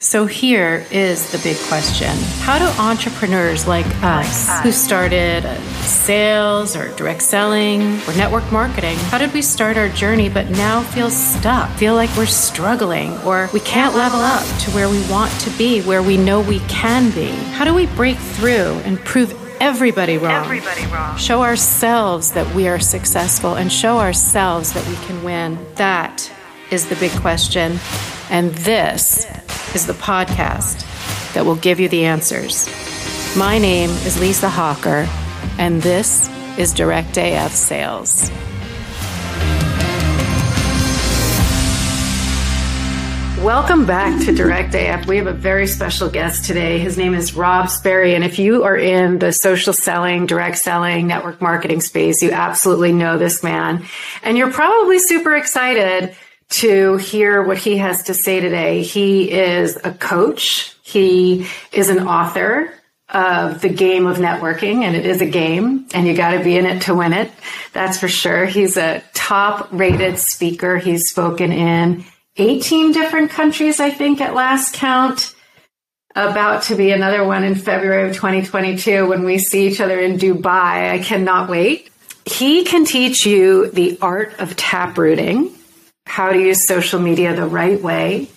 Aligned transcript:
So 0.00 0.26
here 0.26 0.86
is 0.92 1.32
the 1.32 1.38
big 1.38 1.56
question. 1.66 2.16
How 2.42 2.60
do 2.60 2.80
entrepreneurs 2.80 3.66
like 3.66 3.84
us 4.00 4.62
who 4.62 4.70
started 4.70 5.42
sales 5.80 6.76
or 6.76 6.94
direct 6.94 7.20
selling 7.20 7.82
or 8.02 8.14
network 8.14 8.52
marketing, 8.52 8.96
how 9.10 9.18
did 9.18 9.34
we 9.34 9.42
start 9.42 9.76
our 9.76 9.88
journey 9.88 10.28
but 10.28 10.50
now 10.50 10.82
feel 10.82 11.10
stuck, 11.10 11.68
feel 11.70 11.94
like 11.94 12.16
we're 12.16 12.26
struggling 12.26 13.18
or 13.22 13.50
we 13.52 13.58
can't 13.58 13.96
level 13.96 14.20
up 14.20 14.44
to 14.60 14.70
where 14.70 14.88
we 14.88 15.02
want 15.10 15.32
to 15.40 15.50
be, 15.58 15.82
where 15.82 16.00
we 16.00 16.16
know 16.16 16.42
we 16.42 16.60
can 16.68 17.10
be? 17.10 17.30
How 17.56 17.64
do 17.64 17.74
we 17.74 17.86
break 17.86 18.18
through 18.18 18.80
and 18.84 19.00
prove 19.00 19.34
everybody 19.60 20.16
wrong? 20.16 20.44
Everybody 20.44 20.86
wrong. 20.86 21.16
Show 21.16 21.42
ourselves 21.42 22.30
that 22.34 22.54
we 22.54 22.68
are 22.68 22.78
successful 22.78 23.56
and 23.56 23.72
show 23.72 23.98
ourselves 23.98 24.74
that 24.74 24.88
we 24.88 24.94
can 25.06 25.24
win. 25.24 25.58
That 25.74 26.32
is 26.70 26.88
the 26.88 26.94
big 26.94 27.10
question. 27.20 27.80
And 28.30 28.54
this 28.54 29.26
is 29.74 29.86
the 29.86 29.92
podcast 29.92 30.84
that 31.34 31.44
will 31.44 31.56
give 31.56 31.80
you 31.80 31.88
the 31.88 32.04
answers. 32.04 32.68
My 33.36 33.58
name 33.58 33.90
is 33.90 34.18
Lisa 34.20 34.48
Hawker, 34.48 35.08
and 35.58 35.82
this 35.82 36.28
is 36.58 36.72
Direct 36.72 37.16
AF 37.16 37.52
Sales. 37.52 38.30
Welcome 43.42 43.86
back 43.86 44.20
to 44.24 44.34
Direct 44.34 44.74
AF. 44.74 45.06
We 45.06 45.16
have 45.18 45.28
a 45.28 45.32
very 45.32 45.68
special 45.68 46.10
guest 46.10 46.44
today. 46.44 46.80
His 46.80 46.98
name 46.98 47.14
is 47.14 47.34
Rob 47.34 47.70
Sperry. 47.70 48.16
And 48.16 48.24
if 48.24 48.40
you 48.40 48.64
are 48.64 48.76
in 48.76 49.20
the 49.20 49.30
social 49.30 49.72
selling, 49.72 50.26
direct 50.26 50.58
selling, 50.58 51.06
network 51.06 51.40
marketing 51.40 51.80
space, 51.80 52.20
you 52.20 52.32
absolutely 52.32 52.92
know 52.92 53.16
this 53.16 53.44
man. 53.44 53.84
And 54.24 54.36
you're 54.36 54.50
probably 54.50 54.98
super 54.98 55.36
excited 55.36 56.16
to 56.50 56.96
hear 56.96 57.42
what 57.42 57.58
he 57.58 57.76
has 57.76 58.04
to 58.04 58.14
say 58.14 58.40
today. 58.40 58.82
He 58.82 59.30
is 59.30 59.76
a 59.84 59.92
coach, 59.92 60.76
he 60.82 61.46
is 61.72 61.90
an 61.90 62.08
author 62.08 62.72
of 63.10 63.60
the 63.62 63.68
game 63.68 64.06
of 64.06 64.18
networking, 64.18 64.82
and 64.82 64.94
it 64.94 65.06
is 65.06 65.20
a 65.20 65.26
game, 65.26 65.86
and 65.94 66.06
you 66.06 66.14
got 66.14 66.32
to 66.32 66.44
be 66.44 66.56
in 66.56 66.66
it 66.66 66.82
to 66.82 66.94
win 66.94 67.12
it. 67.12 67.30
That's 67.72 67.98
for 67.98 68.08
sure. 68.08 68.44
He's 68.44 68.76
a 68.76 69.02
top 69.14 69.68
rated 69.72 70.18
speaker. 70.18 70.76
He's 70.76 71.08
spoken 71.08 71.52
in 71.52 72.04
18 72.36 72.92
different 72.92 73.30
countries, 73.30 73.80
I 73.80 73.90
think, 73.90 74.20
at 74.20 74.34
last 74.34 74.74
count. 74.74 75.34
About 76.14 76.64
to 76.64 76.74
be 76.74 76.90
another 76.90 77.24
one 77.24 77.44
in 77.44 77.54
February 77.54 78.08
of 78.08 78.16
2022 78.16 79.06
when 79.06 79.24
we 79.24 79.38
see 79.38 79.68
each 79.68 79.80
other 79.80 79.98
in 80.00 80.18
Dubai. 80.18 80.90
I 80.90 80.98
cannot 80.98 81.48
wait. 81.48 81.90
He 82.24 82.64
can 82.64 82.84
teach 82.84 83.24
you 83.24 83.70
the 83.70 83.98
art 84.02 84.34
of 84.38 84.56
tap 84.56 84.98
rooting 84.98 85.54
how 86.08 86.32
to 86.32 86.38
use 86.38 86.66
social 86.66 86.98
media 86.98 87.34
the 87.34 87.46
right 87.46 87.80
way, 87.80 88.28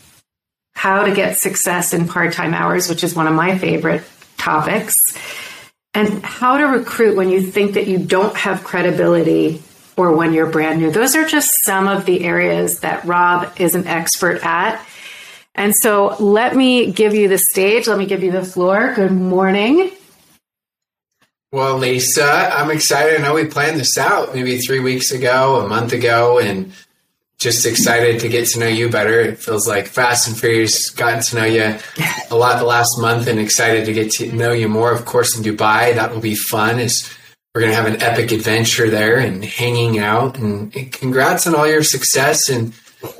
how 0.74 1.06
to 1.06 1.16
get 1.16 1.38
success 1.38 1.94
in 1.94 2.08
part 2.08 2.34
time 2.34 2.54
hours, 2.54 2.90
which 2.90 3.04
is 3.04 3.16
one 3.16 3.28
of 3.28 3.34
my 3.34 3.58
favorite 3.58 4.04
topics, 4.38 4.94
and 5.94 6.24
how 6.24 6.58
to 6.58 6.66
recruit 6.66 7.16
when 7.16 7.30
you 7.30 7.42
think 7.42 7.74
that 7.74 7.88
you 7.88 7.98
don't 7.98 8.36
have 8.36 8.64
credibility 8.64 9.62
or 9.98 10.16
when 10.16 10.34
you're 10.34 10.50
brand 10.50 10.80
new. 10.80 10.92
Those 10.92 11.16
are 11.16 11.26
just 11.26 11.50
some 11.66 11.88
of 11.88 12.06
the 12.06 12.24
areas 12.24 12.82
that 12.82 13.06
Rob 13.06 13.60
is 13.60 13.74
an 13.74 13.88
expert 13.88 14.46
at. 14.46 14.86
And 15.56 15.74
so 15.76 16.16
let 16.20 16.56
me 16.56 16.92
give 16.92 17.14
you 17.14 17.28
the 17.28 17.38
stage. 17.38 17.88
Let 17.88 17.98
me 17.98 18.06
give 18.06 18.24
you 18.24 18.32
the 18.32 18.44
floor. 18.44 18.94
Good 18.96 19.12
morning. 19.12 19.92
Well, 21.52 21.78
Lisa, 21.78 22.50
I'm 22.54 22.72
excited. 22.72 23.20
I 23.20 23.24
know 23.24 23.34
we 23.34 23.46
planned 23.46 23.80
this 23.80 23.98
out 23.98 24.34
maybe 24.34 24.58
three 24.60 24.80
weeks 24.80 25.12
ago, 25.12 25.60
a 25.60 25.68
month 25.68 25.92
ago, 25.92 26.40
and 26.40 26.72
just 27.42 27.66
excited 27.66 28.20
to 28.20 28.30
get 28.30 28.46
to 28.46 28.60
know 28.60 28.68
you 28.68 28.88
better. 28.88 29.20
It 29.20 29.40
feels 29.40 29.68
like 29.68 29.88
Fast 29.88 30.28
and 30.28 30.38
Furious, 30.38 30.92
gotten 30.92 31.22
to 31.22 31.36
know 31.38 31.46
you 31.46 31.76
a 32.30 32.36
lot 32.36 32.60
the 32.60 32.66
last 32.66 33.00
month 33.00 33.26
and 33.26 33.40
excited 33.40 33.86
to 33.86 33.94
get 33.94 34.12
to 34.12 34.32
know 34.32 34.52
you 34.52 34.70
more, 34.70 34.92
of 34.92 35.06
course, 35.06 35.36
in 35.36 35.44
Dubai. 35.44 35.96
That 35.96 36.14
will 36.14 36.22
be 36.22 36.36
fun 36.36 36.78
as 36.78 37.12
we're 37.56 37.62
going 37.62 37.72
to 37.72 37.82
have 37.82 37.92
an 37.92 38.00
epic 38.04 38.32
adventure 38.32 38.92
there 38.92 39.18
and 39.18 39.44
hanging 39.44 39.98
out. 39.98 40.38
And 40.38 40.72
congrats 40.92 41.48
on 41.48 41.56
all 41.56 41.68
your 41.68 41.82
success 41.82 42.48
and 42.48 42.76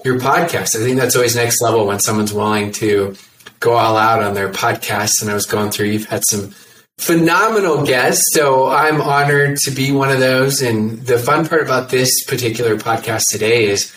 your 0.06 0.20
podcast. 0.20 0.76
I 0.76 0.84
think 0.86 1.00
that's 1.00 1.16
always 1.16 1.36
next 1.36 1.60
level 1.60 1.88
when 1.88 2.00
someone's 2.00 2.32
willing 2.32 2.72
to 2.74 3.16
go 3.60 3.74
all 3.74 3.98
out 3.98 4.22
on 4.22 4.36
their 4.36 4.52
podcast. 4.52 5.24
And 5.24 5.32
I 5.32 5.34
was 5.34 5.48
going 5.48 5.72
through, 5.72 5.88
you've 5.88 6.06
had 6.06 6.24
some 6.30 6.54
phenomenal 7.00 7.84
guests. 7.84 8.24
So 8.34 8.68
I'm 8.68 9.02
honored 9.02 9.58
to 9.64 9.72
be 9.72 9.92
one 9.92 10.12
of 10.12 10.20
those. 10.20 10.62
And 10.62 11.00
the 11.08 11.18
fun 11.18 11.48
part 11.48 11.64
about 11.64 11.90
this 11.90 12.24
particular 12.26 12.76
podcast 12.78 13.24
today 13.32 13.66
is 13.66 13.92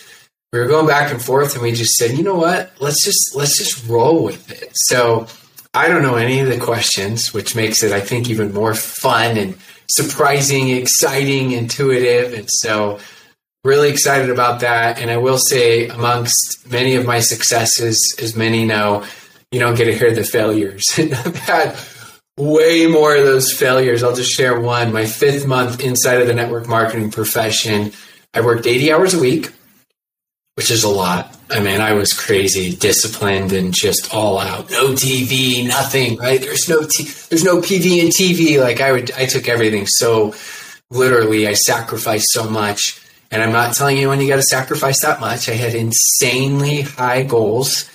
we 0.51 0.59
were 0.59 0.67
going 0.67 0.87
back 0.87 1.11
and 1.11 1.21
forth 1.21 1.53
and 1.53 1.63
we 1.63 1.71
just 1.71 1.95
said, 1.95 2.17
you 2.17 2.23
know 2.23 2.35
what? 2.35 2.71
Let's 2.79 3.03
just 3.03 3.35
let's 3.35 3.57
just 3.57 3.87
roll 3.87 4.23
with 4.23 4.51
it. 4.51 4.69
So 4.73 5.27
I 5.73 5.87
don't 5.87 6.01
know 6.01 6.15
any 6.15 6.39
of 6.39 6.47
the 6.47 6.57
questions, 6.57 7.33
which 7.33 7.55
makes 7.55 7.83
it 7.83 7.91
I 7.91 7.99
think 7.99 8.29
even 8.29 8.53
more 8.53 8.73
fun 8.73 9.37
and 9.37 9.57
surprising, 9.89 10.69
exciting, 10.69 11.51
intuitive. 11.51 12.33
And 12.33 12.47
so 12.49 12.99
really 13.65 13.89
excited 13.89 14.29
about 14.29 14.61
that. 14.61 14.99
And 14.99 15.09
I 15.09 15.17
will 15.17 15.39
say 15.39 15.87
amongst 15.87 16.69
many 16.69 16.95
of 16.95 17.05
my 17.05 17.19
successes, 17.19 17.97
as 18.21 18.35
many 18.35 18.63
know, 18.63 19.03
you 19.51 19.59
don't 19.59 19.75
get 19.75 19.85
to 19.85 19.97
hear 19.97 20.13
the 20.13 20.23
failures. 20.23 20.85
I've 20.97 21.35
had 21.39 21.77
way 22.37 22.87
more 22.87 23.15
of 23.15 23.25
those 23.25 23.51
failures. 23.51 24.03
I'll 24.03 24.15
just 24.15 24.31
share 24.31 24.59
one. 24.59 24.93
My 24.93 25.05
fifth 25.05 25.47
month 25.47 25.81
inside 25.81 26.21
of 26.21 26.27
the 26.27 26.33
network 26.33 26.67
marketing 26.67 27.11
profession, 27.11 27.91
I 28.33 28.41
worked 28.41 28.67
80 28.67 28.91
hours 28.91 29.13
a 29.13 29.19
week 29.19 29.51
which 30.55 30.71
is 30.71 30.83
a 30.83 30.89
lot. 30.89 31.37
I 31.49 31.59
mean, 31.59 31.81
I 31.81 31.93
was 31.93 32.13
crazy, 32.13 32.75
disciplined, 32.75 33.51
and 33.51 33.73
just 33.73 34.13
all 34.13 34.39
out. 34.39 34.71
No 34.71 34.93
TV, 34.93 35.67
nothing. 35.67 36.17
Right? 36.17 36.39
There's 36.39 36.67
no 36.67 36.81
t- 36.83 37.09
there's 37.29 37.43
no 37.43 37.57
PV 37.57 38.01
and 38.01 38.11
TV. 38.11 38.59
Like 38.59 38.81
I 38.81 38.91
would, 38.91 39.11
I 39.11 39.25
took 39.25 39.47
everything 39.47 39.85
so 39.85 40.33
literally. 40.89 41.47
I 41.47 41.53
sacrificed 41.53 42.27
so 42.29 42.49
much, 42.49 42.99
and 43.31 43.43
I'm 43.43 43.51
not 43.51 43.75
telling 43.75 43.97
anyone 43.97 44.21
you 44.21 44.27
got 44.27 44.37
to 44.37 44.43
sacrifice 44.43 45.01
that 45.01 45.19
much. 45.19 45.49
I 45.49 45.53
had 45.53 45.75
insanely 45.75 46.81
high 46.81 47.23
goals, 47.23 47.89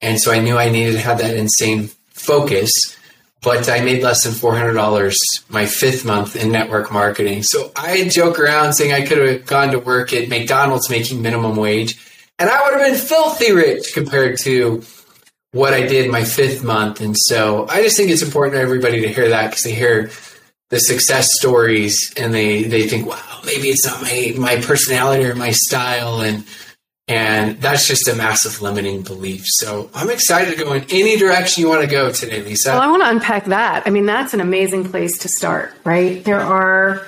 and 0.00 0.18
so 0.18 0.32
I 0.32 0.40
knew 0.40 0.56
I 0.56 0.70
needed 0.70 0.92
to 0.92 1.00
have 1.00 1.18
that 1.18 1.36
insane 1.36 1.90
focus. 2.08 2.70
But 3.42 3.68
I 3.68 3.80
made 3.80 4.02
less 4.02 4.24
than 4.24 4.32
four 4.32 4.56
hundred 4.56 4.72
dollars 4.72 5.16
my 5.48 5.66
fifth 5.66 6.04
month 6.04 6.34
in 6.34 6.50
network 6.50 6.90
marketing. 6.90 7.42
So 7.44 7.70
I 7.76 8.08
joke 8.08 8.40
around 8.40 8.72
saying 8.72 8.92
I 8.92 9.06
could 9.06 9.18
have 9.18 9.46
gone 9.46 9.70
to 9.70 9.78
work 9.78 10.12
at 10.12 10.28
McDonald's 10.28 10.90
making 10.90 11.22
minimum 11.22 11.54
wage 11.54 11.96
and 12.38 12.50
I 12.50 12.62
would 12.62 12.80
have 12.80 12.90
been 12.90 13.00
filthy 13.00 13.52
rich 13.52 13.92
compared 13.94 14.38
to 14.40 14.82
what 15.52 15.72
I 15.72 15.86
did 15.86 16.10
my 16.10 16.24
fifth 16.24 16.62
month. 16.62 17.00
And 17.00 17.16
so 17.16 17.66
I 17.68 17.82
just 17.82 17.96
think 17.96 18.10
it's 18.10 18.22
important 18.22 18.56
for 18.56 18.60
everybody 18.60 19.00
to 19.02 19.08
hear 19.08 19.30
that 19.30 19.50
because 19.50 19.64
they 19.64 19.74
hear 19.74 20.10
the 20.70 20.78
success 20.80 21.28
stories 21.32 22.12
and 22.16 22.34
they, 22.34 22.64
they 22.64 22.88
think, 22.88 23.06
wow, 23.06 23.40
maybe 23.44 23.68
it's 23.68 23.86
not 23.86 24.02
my, 24.02 24.34
my 24.36 24.60
personality 24.60 25.24
or 25.24 25.34
my 25.34 25.52
style. 25.52 26.20
And, 26.20 26.44
and 27.08 27.60
that's 27.60 27.86
just 27.86 28.08
a 28.08 28.14
massive 28.14 28.60
limiting 28.60 29.02
belief. 29.02 29.44
So 29.46 29.88
I'm 29.94 30.10
excited 30.10 30.58
to 30.58 30.64
go 30.64 30.72
in 30.72 30.84
any 30.90 31.16
direction 31.16 31.62
you 31.62 31.68
want 31.68 31.82
to 31.82 31.86
go 31.86 32.10
today, 32.10 32.42
Lisa. 32.42 32.70
Well, 32.70 32.82
I 32.82 32.88
want 32.88 33.04
to 33.04 33.08
unpack 33.08 33.44
that. 33.46 33.84
I 33.86 33.90
mean, 33.90 34.06
that's 34.06 34.34
an 34.34 34.40
amazing 34.40 34.90
place 34.90 35.18
to 35.18 35.28
start, 35.28 35.72
right? 35.84 36.22
There 36.24 36.40
are 36.40 37.06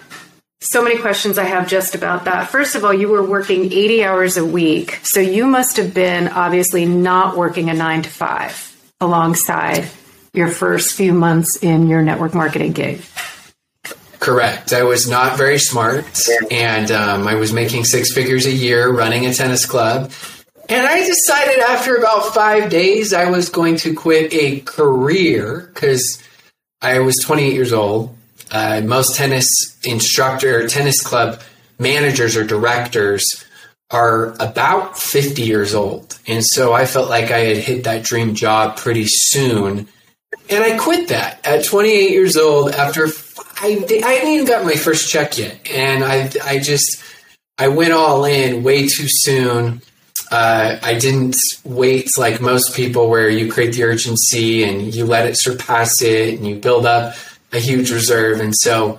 so 0.60 0.82
many 0.82 0.98
questions 0.98 1.38
I 1.38 1.44
have 1.44 1.68
just 1.68 1.94
about 1.94 2.24
that. 2.24 2.48
First 2.48 2.74
of 2.74 2.84
all, 2.84 2.92
you 2.92 3.08
were 3.08 3.22
working 3.22 3.72
80 3.72 4.04
hours 4.04 4.36
a 4.36 4.44
week. 4.44 4.98
So 5.02 5.20
you 5.20 5.46
must 5.46 5.76
have 5.76 5.94
been 5.94 6.28
obviously 6.28 6.84
not 6.84 7.36
working 7.36 7.70
a 7.70 7.74
nine 7.74 8.02
to 8.02 8.10
five 8.10 8.76
alongside 9.00 9.88
your 10.32 10.48
first 10.48 10.94
few 10.94 11.12
months 11.12 11.62
in 11.62 11.86
your 11.86 12.02
network 12.02 12.34
marketing 12.34 12.72
gig. 12.72 13.00
Correct. 14.18 14.72
I 14.72 14.82
was 14.82 15.08
not 15.08 15.38
very 15.38 15.58
smart, 15.58 16.04
and 16.50 16.90
um, 16.90 17.28
I 17.28 17.36
was 17.36 17.52
making 17.52 17.84
six 17.84 18.12
figures 18.12 18.46
a 18.46 18.52
year 18.52 18.92
running 18.92 19.26
a 19.26 19.32
tennis 19.32 19.64
club. 19.64 20.10
And 20.68 20.86
I 20.86 21.06
decided 21.06 21.60
after 21.60 21.94
about 21.96 22.34
five 22.34 22.68
days 22.68 23.12
I 23.12 23.30
was 23.30 23.48
going 23.48 23.76
to 23.76 23.94
quit 23.94 24.34
a 24.34 24.60
career 24.60 25.70
because 25.72 26.22
I 26.82 26.98
was 26.98 27.16
28 27.20 27.54
years 27.54 27.72
old 27.72 28.17
uh, 28.50 28.82
most 28.84 29.16
tennis 29.16 29.46
instructor, 29.84 30.66
tennis 30.68 31.02
club 31.02 31.40
managers 31.78 32.36
or 32.36 32.44
directors 32.44 33.44
are 33.90 34.34
about 34.40 34.98
50 34.98 35.42
years 35.42 35.74
old. 35.74 36.18
And 36.26 36.44
so 36.44 36.72
I 36.72 36.84
felt 36.84 37.08
like 37.08 37.30
I 37.30 37.38
had 37.38 37.56
hit 37.56 37.84
that 37.84 38.04
dream 38.04 38.34
job 38.34 38.76
pretty 38.76 39.06
soon. 39.06 39.88
And 40.50 40.64
I 40.64 40.76
quit 40.76 41.08
that 41.08 41.46
at 41.46 41.64
28 41.64 42.10
years 42.10 42.36
old 42.36 42.72
after 42.72 43.06
days. 43.06 44.02
I 44.02 44.12
hadn't 44.12 44.28
even 44.28 44.46
gotten 44.46 44.66
my 44.66 44.74
first 44.74 45.10
check 45.10 45.38
yet. 45.38 45.58
And 45.70 46.04
I, 46.04 46.30
I 46.44 46.58
just, 46.58 47.02
I 47.56 47.68
went 47.68 47.92
all 47.92 48.24
in 48.24 48.62
way 48.62 48.86
too 48.88 49.06
soon. 49.06 49.82
Uh, 50.30 50.78
I 50.82 50.98
didn't 50.98 51.36
wait 51.64 52.10
like 52.18 52.40
most 52.40 52.76
people 52.76 53.08
where 53.08 53.30
you 53.30 53.50
create 53.50 53.74
the 53.74 53.84
urgency 53.84 54.64
and 54.64 54.94
you 54.94 55.06
let 55.06 55.26
it 55.26 55.38
surpass 55.38 56.02
it 56.02 56.34
and 56.34 56.46
you 56.46 56.56
build 56.56 56.84
up 56.84 57.14
a 57.52 57.58
huge 57.58 57.90
reserve. 57.90 58.40
And 58.40 58.54
so 58.54 58.98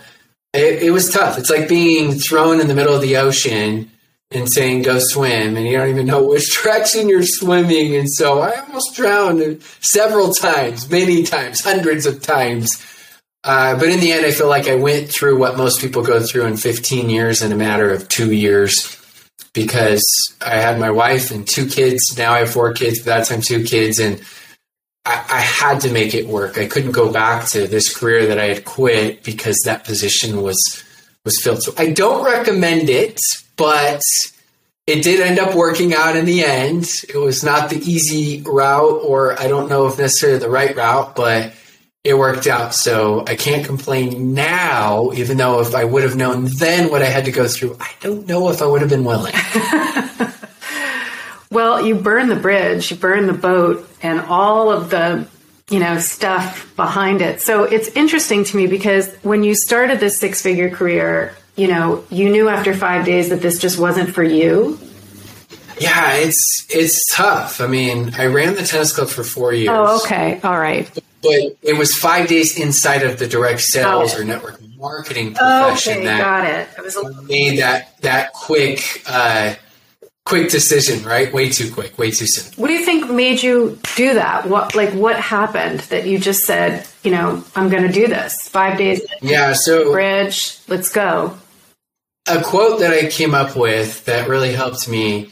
it, 0.53 0.83
it, 0.83 0.91
was 0.91 1.11
tough. 1.11 1.37
It's 1.37 1.49
like 1.49 1.69
being 1.69 2.13
thrown 2.13 2.59
in 2.59 2.67
the 2.67 2.75
middle 2.75 2.95
of 2.95 3.01
the 3.01 3.17
ocean 3.17 3.91
and 4.31 4.51
saying 4.51 4.83
go 4.83 4.99
swim 4.99 5.57
and 5.57 5.65
you 5.65 5.77
don't 5.77 5.89
even 5.89 6.05
know 6.05 6.23
which 6.27 6.61
direction 6.61 7.09
you're 7.09 7.23
swimming. 7.23 7.95
And 7.95 8.09
so 8.11 8.39
i 8.39 8.59
almost 8.59 8.95
drowned 8.95 9.61
several 9.81 10.33
times 10.33 10.89
many 10.89 11.23
times 11.23 11.61
hundreds 11.61 12.05
of 12.05 12.21
times. 12.21 12.69
Uh, 13.43 13.77
but 13.79 13.87
in 13.87 14.01
the 14.01 14.11
end 14.11 14.25
i 14.25 14.31
feel 14.31 14.49
like 14.49 14.67
i 14.67 14.75
went 14.75 15.07
through 15.09 15.39
what 15.39 15.55
most 15.55 15.79
people 15.79 16.03
go 16.03 16.19
through 16.21 16.45
in 16.45 16.57
15 16.57 17.09
years 17.09 17.41
in 17.41 17.53
a 17.53 17.55
matter 17.55 17.89
of 17.89 18.09
two 18.09 18.33
years 18.33 18.97
because 19.53 20.03
i 20.45 20.55
had 20.55 20.77
my 20.77 20.91
wife 20.91 21.31
and 21.31 21.47
two 21.47 21.65
kids. 21.65 22.17
Now 22.17 22.33
i 22.33 22.39
have 22.39 22.51
four 22.51 22.73
kids. 22.73 22.99
But 22.99 23.05
that 23.05 23.27
time 23.27 23.41
two 23.41 23.63
kids. 23.63 23.99
And 23.99 24.21
I, 25.05 25.25
I 25.29 25.39
had 25.39 25.81
to 25.81 25.91
make 25.91 26.13
it 26.13 26.27
work 26.27 26.57
i 26.57 26.67
couldn't 26.67 26.91
go 26.91 27.11
back 27.11 27.47
to 27.49 27.67
this 27.67 27.95
career 27.95 28.27
that 28.27 28.39
i 28.39 28.45
had 28.45 28.65
quit 28.65 29.23
because 29.23 29.59
that 29.65 29.85
position 29.85 30.41
was 30.41 30.83
was 31.25 31.41
filled 31.41 31.63
so 31.63 31.73
i 31.77 31.91
don't 31.91 32.25
recommend 32.25 32.89
it 32.89 33.19
but 33.55 34.01
it 34.89 35.03
did 35.03 35.19
end 35.19 35.37
up 35.37 35.53
working 35.53 35.93
out 35.93 36.15
in 36.15 36.25
the 36.25 36.43
end. 36.43 36.89
It 37.07 37.17
was 37.17 37.43
not 37.43 37.69
the 37.69 37.77
easy 37.77 38.41
route, 38.41 39.01
or 39.03 39.39
I 39.39 39.47
don't 39.47 39.69
know 39.69 39.85
if 39.85 39.99
necessarily 39.99 40.39
the 40.39 40.49
right 40.49 40.75
route, 40.75 41.15
but 41.15 41.53
it 42.03 42.17
worked 42.17 42.47
out. 42.47 42.73
So 42.73 43.23
I 43.27 43.35
can't 43.35 43.63
complain 43.63 44.33
now, 44.33 45.11
even 45.13 45.37
though 45.37 45.59
if 45.61 45.75
I 45.75 45.83
would 45.83 46.01
have 46.01 46.15
known 46.15 46.45
then 46.57 46.89
what 46.89 47.03
I 47.03 47.05
had 47.05 47.25
to 47.25 47.31
go 47.31 47.47
through, 47.47 47.77
I 47.79 47.91
don't 47.99 48.27
know 48.27 48.49
if 48.49 48.63
I 48.63 48.65
would 48.65 48.81
have 48.81 48.89
been 48.89 49.03
willing. 49.03 49.33
well, 51.51 51.85
you 51.85 51.95
burn 51.95 52.29
the 52.29 52.35
bridge, 52.35 52.91
you 52.91 52.97
burn 52.97 53.27
the 53.27 53.33
boat, 53.33 53.89
and 54.01 54.19
all 54.21 54.71
of 54.71 54.89
the 54.89 55.27
you 55.69 55.79
know 55.79 55.99
stuff 55.99 56.75
behind 56.75 57.21
it. 57.21 57.41
So 57.41 57.63
it's 57.63 57.87
interesting 57.89 58.43
to 58.45 58.57
me 58.57 58.67
because 58.67 59.13
when 59.23 59.43
you 59.43 59.55
started 59.55 59.99
this 59.99 60.19
six 60.19 60.41
figure 60.41 60.69
career, 60.69 61.35
you 61.55 61.67
know, 61.67 62.03
you 62.09 62.29
knew 62.29 62.49
after 62.49 62.73
five 62.73 63.05
days 63.05 63.29
that 63.29 63.41
this 63.41 63.59
just 63.59 63.79
wasn't 63.79 64.13
for 64.13 64.23
you? 64.23 64.79
Yeah, 65.79 66.13
it's 66.15 66.65
it's 66.69 67.01
tough. 67.13 67.61
I 67.61 67.67
mean, 67.67 68.13
I 68.17 68.25
ran 68.25 68.55
the 68.55 68.63
tennis 68.63 68.93
club 68.93 69.09
for 69.09 69.23
four 69.23 69.53
years. 69.53 69.69
Oh, 69.71 70.01
okay, 70.03 70.39
all 70.43 70.59
right. 70.59 70.89
But 71.21 71.57
it 71.61 71.77
was 71.77 71.95
five 71.95 72.27
days 72.27 72.57
inside 72.57 73.03
of 73.03 73.19
the 73.19 73.27
direct 73.27 73.61
sales 73.61 74.17
or 74.17 74.23
network 74.23 74.61
marketing 74.77 75.33
profession 75.33 75.93
okay, 75.93 76.05
that 76.05 76.17
got 76.19 76.45
it. 76.45 76.69
It 76.77 76.83
was 76.83 77.27
made 77.27 77.59
that 77.59 77.99
that 78.01 78.33
quick 78.33 79.03
uh, 79.05 79.55
quick 80.29 80.49
decision, 80.51 81.03
right? 81.03 81.33
Way 81.33 81.49
too 81.49 81.73
quick, 81.73 81.97
way 81.97 82.11
too 82.11 82.27
soon. 82.27 82.53
What 82.55 82.67
do 82.67 82.73
you 82.73 82.85
think 82.85 83.09
made 83.09 83.41
you 83.41 83.79
do 83.95 84.13
that? 84.13 84.47
What 84.47 84.75
like 84.75 84.93
what 84.93 85.19
happened 85.19 85.79
that 85.89 86.05
you 86.05 86.19
just 86.19 86.41
said, 86.41 86.87
you 87.03 87.09
know, 87.09 87.43
I'm 87.55 87.69
going 87.69 87.83
to 87.83 87.91
do 87.91 88.07
this 88.07 88.47
five 88.47 88.77
days? 88.77 89.01
Yeah, 89.21 89.53
so 89.53 89.91
bridge, 89.91 90.59
let's 90.67 90.89
go. 90.89 91.35
A 92.27 92.43
quote 92.43 92.79
that 92.81 92.93
I 92.93 93.09
came 93.09 93.33
up 93.33 93.55
with 93.55 94.05
that 94.05 94.29
really 94.29 94.53
helped 94.53 94.87
me 94.87 95.31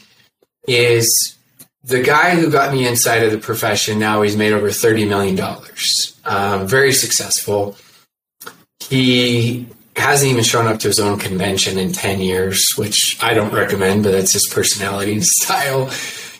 is 0.66 1.36
the 1.84 2.02
guy 2.02 2.34
who 2.34 2.50
got 2.50 2.72
me 2.72 2.86
inside 2.86 3.22
of 3.22 3.30
the 3.30 3.38
profession. 3.38 4.00
Now 4.00 4.22
he's 4.22 4.36
made 4.36 4.52
over 4.52 4.70
thirty 4.72 5.04
million 5.04 5.36
dollars, 5.36 6.18
um, 6.24 6.66
very 6.66 6.92
successful. 6.92 7.76
He 8.80 9.66
hasn't 9.98 10.30
even 10.30 10.44
shown 10.44 10.66
up 10.66 10.80
to 10.80 10.88
his 10.88 11.00
own 11.00 11.18
convention 11.18 11.78
in 11.78 11.92
10 11.92 12.20
years, 12.20 12.72
which 12.76 13.22
I 13.22 13.34
don't 13.34 13.52
recommend, 13.52 14.04
but 14.04 14.12
that's 14.12 14.32
his 14.32 14.48
personality 14.48 15.12
and 15.12 15.24
style. 15.42 15.90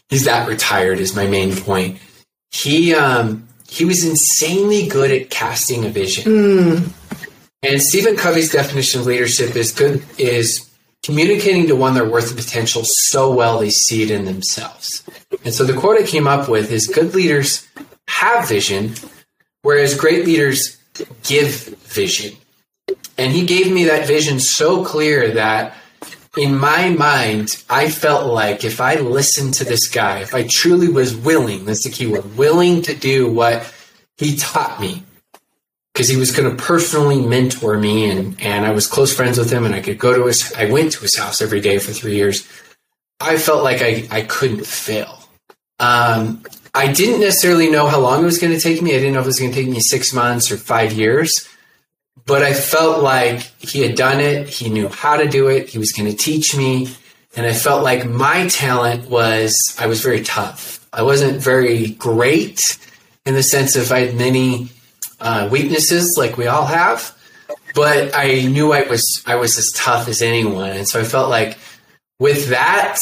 He's 0.09 0.25
that 0.25 0.49
retired 0.49 1.01
is 1.01 1.15
my 1.15 1.27
main 1.27 1.55
point. 1.57 1.99
He 2.51 2.95
um 2.95 3.47
he 3.69 3.85
was 3.85 4.05
insanely 4.05 4.89
good 4.89 5.11
at 5.11 5.31
casting 5.31 5.85
a 5.85 5.91
vision. 5.91 6.25
Mm. 6.25 6.89
And 7.63 7.83
Stephen 7.83 8.17
Covey's 8.17 8.51
definition 8.51 9.01
of 9.01 9.07
leadership 9.07 9.55
is 9.55 9.73
good 9.73 10.03
is 10.17 10.69
communicating 11.03 11.67
to 11.67 11.77
one 11.77 11.95
their 11.95 12.09
worth 12.09 12.31
and 12.31 12.39
potential 12.39 12.83
so 12.85 13.33
well 13.33 13.59
they 13.59 13.71
see 13.71 14.03
it 14.03 14.11
in 14.11 14.25
themselves. 14.25 15.03
And 15.45 15.55
so 15.55 15.65
the 15.65 15.75
quote 15.75 16.01
I 16.01 16.05
came 16.05 16.27
up 16.27 16.49
with 16.49 16.73
is 16.73 16.87
good 16.87 17.15
leaders 17.15 17.67
have 18.09 18.49
vision, 18.49 18.95
whereas 19.63 19.95
great 19.95 20.25
leaders 20.25 20.79
give 21.23 21.67
vision. 21.87 22.37
And 23.19 23.33
he 23.33 23.45
gave 23.45 23.71
me 23.71 23.85
that 23.85 24.07
vision 24.07 24.39
so 24.39 24.85
clear 24.85 25.33
that 25.33 25.75
in 26.37 26.57
my 26.57 26.91
mind, 26.91 27.63
I 27.69 27.91
felt 27.91 28.33
like 28.33 28.65
if 28.65 28.81
I 28.81 28.95
listened 28.95 29.55
to 29.55 29.65
this 29.65 29.89
guy, 29.89 30.21
if 30.21 30.35
I 30.35 30.47
truly 30.47 30.89
was 30.89 31.17
willing, 31.17 31.65
that's 31.65 31.83
the 31.83 31.91
key 31.91 32.07
word, 32.07 32.37
willing 32.37 32.81
to 32.83 32.95
do 32.95 33.31
what 33.31 33.75
he 34.17 34.37
taught 34.37 34.81
me, 34.81 35.03
because 35.93 36.09
he 36.09 36.17
was 36.17 36.31
going 36.31 36.49
to 36.49 36.63
personally 36.63 37.21
mentor 37.21 37.77
me 37.77 38.09
and, 38.09 38.41
and 38.41 38.65
I 38.65 38.71
was 38.71 38.87
close 38.87 39.13
friends 39.13 39.37
with 39.37 39.51
him 39.51 39.65
and 39.65 39.75
I 39.75 39.81
could 39.81 39.99
go 39.99 40.15
to 40.15 40.27
his, 40.27 40.53
I 40.55 40.71
went 40.71 40.93
to 40.93 41.01
his 41.01 41.19
house 41.19 41.43
every 41.43 41.61
day 41.61 41.79
for 41.79 41.93
three 41.93 42.15
years. 42.15 42.47
I 43.19 43.37
felt 43.37 43.65
like 43.65 43.83
I, 43.83 44.07
I 44.13 44.23
couldn't 44.23 44.65
fail. 44.65 45.19
Um, 45.81 46.45
I 46.73 46.93
didn't 46.93 47.21
necessarily 47.21 47.69
know 47.69 47.89
how 47.89 47.99
long 47.99 48.23
it 48.23 48.27
was 48.27 48.39
going 48.39 48.53
to 48.53 48.61
take 48.61 48.81
me. 48.81 48.95
I 48.95 48.99
didn't 48.99 49.15
know 49.15 49.21
if 49.21 49.27
it 49.27 49.29
was 49.29 49.41
going 49.41 49.51
to 49.51 49.57
take 49.57 49.69
me 49.69 49.81
six 49.81 50.13
months 50.13 50.53
or 50.53 50.57
five 50.57 50.93
years 50.93 51.49
but 52.29 52.43
I 52.43 52.53
felt 52.53 53.03
like 53.03 53.41
he 53.59 53.81
had 53.81 53.97
done 53.97 54.21
it. 54.21 54.51
He 54.51 54.69
knew 54.69 54.89
how 54.89 55.17
to 55.17 55.27
do 55.27 55.49
it. 55.49 55.71
He 55.71 55.79
was 55.79 55.93
going 55.93 56.11
to 56.11 56.17
teach 56.17 56.55
me. 56.55 56.89
And 57.35 57.47
I 57.47 57.55
felt 57.55 57.83
like 57.83 58.05
my 58.05 58.49
talent 58.49 59.09
was 59.09 59.57
I 59.79 59.87
was 59.87 60.03
very 60.03 60.23
tough. 60.23 60.87
I 60.93 61.03
wasn't 61.03 61.43
very 61.43 61.89
great 61.93 62.79
in 63.25 63.33
the 63.33 63.43
sense 63.43 63.77
of 63.77 63.91
I 63.91 64.01
had 64.01 64.15
many 64.15 64.69
uh, 65.21 65.49
weaknesses 65.51 66.17
like 66.19 66.37
we 66.37 66.47
all 66.47 66.67
have, 66.67 67.17
but 67.75 68.15
I 68.15 68.43
knew 68.43 68.73
I 68.73 68.83
was 68.83 69.23
I 69.27 69.37
was 69.37 69.57
as 69.57 69.73
tough 69.73 70.07
as 70.07 70.21
anyone. 70.21 70.71
And 70.71 70.87
so 70.87 71.01
I 71.01 71.05
felt 71.05 71.31
like 71.31 71.57
with 72.19 72.49
that, 72.49 72.99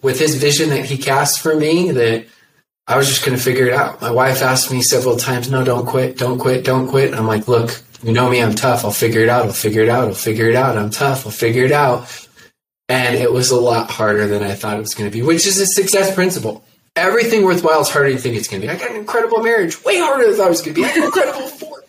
with 0.00 0.20
his 0.20 0.36
vision 0.36 0.70
that 0.70 0.84
he 0.84 0.96
cast 0.96 1.40
for 1.40 1.56
me, 1.56 1.90
that 1.90 2.24
I 2.86 2.96
was 2.96 3.08
just 3.08 3.24
going 3.24 3.36
to 3.36 3.42
figure 3.42 3.66
it 3.66 3.72
out. 3.72 4.00
My 4.00 4.10
wife 4.10 4.42
asked 4.42 4.70
me 4.70 4.80
several 4.80 5.16
times, 5.16 5.50
"No, 5.50 5.64
don't 5.64 5.86
quit, 5.86 6.18
don't 6.18 6.38
quit, 6.38 6.64
don't 6.64 6.88
quit." 6.88 7.14
I'm 7.14 7.26
like, 7.26 7.48
"Look, 7.48 7.82
you 8.02 8.12
know 8.12 8.30
me, 8.30 8.42
I'm 8.42 8.54
tough. 8.54 8.84
I'll 8.84 8.90
figure 8.90 9.20
it 9.20 9.28
out. 9.28 9.46
I'll 9.46 9.52
figure 9.52 9.82
it 9.82 9.88
out. 9.88 10.08
I'll 10.08 10.14
figure 10.14 10.48
it 10.48 10.56
out. 10.56 10.76
I'm 10.76 10.90
tough. 10.90 11.26
I'll 11.26 11.32
figure 11.32 11.64
it 11.64 11.72
out. 11.72 12.28
And 12.88 13.16
it 13.16 13.32
was 13.32 13.50
a 13.50 13.60
lot 13.60 13.90
harder 13.90 14.26
than 14.26 14.42
I 14.42 14.54
thought 14.54 14.76
it 14.76 14.80
was 14.80 14.94
going 14.94 15.08
to 15.08 15.16
be, 15.16 15.22
which 15.22 15.46
is 15.46 15.60
a 15.60 15.66
success 15.66 16.14
principle. 16.14 16.64
Everything 16.96 17.44
worthwhile 17.44 17.82
is 17.82 17.88
harder 17.88 18.08
than 18.08 18.16
you 18.16 18.22
think 18.22 18.36
it's 18.36 18.48
going 18.48 18.62
to 18.62 18.66
be. 18.66 18.72
I 18.72 18.76
got 18.76 18.90
an 18.90 18.96
incredible 18.96 19.42
marriage, 19.42 19.82
way 19.84 19.98
harder 19.98 20.24
than 20.24 20.34
I 20.34 20.36
thought 20.36 20.46
it 20.46 20.50
was 20.50 20.62
going 20.62 20.74
to 20.74 20.80
be. 20.80 20.86
I 20.86 21.04
incredible 21.04 21.48
four. 21.48 21.84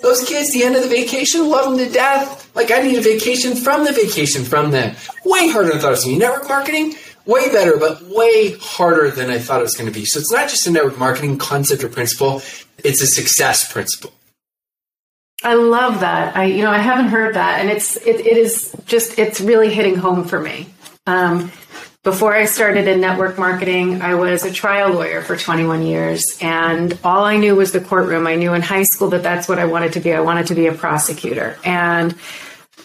Those 0.00 0.24
kids, 0.24 0.52
the 0.52 0.64
end 0.64 0.76
of 0.76 0.82
the 0.82 0.88
vacation, 0.88 1.48
love 1.48 1.76
them 1.76 1.86
to 1.86 1.92
death. 1.92 2.50
Like 2.56 2.70
I 2.70 2.80
need 2.80 2.98
a 2.98 3.02
vacation 3.02 3.54
from 3.54 3.84
the 3.84 3.92
vacation 3.92 4.44
from 4.44 4.70
them. 4.70 4.96
Way 5.24 5.50
harder 5.50 5.68
than 5.68 5.78
I 5.78 5.80
thought 5.80 5.88
it 5.88 5.90
was 5.90 6.04
going 6.04 6.18
to 6.18 6.20
be. 6.20 6.26
Network 6.26 6.48
marketing, 6.48 6.94
way 7.26 7.52
better, 7.52 7.76
but 7.76 8.02
way 8.02 8.56
harder 8.60 9.10
than 9.10 9.30
I 9.30 9.38
thought 9.38 9.60
it 9.60 9.64
was 9.64 9.76
going 9.76 9.92
to 9.92 9.96
be. 9.96 10.04
So 10.06 10.18
it's 10.18 10.32
not 10.32 10.48
just 10.48 10.66
a 10.66 10.70
network 10.70 10.98
marketing 10.98 11.38
concept 11.38 11.84
or 11.84 11.88
principle; 11.88 12.42
it's 12.82 13.02
a 13.02 13.06
success 13.06 13.70
principle. 13.70 14.12
I 15.44 15.54
love 15.54 16.00
that. 16.00 16.36
I, 16.36 16.44
you 16.44 16.62
know, 16.62 16.70
I 16.70 16.78
haven't 16.78 17.08
heard 17.08 17.34
that, 17.34 17.60
and 17.60 17.70
it's 17.70 17.96
it, 17.96 18.20
it 18.20 18.36
is 18.36 18.74
just 18.86 19.18
it's 19.18 19.40
really 19.40 19.72
hitting 19.72 19.96
home 19.96 20.24
for 20.24 20.40
me. 20.40 20.66
Um, 21.06 21.50
before 22.04 22.34
I 22.34 22.46
started 22.46 22.88
in 22.88 23.00
network 23.00 23.38
marketing, 23.38 24.02
I 24.02 24.14
was 24.14 24.44
a 24.44 24.52
trial 24.52 24.92
lawyer 24.92 25.22
for 25.22 25.36
21 25.36 25.82
years, 25.82 26.24
and 26.40 26.98
all 27.04 27.24
I 27.24 27.36
knew 27.36 27.54
was 27.56 27.72
the 27.72 27.80
courtroom. 27.80 28.26
I 28.26 28.36
knew 28.36 28.54
in 28.54 28.62
high 28.62 28.82
school 28.84 29.10
that 29.10 29.22
that's 29.22 29.48
what 29.48 29.58
I 29.58 29.64
wanted 29.64 29.94
to 29.94 30.00
be. 30.00 30.12
I 30.12 30.20
wanted 30.20 30.48
to 30.48 30.54
be 30.54 30.66
a 30.66 30.72
prosecutor, 30.72 31.56
and 31.64 32.14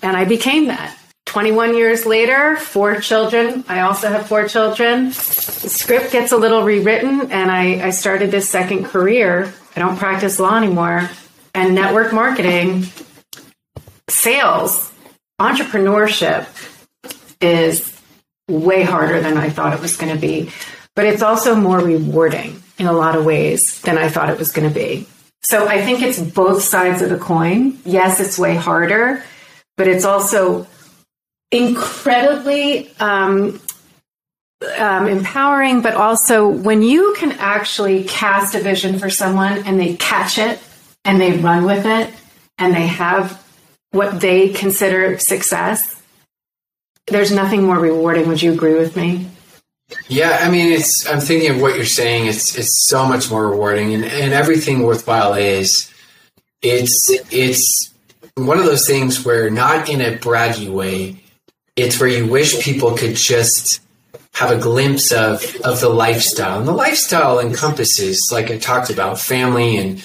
and 0.01 0.17
I 0.17 0.25
became 0.25 0.67
that. 0.67 0.97
21 1.25 1.75
years 1.75 2.05
later, 2.05 2.55
four 2.55 3.01
children. 3.01 3.63
I 3.67 3.81
also 3.81 4.07
have 4.07 4.27
four 4.27 4.47
children. 4.47 5.09
The 5.09 5.69
script 5.69 6.11
gets 6.11 6.31
a 6.31 6.37
little 6.37 6.63
rewritten, 6.63 7.31
and 7.31 7.51
I, 7.51 7.87
I 7.87 7.89
started 7.89 8.31
this 8.31 8.49
second 8.49 8.85
career. 8.85 9.53
I 9.75 9.79
don't 9.79 9.97
practice 9.97 10.39
law 10.39 10.55
anymore 10.55 11.09
and 11.57 11.73
network 11.73 12.13
marketing, 12.13 12.85
sales, 14.07 14.91
entrepreneurship 15.41 16.45
is 17.41 17.99
way 18.47 18.83
harder 18.83 19.19
than 19.21 19.37
I 19.37 19.49
thought 19.49 19.73
it 19.73 19.81
was 19.81 19.97
going 19.97 20.13
to 20.13 20.21
be. 20.21 20.51
But 20.95 21.05
it's 21.05 21.23
also 21.23 21.55
more 21.55 21.79
rewarding 21.79 22.61
in 22.77 22.85
a 22.85 22.93
lot 22.93 23.15
of 23.15 23.25
ways 23.25 23.81
than 23.81 23.97
I 23.97 24.07
thought 24.07 24.29
it 24.29 24.37
was 24.37 24.51
going 24.51 24.69
to 24.69 24.73
be. 24.73 25.07
So 25.41 25.67
I 25.67 25.81
think 25.81 26.03
it's 26.03 26.21
both 26.21 26.61
sides 26.61 27.01
of 27.01 27.09
the 27.09 27.17
coin. 27.17 27.79
Yes, 27.85 28.19
it's 28.19 28.37
way 28.37 28.55
harder, 28.55 29.23
but 29.77 29.87
it's 29.87 30.05
also 30.05 30.67
incredibly 31.51 32.91
um, 32.99 33.59
um, 34.77 35.07
empowering, 35.07 35.81
but 35.81 35.95
also 35.95 36.47
when 36.47 36.83
you 36.83 37.15
can 37.17 37.31
actually 37.33 38.03
cast 38.03 38.53
a 38.53 38.59
vision 38.59 38.99
for 38.99 39.09
someone 39.09 39.65
and 39.65 39.79
they 39.79 39.95
catch 39.95 40.37
it 40.37 40.59
and 41.07 41.19
they 41.19 41.31
run 41.37 41.63
with 41.65 41.85
it 41.85 42.13
and 42.59 42.75
they 42.75 42.85
have 42.85 43.43
what 43.91 44.19
they 44.19 44.49
consider 44.49 45.17
success, 45.17 45.99
there's 47.07 47.31
nothing 47.31 47.63
more 47.63 47.79
rewarding. 47.79 48.27
Would 48.27 48.41
you 48.41 48.51
agree 48.51 48.75
with 48.75 48.95
me? 48.95 49.27
Yeah, 50.09 50.39
I 50.41 50.51
mean, 50.51 50.73
it's. 50.73 51.07
I'm 51.07 51.21
thinking 51.21 51.49
of 51.49 51.61
what 51.61 51.77
you're 51.77 51.85
saying. 51.85 52.27
It's 52.27 52.57
it's 52.57 52.87
so 52.89 53.05
much 53.05 53.31
more 53.31 53.49
rewarding, 53.49 53.93
and, 53.93 54.03
and 54.03 54.33
everything 54.33 54.83
worthwhile 54.83 55.33
is. 55.33 55.89
It's 56.61 57.05
it's 57.31 57.93
one 58.35 58.59
of 58.59 58.65
those 58.65 58.85
things 58.85 59.23
where 59.23 59.49
not 59.49 59.87
in 59.87 60.01
a 60.01 60.17
braggy 60.17 60.69
way, 60.69 61.23
it's 61.77 62.01
where 62.01 62.09
you 62.09 62.27
wish 62.27 62.61
people 62.61 62.97
could 62.97 63.15
just 63.15 63.79
have 64.33 64.51
a 64.51 64.61
glimpse 64.61 65.13
of 65.13 65.55
of 65.63 65.79
the 65.79 65.89
lifestyle. 65.89 66.59
And 66.59 66.67
the 66.67 66.73
lifestyle 66.73 67.39
encompasses, 67.39 68.19
like 68.29 68.51
I 68.51 68.57
talked 68.57 68.89
about, 68.89 69.21
family 69.21 69.77
and 69.77 70.03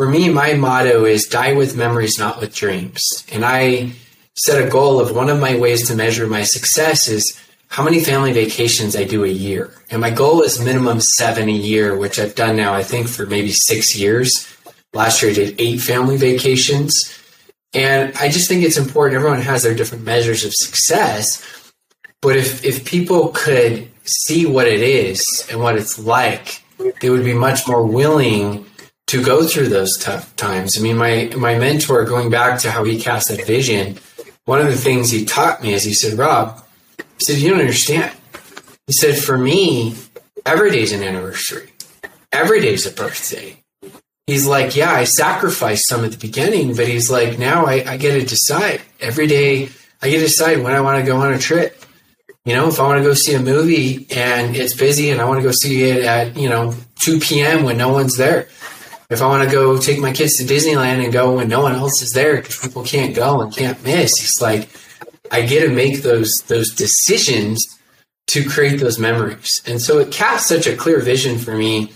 for 0.00 0.08
me, 0.08 0.30
my 0.30 0.54
motto 0.54 1.04
is 1.04 1.26
die 1.26 1.52
with 1.52 1.76
memories, 1.76 2.18
not 2.18 2.40
with 2.40 2.54
dreams. 2.54 3.02
And 3.30 3.44
I 3.44 3.92
set 4.34 4.66
a 4.66 4.70
goal 4.70 4.98
of 4.98 5.14
one 5.14 5.28
of 5.28 5.38
my 5.38 5.58
ways 5.58 5.86
to 5.88 5.94
measure 5.94 6.26
my 6.26 6.42
success 6.42 7.06
is 7.06 7.38
how 7.68 7.84
many 7.84 8.02
family 8.02 8.32
vacations 8.32 8.96
I 8.96 9.04
do 9.04 9.24
a 9.24 9.28
year. 9.28 9.74
And 9.90 10.00
my 10.00 10.08
goal 10.08 10.40
is 10.40 10.58
minimum 10.58 11.02
seven 11.02 11.50
a 11.50 11.52
year, 11.52 11.98
which 11.98 12.18
I've 12.18 12.34
done 12.34 12.56
now, 12.56 12.72
I 12.72 12.82
think, 12.82 13.08
for 13.08 13.26
maybe 13.26 13.52
six 13.52 13.94
years. 13.94 14.48
Last 14.94 15.20
year 15.20 15.32
I 15.32 15.34
did 15.34 15.60
eight 15.60 15.82
family 15.82 16.16
vacations. 16.16 17.14
And 17.74 18.16
I 18.16 18.30
just 18.30 18.48
think 18.48 18.64
it's 18.64 18.78
important. 18.78 19.16
Everyone 19.16 19.42
has 19.42 19.64
their 19.64 19.74
different 19.74 20.04
measures 20.04 20.46
of 20.46 20.54
success. 20.54 21.44
But 22.22 22.38
if, 22.38 22.64
if 22.64 22.86
people 22.86 23.32
could 23.34 23.90
see 24.04 24.46
what 24.46 24.66
it 24.66 24.80
is 24.80 25.46
and 25.50 25.60
what 25.60 25.76
it's 25.76 25.98
like, 25.98 26.62
they 27.02 27.10
would 27.10 27.22
be 27.22 27.34
much 27.34 27.68
more 27.68 27.84
willing 27.84 28.64
to 29.10 29.20
go 29.20 29.44
through 29.44 29.66
those 29.66 29.98
tough 29.98 30.36
times. 30.36 30.78
I 30.78 30.82
mean, 30.82 30.96
my, 30.96 31.32
my 31.36 31.58
mentor, 31.58 32.04
going 32.04 32.30
back 32.30 32.60
to 32.60 32.70
how 32.70 32.84
he 32.84 33.00
cast 33.00 33.28
that 33.28 33.44
vision, 33.44 33.98
one 34.44 34.60
of 34.60 34.66
the 34.66 34.76
things 34.76 35.10
he 35.10 35.24
taught 35.24 35.60
me 35.64 35.72
is 35.72 35.82
he 35.82 35.92
said, 35.92 36.16
Rob, 36.16 36.64
he 37.18 37.24
said, 37.24 37.38
you 37.38 37.50
don't 37.50 37.58
understand. 37.58 38.14
He 38.86 38.92
said, 38.92 39.18
for 39.18 39.36
me, 39.36 39.96
every 40.46 40.70
day's 40.70 40.92
an 40.92 41.02
anniversary. 41.02 41.72
Every 42.30 42.60
day's 42.60 42.86
a 42.86 42.92
birthday. 42.92 43.56
He's 44.28 44.46
like, 44.46 44.76
yeah, 44.76 44.92
I 44.92 45.02
sacrificed 45.02 45.88
some 45.88 46.04
at 46.04 46.12
the 46.12 46.16
beginning, 46.16 46.76
but 46.76 46.86
he's 46.86 47.10
like, 47.10 47.36
now 47.36 47.66
I, 47.66 47.82
I 47.84 47.96
get 47.96 48.12
to 48.12 48.24
decide. 48.24 48.80
Every 49.00 49.26
day, 49.26 49.70
I 50.00 50.08
get 50.08 50.18
to 50.18 50.26
decide 50.26 50.62
when 50.62 50.72
I 50.72 50.82
want 50.82 51.04
to 51.04 51.10
go 51.10 51.16
on 51.16 51.32
a 51.32 51.38
trip. 51.38 51.84
You 52.44 52.54
know, 52.54 52.68
if 52.68 52.78
I 52.78 52.84
want 52.84 53.02
to 53.02 53.08
go 53.08 53.14
see 53.14 53.34
a 53.34 53.40
movie 53.40 54.06
and 54.12 54.54
it's 54.54 54.74
busy 54.74 55.10
and 55.10 55.20
I 55.20 55.24
want 55.24 55.40
to 55.40 55.48
go 55.48 55.52
see 55.52 55.82
it 55.90 56.04
at, 56.04 56.36
you 56.36 56.48
know, 56.48 56.74
2 57.00 57.18
p.m. 57.18 57.64
when 57.64 57.76
no 57.76 57.88
one's 57.88 58.16
there 58.16 58.46
if 59.10 59.20
I 59.20 59.26
want 59.26 59.46
to 59.48 59.54
go 59.54 59.76
take 59.76 59.98
my 59.98 60.12
kids 60.12 60.36
to 60.36 60.44
Disneyland 60.44 61.02
and 61.02 61.12
go 61.12 61.36
when 61.36 61.48
no 61.48 61.60
one 61.60 61.74
else 61.74 62.00
is 62.00 62.10
there 62.10 62.36
because 62.36 62.58
people 62.58 62.84
can't 62.84 63.14
go 63.14 63.40
and 63.40 63.54
can't 63.54 63.82
miss, 63.84 64.12
it's 64.22 64.40
like 64.40 64.68
I 65.32 65.42
get 65.42 65.66
to 65.66 65.72
make 65.72 66.02
those 66.02 66.32
those 66.46 66.70
decisions 66.70 67.66
to 68.28 68.48
create 68.48 68.78
those 68.78 69.00
memories. 69.00 69.60
And 69.66 69.82
so 69.82 69.98
it 69.98 70.12
cast 70.12 70.46
such 70.46 70.68
a 70.68 70.76
clear 70.76 71.00
vision 71.00 71.38
for 71.38 71.56
me 71.56 71.92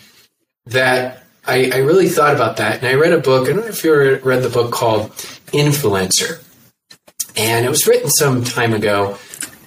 that 0.67 1.23
I, 1.47 1.71
I 1.73 1.77
really 1.79 2.09
thought 2.09 2.35
about 2.35 2.57
that. 2.57 2.79
And 2.79 2.87
I 2.89 2.95
read 2.95 3.13
a 3.13 3.21
book. 3.21 3.49
I 3.49 3.53
don't 3.53 3.61
know 3.61 3.67
if 3.67 3.85
you 3.85 3.93
ever 3.95 4.21
read 4.25 4.43
the 4.43 4.49
book 4.49 4.73
called 4.73 5.11
Influencer, 5.53 6.43
and 7.37 7.65
it 7.65 7.69
was 7.69 7.87
written 7.87 8.11
some 8.11 8.43
time 8.43 8.75
ago. 8.75 9.19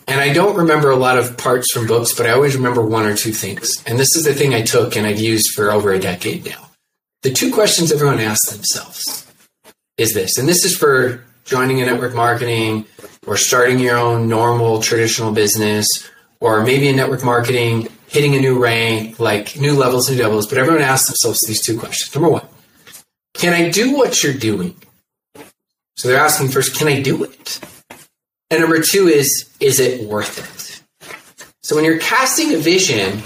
And 0.09 0.19
I 0.19 0.33
don't 0.33 0.55
remember 0.55 0.89
a 0.89 0.95
lot 0.95 1.17
of 1.17 1.37
parts 1.37 1.71
from 1.73 1.85
books, 1.85 2.13
but 2.13 2.25
I 2.25 2.31
always 2.31 2.55
remember 2.55 2.81
one 2.81 3.05
or 3.05 3.15
two 3.15 3.33
things. 3.33 3.83
And 3.85 3.99
this 3.99 4.15
is 4.15 4.23
the 4.23 4.33
thing 4.33 4.53
I 4.53 4.61
took 4.61 4.95
and 4.95 5.05
I've 5.05 5.19
used 5.19 5.53
for 5.53 5.69
over 5.69 5.91
a 5.91 5.99
decade 5.99 6.45
now 6.45 6.66
the 7.27 7.33
two 7.33 7.51
questions 7.51 7.91
everyone 7.91 8.21
asks 8.21 8.53
themselves 8.53 9.29
is 9.97 10.13
this, 10.13 10.37
and 10.37 10.47
this 10.47 10.63
is 10.63 10.77
for 10.77 11.25
joining 11.43 11.81
a 11.81 11.85
network 11.85 12.15
marketing 12.15 12.85
or 13.25 13.35
starting 13.35 13.79
your 13.79 13.97
own 13.97 14.29
normal 14.29 14.81
traditional 14.81 15.33
business, 15.33 16.09
or 16.39 16.63
maybe 16.63 16.87
in 16.87 16.95
network 16.95 17.25
marketing, 17.25 17.89
hitting 18.07 18.33
a 18.33 18.39
new 18.39 18.57
rank, 18.57 19.19
like 19.19 19.59
new 19.59 19.73
levels, 19.73 20.09
new 20.09 20.23
levels. 20.23 20.47
But 20.47 20.57
everyone 20.57 20.81
asks 20.81 21.09
themselves 21.09 21.41
these 21.45 21.61
two 21.61 21.77
questions. 21.77 22.15
Number 22.15 22.29
one, 22.29 22.47
can 23.33 23.51
I 23.53 23.71
do 23.71 23.93
what 23.93 24.23
you're 24.23 24.33
doing? 24.33 24.73
So 25.97 26.07
they're 26.07 26.21
asking 26.21 26.47
first, 26.47 26.77
can 26.77 26.87
I 26.87 27.01
do 27.01 27.25
it? 27.25 27.59
And 28.49 28.61
number 28.61 28.81
two 28.81 29.09
is, 29.09 29.53
is 29.59 29.81
it 29.81 30.07
worth 30.07 30.39
it? 30.39 31.11
So 31.61 31.75
when 31.75 31.83
you're 31.83 31.99
casting 31.99 32.53
a 32.53 32.57
vision, 32.57 33.21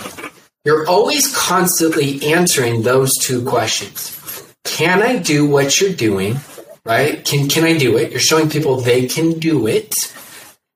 you're 0.63 0.87
always 0.87 1.35
constantly 1.35 2.33
answering 2.33 2.83
those 2.83 3.17
two 3.17 3.43
questions. 3.43 4.17
Can 4.63 5.01
I 5.01 5.17
do 5.17 5.47
what 5.47 5.81
you're 5.81 5.93
doing? 5.93 6.37
Right? 6.85 7.23
Can 7.23 7.47
can 7.47 7.63
I 7.63 7.77
do 7.77 7.97
it? 7.97 8.11
You're 8.11 8.19
showing 8.19 8.49
people 8.49 8.81
they 8.81 9.07
can 9.07 9.39
do 9.39 9.67
it. 9.67 9.93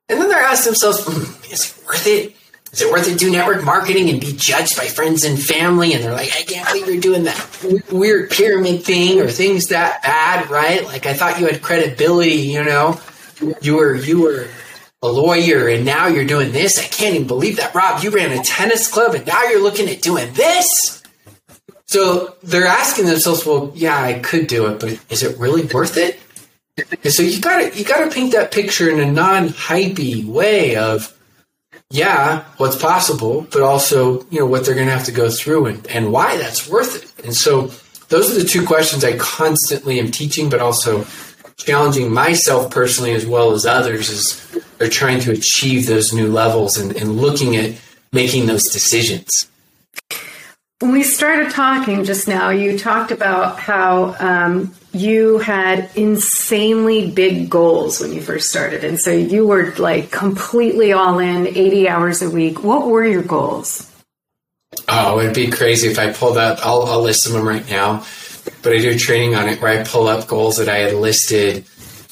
And 0.08 0.20
then 0.20 0.28
they're 0.28 0.38
asking 0.42 0.72
themselves, 0.72 1.04
mm, 1.04 1.52
is 1.52 1.70
it 1.70 1.86
worth 1.86 2.06
it? 2.06 2.36
Is 2.72 2.82
it 2.82 2.92
worth 2.92 3.08
it 3.08 3.12
to 3.12 3.16
do 3.16 3.30
network 3.30 3.64
marketing 3.64 4.10
and 4.10 4.20
be 4.20 4.32
judged 4.36 4.76
by 4.76 4.86
friends 4.86 5.24
and 5.24 5.40
family? 5.40 5.94
And 5.94 6.04
they're 6.04 6.12
like, 6.12 6.30
I 6.36 6.42
can't 6.42 6.68
believe 6.68 6.86
you're 6.88 7.00
doing 7.00 7.24
that 7.24 7.84
weird 7.90 8.30
pyramid 8.30 8.82
thing 8.82 9.20
or 9.20 9.30
things 9.30 9.68
that 9.68 10.02
bad, 10.02 10.50
right? 10.50 10.84
Like 10.84 11.06
I 11.06 11.14
thought 11.14 11.40
you 11.40 11.46
had 11.46 11.62
credibility, 11.62 12.34
you 12.34 12.62
know. 12.62 13.00
You 13.60 13.76
were 13.76 13.94
you 13.94 14.22
were 14.22 14.48
a 15.06 15.12
lawyer 15.12 15.68
and 15.68 15.84
now 15.84 16.06
you're 16.06 16.24
doing 16.24 16.52
this. 16.52 16.78
I 16.78 16.84
can't 16.84 17.14
even 17.14 17.26
believe 17.26 17.56
that. 17.56 17.74
Rob, 17.74 18.02
you 18.02 18.10
ran 18.10 18.36
a 18.36 18.42
tennis 18.42 18.88
club 18.88 19.14
and 19.14 19.26
now 19.26 19.44
you're 19.44 19.62
looking 19.62 19.88
at 19.88 20.02
doing 20.02 20.32
this. 20.34 21.02
So 21.86 22.34
they're 22.42 22.66
asking 22.66 23.06
themselves, 23.06 23.46
well, 23.46 23.72
yeah, 23.74 23.98
I 23.98 24.18
could 24.18 24.48
do 24.48 24.66
it, 24.66 24.80
but 24.80 25.00
is 25.08 25.22
it 25.22 25.38
really 25.38 25.62
worth 25.66 25.96
it? 25.96 26.18
And 27.02 27.12
so 27.12 27.22
you 27.22 27.40
gotta 27.40 27.74
you 27.76 27.84
gotta 27.84 28.10
paint 28.10 28.32
that 28.32 28.50
picture 28.50 28.90
in 28.90 29.00
a 29.00 29.10
non-hypey 29.10 30.26
way 30.26 30.76
of 30.76 31.12
yeah, 31.90 32.44
what's 32.56 32.76
possible, 32.76 33.46
but 33.52 33.62
also, 33.62 34.26
you 34.30 34.40
know, 34.40 34.46
what 34.46 34.64
they're 34.64 34.74
gonna 34.74 34.90
have 34.90 35.04
to 35.04 35.12
go 35.12 35.30
through 35.30 35.66
and, 35.66 35.86
and 35.86 36.12
why 36.12 36.36
that's 36.36 36.68
worth 36.68 37.02
it. 37.02 37.24
And 37.24 37.34
so 37.34 37.70
those 38.08 38.30
are 38.30 38.40
the 38.40 38.48
two 38.48 38.66
questions 38.66 39.04
I 39.04 39.16
constantly 39.16 39.98
am 40.00 40.10
teaching, 40.10 40.50
but 40.50 40.60
also 40.60 41.06
challenging 41.56 42.12
myself 42.12 42.70
personally 42.70 43.12
as 43.12 43.26
well 43.26 43.52
as 43.52 43.64
others 43.64 44.10
is 44.10 44.45
are 44.80 44.88
trying 44.88 45.20
to 45.20 45.32
achieve 45.32 45.86
those 45.86 46.12
new 46.12 46.28
levels 46.28 46.76
and, 46.76 46.96
and 46.96 47.16
looking 47.16 47.56
at 47.56 47.74
making 48.12 48.46
those 48.46 48.64
decisions. 48.64 49.48
When 50.80 50.92
we 50.92 51.02
started 51.02 51.50
talking 51.52 52.04
just 52.04 52.28
now, 52.28 52.50
you 52.50 52.78
talked 52.78 53.10
about 53.10 53.58
how 53.58 54.14
um, 54.18 54.74
you 54.92 55.38
had 55.38 55.90
insanely 55.96 57.10
big 57.10 57.48
goals 57.48 58.00
when 58.00 58.12
you 58.12 58.20
first 58.20 58.50
started. 58.50 58.84
And 58.84 59.00
so 59.00 59.10
you 59.10 59.46
were 59.46 59.74
like 59.76 60.10
completely 60.10 60.92
all 60.92 61.18
in, 61.18 61.46
80 61.46 61.88
hours 61.88 62.20
a 62.20 62.28
week. 62.28 62.62
What 62.62 62.86
were 62.86 63.06
your 63.06 63.22
goals? 63.22 63.90
Oh, 64.88 65.20
it'd 65.20 65.34
be 65.34 65.48
crazy 65.48 65.88
if 65.88 65.98
I 65.98 66.12
pulled 66.12 66.36
up, 66.36 66.58
I'll, 66.64 66.82
I'll 66.82 67.02
list 67.02 67.26
them 67.30 67.42
right 67.42 67.68
now. 67.70 68.04
But 68.62 68.74
I 68.74 68.78
do 68.78 68.98
training 68.98 69.34
on 69.34 69.48
it 69.48 69.60
where 69.60 69.80
I 69.80 69.82
pull 69.82 70.08
up 70.08 70.28
goals 70.28 70.58
that 70.58 70.68
I 70.68 70.78
had 70.78 70.94
listed 70.94 71.64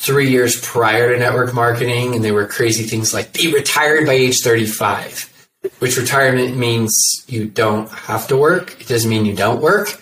three 0.04 0.30
years 0.30 0.60
prior 0.60 1.12
to 1.12 1.18
network 1.18 1.54
marketing, 1.54 2.14
and 2.14 2.24
they 2.24 2.32
were 2.32 2.46
crazy 2.46 2.84
things 2.84 3.14
like 3.14 3.32
be 3.32 3.52
retired 3.52 4.06
by 4.06 4.12
age 4.12 4.40
35, 4.40 5.48
which 5.78 5.96
retirement 5.96 6.56
means 6.56 7.24
you 7.26 7.46
don't 7.46 7.88
have 7.90 8.28
to 8.28 8.36
work. 8.36 8.80
It 8.80 8.88
doesn't 8.88 9.10
mean 9.10 9.24
you 9.24 9.34
don't 9.34 9.62
work. 9.62 10.00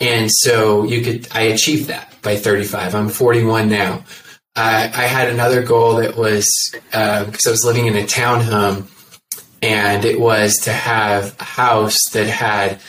And 0.00 0.30
so 0.30 0.84
you 0.84 1.02
could, 1.02 1.28
I 1.32 1.42
achieved 1.42 1.88
that 1.88 2.12
by 2.22 2.36
35. 2.36 2.94
I'm 2.94 3.08
41 3.08 3.68
now. 3.68 4.04
I 4.54 5.06
had 5.06 5.30
another 5.30 5.62
goal 5.62 5.96
that 5.96 6.14
was 6.16 6.46
because 6.72 7.46
uh, 7.46 7.48
I 7.48 7.50
was 7.50 7.64
living 7.64 7.86
in 7.86 7.96
a 7.96 8.02
townhome, 8.02 8.86
and 9.62 10.04
it 10.04 10.20
was 10.20 10.56
to 10.64 10.72
have 10.72 11.34
a 11.40 11.44
house 11.44 11.96
that 12.12 12.26
had 12.26 12.80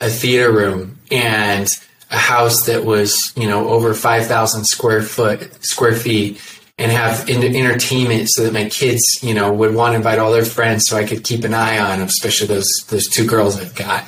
a 0.00 0.10
theater 0.10 0.50
room 0.50 0.98
and 1.12 1.68
a 2.12 2.18
house 2.18 2.66
that 2.66 2.84
was 2.84 3.32
you 3.36 3.48
know 3.48 3.68
over 3.68 3.94
5000 3.94 4.64
square 4.64 5.02
foot 5.02 5.64
square 5.64 5.96
feet 5.96 6.40
and 6.78 6.92
have 6.92 7.28
entertainment 7.28 8.28
so 8.30 8.44
that 8.44 8.52
my 8.52 8.68
kids 8.68 9.02
you 9.22 9.34
know 9.34 9.52
would 9.52 9.74
want 9.74 9.92
to 9.92 9.96
invite 9.96 10.18
all 10.18 10.30
their 10.30 10.44
friends 10.44 10.84
so 10.86 10.96
i 10.96 11.04
could 11.04 11.24
keep 11.24 11.42
an 11.42 11.54
eye 11.54 11.78
on 11.78 11.98
them 11.98 12.08
especially 12.08 12.46
those 12.46 12.70
those 12.88 13.08
two 13.08 13.26
girls 13.26 13.58
i've 13.58 13.74
got. 13.74 14.06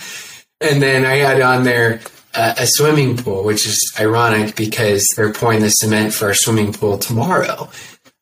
And 0.60 0.82
then 0.82 1.04
i 1.04 1.16
had 1.16 1.40
on 1.40 1.64
there 1.64 2.00
uh, 2.34 2.54
a 2.58 2.66
swimming 2.66 3.16
pool 3.16 3.42
which 3.42 3.66
is 3.66 3.80
ironic 3.98 4.54
because 4.54 5.08
they're 5.16 5.32
pouring 5.32 5.60
the 5.60 5.70
cement 5.70 6.12
for 6.12 6.26
our 6.26 6.34
swimming 6.34 6.72
pool 6.72 6.98
tomorrow. 6.98 7.70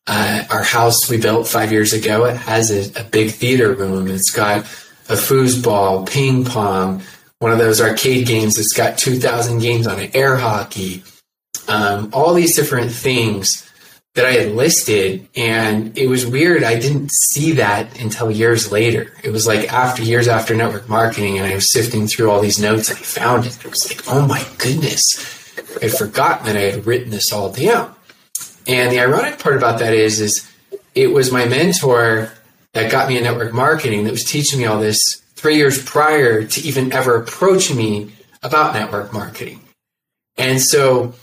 Uh, 0.07 0.45
our 0.51 0.65
house 0.65 1.09
we 1.09 1.17
built 1.17 1.47
five 1.47 1.71
years 1.73 1.93
ago 1.93 2.25
it 2.25 2.37
has 2.37 2.71
a, 2.71 3.01
a 3.01 3.05
big 3.05 3.31
theater 3.31 3.75
room. 3.75 4.09
It's 4.09 4.31
got 4.31 4.61
a 5.09 5.15
foosball 5.15 6.09
ping 6.09 6.45
pong 6.45 7.03
one 7.43 7.51
of 7.51 7.59
those 7.59 7.81
arcade 7.81 8.25
games 8.25 8.55
that's 8.55 8.73
got 8.73 8.97
2,000 8.97 9.59
games 9.59 9.89
on 9.89 9.99
it, 9.99 10.15
air 10.15 10.37
hockey, 10.37 11.03
um, 11.67 12.09
all 12.13 12.35
these 12.35 12.55
different 12.55 12.93
things 12.93 13.69
that 14.15 14.25
I 14.25 14.31
had 14.31 14.53
listed. 14.53 15.27
And 15.35 15.99
it 15.99 16.07
was 16.07 16.25
weird. 16.25 16.63
I 16.63 16.79
didn't 16.79 17.11
see 17.11 17.53
that 17.53 18.01
until 18.01 18.31
years 18.31 18.71
later. 18.71 19.13
It 19.25 19.31
was 19.31 19.45
like 19.45 19.73
after 19.73 20.05
years 20.05 20.29
after 20.29 20.55
network 20.55 20.89
marketing, 20.89 21.37
and 21.37 21.47
I 21.47 21.57
was 21.57 21.73
sifting 21.73 22.07
through 22.07 22.31
all 22.31 22.41
these 22.41 22.61
notes 22.61 22.93
I 22.93 22.95
found 22.95 23.45
it. 23.45 23.59
It 23.65 23.71
was 23.71 23.89
like, 23.89 24.07
oh 24.07 24.25
my 24.25 24.47
goodness. 24.59 25.03
I'd 25.83 25.91
forgotten 25.91 26.47
that 26.47 26.57
I 26.57 26.71
had 26.71 26.87
written 26.87 27.11
this 27.11 27.33
all 27.33 27.51
down. 27.51 27.93
And 28.69 28.93
the 28.93 29.01
ironic 29.01 29.41
part 29.41 29.57
about 29.57 29.81
that 29.81 29.95
is, 29.95 30.21
is 30.21 30.49
it 30.95 31.09
was 31.09 31.33
my 31.33 31.47
mentor 31.47 32.31
that 32.73 32.93
got 32.93 33.09
me 33.09 33.17
in 33.17 33.25
network 33.25 33.53
marketing 33.53 34.05
that 34.05 34.13
was 34.13 34.25
teaching 34.25 34.61
me 34.61 34.67
all 34.67 34.79
this 34.79 35.22
three 35.43 35.57
years 35.57 35.83
prior 35.85 36.45
to 36.45 36.61
even 36.63 36.93
ever 36.93 37.17
approaching 37.17 37.77
me 37.77 38.13
about 38.43 38.75
network 38.75 39.13
marketing. 39.13 39.61
And 40.39 40.61
so 40.61 41.15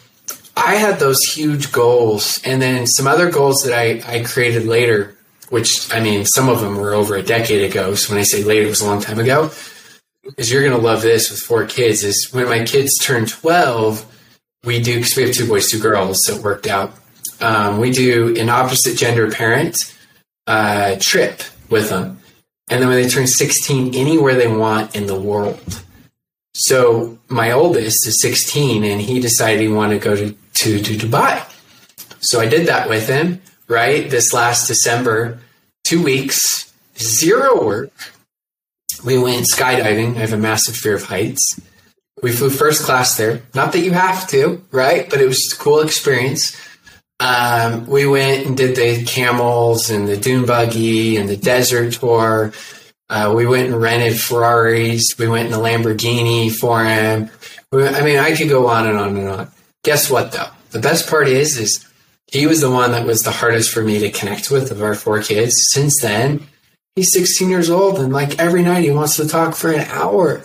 I 0.55 0.75
had 0.75 0.99
those 0.99 1.19
huge 1.23 1.71
goals 1.71 2.39
and 2.43 2.61
then 2.61 2.85
some 2.85 3.07
other 3.07 3.31
goals 3.31 3.63
that 3.63 3.73
I, 3.73 4.01
I 4.05 4.23
created 4.23 4.65
later 4.65 5.15
which 5.49 5.93
I 5.93 5.99
mean, 5.99 6.25
some 6.25 6.47
of 6.47 6.61
them 6.61 6.77
were 6.77 6.93
over 6.93 7.15
a 7.15 7.23
decade 7.23 7.69
ago. 7.69 7.95
So 7.95 8.13
when 8.13 8.19
I 8.19 8.23
say 8.23 8.43
later, 8.43 8.65
it 8.65 8.69
was 8.69 8.81
a 8.81 8.87
long 8.87 9.01
time 9.01 9.19
ago. 9.19 9.51
Is 10.37 10.51
you're 10.51 10.63
going 10.63 10.79
to 10.79 10.85
love 10.85 11.01
this 11.01 11.31
with 11.31 11.39
four 11.39 11.65
kids. 11.65 12.03
Is 12.03 12.29
when 12.31 12.45
my 12.45 12.63
kids 12.63 12.97
turn 12.99 13.25
12, 13.25 14.05
we 14.63 14.79
do, 14.79 14.95
because 14.95 15.15
we 15.15 15.23
have 15.23 15.33
two 15.33 15.47
boys, 15.47 15.69
two 15.69 15.79
girls, 15.79 16.19
so 16.23 16.35
it 16.35 16.43
worked 16.43 16.67
out. 16.67 16.93
Um, 17.41 17.79
we 17.79 17.91
do 17.91 18.35
an 18.37 18.49
opposite 18.49 18.97
gender 18.97 19.31
parent 19.31 19.95
uh, 20.45 20.97
trip 20.99 21.41
with 21.69 21.89
them. 21.89 22.18
And 22.69 22.81
then 22.81 22.87
when 22.87 23.01
they 23.01 23.09
turn 23.09 23.27
16, 23.27 23.95
anywhere 23.95 24.35
they 24.35 24.47
want 24.47 24.95
in 24.95 25.07
the 25.07 25.19
world. 25.19 25.83
So 26.53 27.17
my 27.27 27.51
oldest 27.51 28.05
is 28.07 28.21
16 28.21 28.83
and 28.83 29.01
he 29.01 29.19
decided 29.19 29.61
he 29.61 29.67
wanted 29.67 30.01
to 30.01 30.09
go 30.09 30.15
to, 30.15 30.31
to, 30.31 30.81
to 30.83 31.07
Dubai. 31.07 31.45
So 32.19 32.39
I 32.39 32.47
did 32.47 32.67
that 32.67 32.89
with 32.89 33.07
him, 33.07 33.41
right? 33.67 34.09
This 34.09 34.33
last 34.33 34.67
December, 34.67 35.39
two 35.83 36.03
weeks, 36.03 36.73
zero 36.97 37.63
work. 37.65 37.91
We 39.05 39.17
went 39.17 39.45
skydiving. 39.45 40.17
I 40.17 40.19
have 40.19 40.33
a 40.33 40.37
massive 40.37 40.75
fear 40.75 40.95
of 40.95 41.03
heights. 41.03 41.59
We 42.21 42.33
flew 42.33 42.49
first 42.49 42.83
class 42.83 43.15
there. 43.15 43.41
Not 43.55 43.71
that 43.71 43.79
you 43.79 43.91
have 43.91 44.27
to, 44.29 44.61
right? 44.71 45.09
But 45.09 45.21
it 45.21 45.27
was 45.27 45.53
a 45.53 45.55
cool 45.55 45.79
experience. 45.79 46.59
Um, 47.19 47.85
we 47.85 48.05
went 48.05 48.45
and 48.45 48.55
did 48.55 48.75
the 48.75 49.03
camels 49.03 49.89
and 49.89 50.07
the 50.07 50.17
dune 50.17 50.45
buggy 50.45 51.17
and 51.17 51.27
the 51.27 51.35
desert 51.35 51.93
tour. 51.93 52.53
Uh, 53.09 53.33
we 53.35 53.45
went 53.45 53.67
and 53.67 53.81
rented 53.81 54.19
Ferraris. 54.19 55.15
We 55.17 55.27
went 55.27 55.47
in 55.47 55.53
a 55.53 55.57
Lamborghini 55.57 56.55
for 56.55 56.83
him. 56.83 57.29
I 57.73 58.01
mean, 58.01 58.19
I 58.19 58.35
could 58.35 58.49
go 58.49 58.67
on 58.67 58.87
and 58.87 58.97
on 58.97 59.17
and 59.17 59.27
on. 59.27 59.51
Guess 59.83 60.09
what, 60.09 60.31
though? 60.31 60.47
The 60.71 60.79
best 60.79 61.09
part 61.09 61.27
is, 61.27 61.57
is 61.57 61.85
he 62.27 62.45
was 62.45 62.61
the 62.61 62.71
one 62.71 62.91
that 62.91 63.05
was 63.05 63.23
the 63.23 63.31
hardest 63.31 63.71
for 63.71 63.83
me 63.83 63.99
to 63.99 64.11
connect 64.11 64.51
with 64.51 64.71
of 64.71 64.81
our 64.81 64.95
four 64.95 65.21
kids. 65.21 65.55
Since 65.71 66.01
then, 66.01 66.47
he's 66.95 67.11
16 67.11 67.49
years 67.49 67.69
old, 67.69 67.99
and 67.99 68.13
like 68.13 68.39
every 68.39 68.61
night 68.61 68.83
he 68.83 68.91
wants 68.91 69.15
to 69.17 69.27
talk 69.27 69.55
for 69.55 69.71
an 69.71 69.87
hour, 69.89 70.43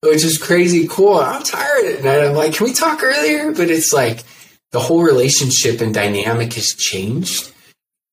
which 0.00 0.24
is 0.24 0.38
crazy 0.38 0.86
cool. 0.88 1.18
I'm 1.18 1.42
tired 1.42 1.86
at 1.86 2.04
night. 2.04 2.24
I'm 2.24 2.34
like, 2.34 2.54
can 2.54 2.66
we 2.66 2.72
talk 2.72 3.02
earlier? 3.02 3.52
But 3.52 3.70
it's 3.70 3.92
like 3.92 4.22
the 4.72 4.80
whole 4.80 5.02
relationship 5.02 5.80
and 5.80 5.94
dynamic 5.94 6.52
has 6.54 6.74
changed. 6.74 7.52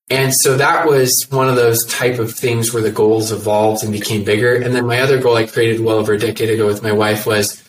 And 0.09 0.33
so 0.33 0.55
that 0.57 0.85
was 0.85 1.12
one 1.29 1.50
of 1.50 1.55
those 1.55 1.83
type 1.85 2.19
of 2.19 2.31
things 2.33 2.74
where 2.74 2.83
the 2.83 2.91
goals 2.91 3.31
evolved 3.31 3.83
and 3.83 3.91
became 3.91 4.24
bigger. 4.24 4.55
And 4.55 4.75
then 4.75 4.85
my 4.85 5.00
other 5.00 5.19
goal 5.19 5.35
I 5.35 5.47
created 5.47 5.81
well 5.81 5.97
over 5.97 6.13
a 6.13 6.19
decade 6.19 6.51
ago 6.51 6.67
with 6.67 6.83
my 6.83 6.91
wife 6.91 7.25
was, 7.25 7.63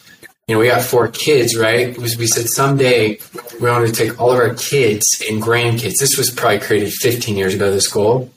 you 0.47 0.55
know, 0.55 0.61
we 0.61 0.69
got 0.69 0.83
four 0.83 1.09
kids, 1.09 1.57
right? 1.57 1.97
Was 1.97 2.19
we 2.19 2.27
said 2.27 2.49
someday 2.49 3.19
we 3.61 3.71
wanted 3.71 3.93
to 3.93 3.93
take 3.93 4.21
all 4.21 4.33
of 4.33 4.39
our 4.39 4.55
kids 4.55 5.05
and 5.29 5.43
grandkids. 5.43 5.99
This 5.99 6.19
was 6.19 6.31
probably 6.31 6.61
created 6.61 6.93
15 6.93 7.37
years 7.37 7.55
ago, 7.55 7.71
this 7.71 7.89
goal. 7.89 8.31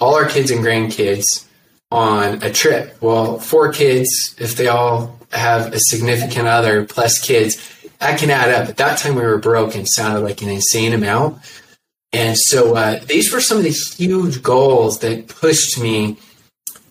All 0.00 0.14
our 0.14 0.28
kids 0.28 0.50
and 0.50 0.64
grandkids 0.64 1.44
on 1.90 2.42
a 2.42 2.50
trip. 2.50 2.96
Well, 3.00 3.38
four 3.40 3.72
kids, 3.72 4.36
if 4.38 4.56
they 4.56 4.68
all 4.68 5.18
have 5.32 5.72
a 5.72 5.78
significant 5.80 6.46
other 6.46 6.84
plus 6.84 7.20
kids, 7.20 7.56
that 7.98 8.18
can 8.18 8.30
add 8.30 8.50
up. 8.50 8.68
At 8.68 8.76
that 8.78 8.98
time, 8.98 9.14
we 9.14 9.22
were 9.22 9.38
broke 9.38 9.74
and 9.74 9.88
sounded 9.88 10.20
like 10.20 10.42
an 10.42 10.48
insane 10.48 10.92
amount. 10.92 11.38
And 12.12 12.36
so 12.38 12.76
uh, 12.76 13.00
these 13.06 13.32
were 13.32 13.40
some 13.40 13.58
of 13.58 13.64
the 13.64 13.70
huge 13.70 14.42
goals 14.42 15.00
that 15.00 15.26
pushed 15.26 15.80
me 15.80 16.16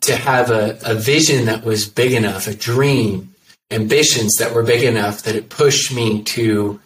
to 0.01 0.15
have 0.15 0.51
a, 0.51 0.77
a 0.83 0.95
vision 0.95 1.45
that 1.45 1.63
was 1.63 1.88
big 1.88 2.12
enough, 2.12 2.48
a 2.48 2.53
dream, 2.53 3.33
ambitions 3.72 4.36
that 4.36 4.53
were 4.53 4.63
big 4.63 4.83
enough 4.83 5.24
that 5.24 5.36
it 5.36 5.50
pushed 5.50 5.93
me 5.93 6.24
to 6.24 6.79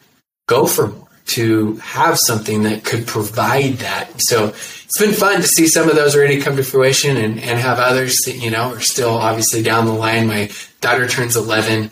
go 0.48 0.68
for 0.68 0.88
more, 0.88 1.08
to 1.26 1.76
have 1.78 2.18
something 2.18 2.64
that 2.64 2.84
could 2.86 3.06
provide 3.06 3.74
that. 3.80 4.10
So 4.22 4.48
it's 4.48 4.98
been 4.98 5.14
fun 5.14 5.42
to 5.42 5.48
see 5.48 5.68
some 5.68 5.90
of 5.90 5.96
those 5.96 6.16
already 6.16 6.40
come 6.40 6.56
to 6.56 6.64
fruition 6.64 7.18
and, 7.18 7.40
and 7.40 7.60
have 7.60 7.80
others 7.80 8.18
that, 8.26 8.36
you 8.36 8.50
know, 8.50 8.74
are 8.74 8.80
still 8.80 9.16
obviously 9.16 9.62
down 9.62 9.86
the 9.86 9.94
line. 9.94 10.28
My 10.28 10.50
daughter 10.80 11.08
turns 11.08 11.36
11. 11.36 11.90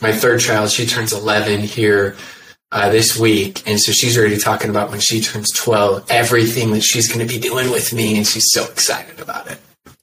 My 0.00 0.12
third 0.12 0.40
child, 0.40 0.70
she 0.70 0.86
turns 0.86 1.12
11 1.12 1.60
here 1.60 2.16
uh, 2.72 2.90
this 2.90 3.18
week. 3.18 3.66
And 3.68 3.80
so 3.80 3.92
she's 3.92 4.16
already 4.16 4.38
talking 4.38 4.70
about 4.70 4.90
when 4.90 5.00
she 5.00 5.20
turns 5.20 5.50
12, 5.52 6.06
everything 6.10 6.72
that 6.72 6.82
she's 6.82 7.08
going 7.08 7.26
to 7.26 7.32
be 7.32 7.40
doing 7.40 7.70
with 7.70 7.92
me. 7.92 8.16
And 8.16 8.26
she's 8.26 8.50
so 8.52 8.64
excited 8.64 9.20
about 9.20 9.50
it. 9.50 9.58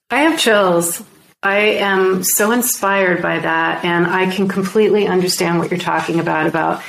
I 0.09 0.21
have 0.21 0.39
chills. 0.39 1.03
I 1.43 1.59
am 1.59 2.23
so 2.23 2.51
inspired 2.51 3.21
by 3.21 3.39
that. 3.39 3.85
And 3.85 4.07
I 4.07 4.33
can 4.33 4.47
completely 4.47 5.07
understand 5.07 5.59
what 5.59 5.71
you're 5.71 5.79
talking 5.79 6.19
about, 6.19 6.47
about 6.47 6.83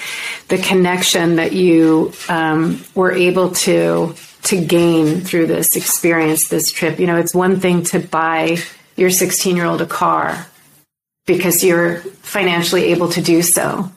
the 0.49 0.59
connection 0.59 1.37
that 1.37 1.53
you 1.53 2.13
um, 2.29 2.83
were 2.95 3.13
able 3.13 3.51
to 3.51 4.15
to 4.45 4.65
gain 4.65 5.21
through 5.21 5.47
this 5.47 5.67
experience, 5.75 6.49
this 6.49 6.71
trip. 6.71 6.99
You 6.99 7.07
know, 7.07 7.17
it's 7.17 7.35
one 7.35 7.61
thing 7.61 7.83
to 7.85 7.99
buy 7.99 8.59
your 8.97 9.11
16 9.11 9.57
year 9.57 9.67
old 9.67 9.83
a 9.83 9.87
car 9.87 10.47
because 11.29 11.63
you're 11.63 11.97
financially 12.23 12.87
able 12.87 13.11
to 13.11 13.23
do 13.23 13.43
so. 13.43 13.93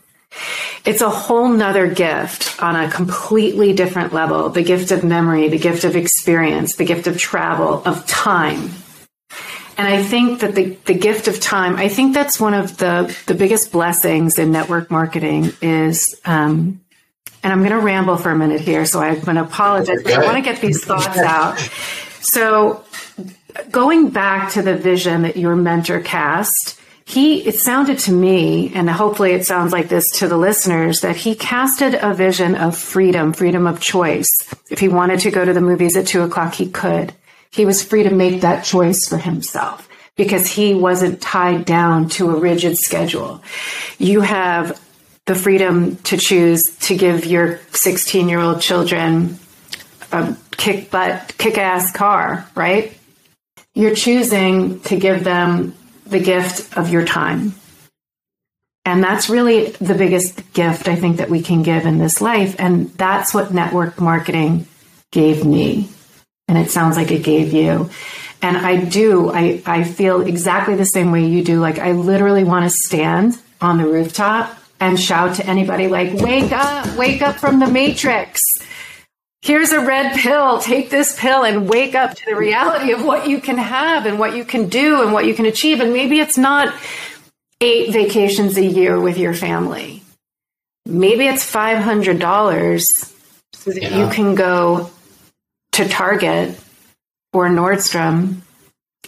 It's 0.85 1.01
a 1.01 1.09
whole 1.09 1.49
nother 1.49 1.87
gift 1.87 2.61
on 2.61 2.75
a 2.75 2.91
completely 2.91 3.73
different 3.73 4.13
level 4.13 4.49
the 4.49 4.63
gift 4.63 4.91
of 4.91 5.03
memory, 5.03 5.47
the 5.47 5.57
gift 5.57 5.83
of 5.83 5.95
experience, 5.95 6.75
the 6.75 6.85
gift 6.85 7.07
of 7.07 7.17
travel, 7.17 7.81
of 7.85 8.05
time. 8.05 8.69
And 9.77 9.87
I 9.87 10.03
think 10.03 10.41
that 10.41 10.53
the, 10.53 10.77
the 10.85 10.93
gift 10.93 11.27
of 11.27 11.39
time, 11.39 11.77
I 11.77 11.87
think 11.87 12.13
that's 12.13 12.39
one 12.39 12.53
of 12.53 12.77
the, 12.77 13.15
the 13.25 13.33
biggest 13.33 13.71
blessings 13.71 14.37
in 14.37 14.51
network 14.51 14.91
marketing 14.91 15.53
is, 15.61 16.03
um, 16.25 16.81
and 17.43 17.53
I'm 17.53 17.59
going 17.59 17.71
to 17.71 17.79
ramble 17.79 18.17
for 18.17 18.29
a 18.29 18.37
minute 18.37 18.61
here, 18.61 18.85
so 18.85 18.99
I'm 18.99 19.21
going 19.21 19.37
to 19.37 19.43
apologize, 19.43 20.03
but 20.03 20.13
I 20.13 20.23
want 20.25 20.37
to 20.37 20.43
get 20.43 20.61
these 20.61 20.83
thoughts 20.83 21.17
out. 21.17 21.57
So, 22.21 22.83
going 23.71 24.09
back 24.09 24.51
to 24.51 24.61
the 24.61 24.75
vision 24.75 25.23
that 25.23 25.37
your 25.37 25.55
mentor 25.55 25.99
cast, 26.01 26.79
he 27.11 27.45
it 27.45 27.59
sounded 27.59 27.99
to 27.99 28.11
me 28.13 28.71
and 28.73 28.89
hopefully 28.89 29.33
it 29.33 29.45
sounds 29.45 29.73
like 29.73 29.89
this 29.89 30.09
to 30.19 30.27
the 30.29 30.37
listeners 30.37 31.01
that 31.01 31.17
he 31.17 31.35
casted 31.35 31.93
a 31.93 32.13
vision 32.13 32.55
of 32.55 32.77
freedom 32.77 33.33
freedom 33.33 33.67
of 33.67 33.81
choice. 33.81 34.29
If 34.69 34.79
he 34.79 34.87
wanted 34.87 35.19
to 35.21 35.31
go 35.31 35.43
to 35.43 35.51
the 35.51 35.59
movies 35.59 35.97
at 35.97 36.07
two 36.07 36.21
o'clock 36.21 36.53
he 36.53 36.69
could. 36.69 37.13
He 37.51 37.65
was 37.65 37.83
free 37.83 38.03
to 38.03 38.13
make 38.13 38.41
that 38.41 38.63
choice 38.63 39.05
for 39.09 39.17
himself 39.17 39.89
because 40.15 40.47
he 40.47 40.73
wasn't 40.73 41.21
tied 41.21 41.65
down 41.65 42.07
to 42.09 42.29
a 42.29 42.39
rigid 42.39 42.77
schedule. 42.77 43.43
You 43.97 44.21
have 44.21 44.79
the 45.25 45.35
freedom 45.35 45.97
to 45.97 46.15
choose 46.15 46.63
to 46.81 46.95
give 46.95 47.25
your 47.25 47.59
16 47.73 48.29
year 48.29 48.39
old 48.39 48.61
children 48.61 49.37
a 50.13 50.35
kick 50.55 50.89
butt 50.91 51.33
kick 51.37 51.57
ass 51.57 51.91
car 51.91 52.47
right? 52.55 52.97
You're 53.73 53.95
choosing 53.95 54.79
to 54.81 54.97
give 54.97 55.25
them 55.25 55.75
the 56.11 56.19
gift 56.19 56.77
of 56.77 56.89
your 56.89 57.05
time. 57.05 57.55
And 58.85 59.03
that's 59.03 59.29
really 59.29 59.71
the 59.71 59.93
biggest 59.93 60.53
gift 60.53 60.87
I 60.87 60.95
think 60.95 61.17
that 61.17 61.29
we 61.29 61.41
can 61.41 61.63
give 61.63 61.85
in 61.85 61.97
this 61.97 62.21
life. 62.21 62.55
And 62.59 62.89
that's 62.93 63.33
what 63.33 63.53
network 63.53 63.99
marketing 63.99 64.67
gave 65.11 65.45
me. 65.45 65.89
And 66.47 66.57
it 66.57 66.71
sounds 66.71 66.97
like 66.97 67.11
it 67.11 67.23
gave 67.23 67.53
you. 67.53 67.89
And 68.41 68.57
I 68.57 68.83
do, 68.83 69.29
I, 69.29 69.61
I 69.65 69.83
feel 69.83 70.21
exactly 70.21 70.75
the 70.75 70.85
same 70.85 71.11
way 71.11 71.25
you 71.25 71.43
do. 71.43 71.59
Like, 71.59 71.77
I 71.77 71.91
literally 71.91 72.43
want 72.43 72.65
to 72.65 72.75
stand 72.85 73.37
on 73.61 73.77
the 73.77 73.85
rooftop 73.85 74.57
and 74.79 74.99
shout 74.99 75.35
to 75.35 75.45
anybody, 75.45 75.87
like, 75.87 76.13
wake 76.13 76.51
up, 76.51 76.97
wake 76.97 77.21
up 77.21 77.35
from 77.35 77.59
the 77.59 77.67
matrix 77.67 78.41
here's 79.41 79.71
a 79.71 79.79
red 79.79 80.15
pill, 80.17 80.59
take 80.59 80.89
this 80.89 81.19
pill 81.19 81.43
and 81.43 81.67
wake 81.67 81.95
up 81.95 82.15
to 82.15 82.25
the 82.25 82.35
reality 82.35 82.91
of 82.91 83.03
what 83.03 83.27
you 83.27 83.41
can 83.41 83.57
have 83.57 84.05
and 84.05 84.19
what 84.19 84.35
you 84.35 84.45
can 84.45 84.69
do 84.69 85.01
and 85.01 85.13
what 85.13 85.25
you 85.25 85.33
can 85.33 85.45
achieve. 85.45 85.79
And 85.79 85.93
maybe 85.93 86.19
it's 86.19 86.37
not 86.37 86.73
eight 87.59 87.91
vacations 87.91 88.57
a 88.57 88.65
year 88.65 88.99
with 88.99 89.17
your 89.17 89.33
family. 89.33 90.03
Maybe 90.85 91.27
it's 91.27 91.49
$500 91.49 92.81
so 93.53 93.71
that 93.71 93.81
yeah. 93.81 93.97
you 93.97 94.11
can 94.11 94.35
go 94.35 94.91
to 95.73 95.87
Target 95.87 96.59
or 97.33 97.49
Nordstrom 97.49 98.41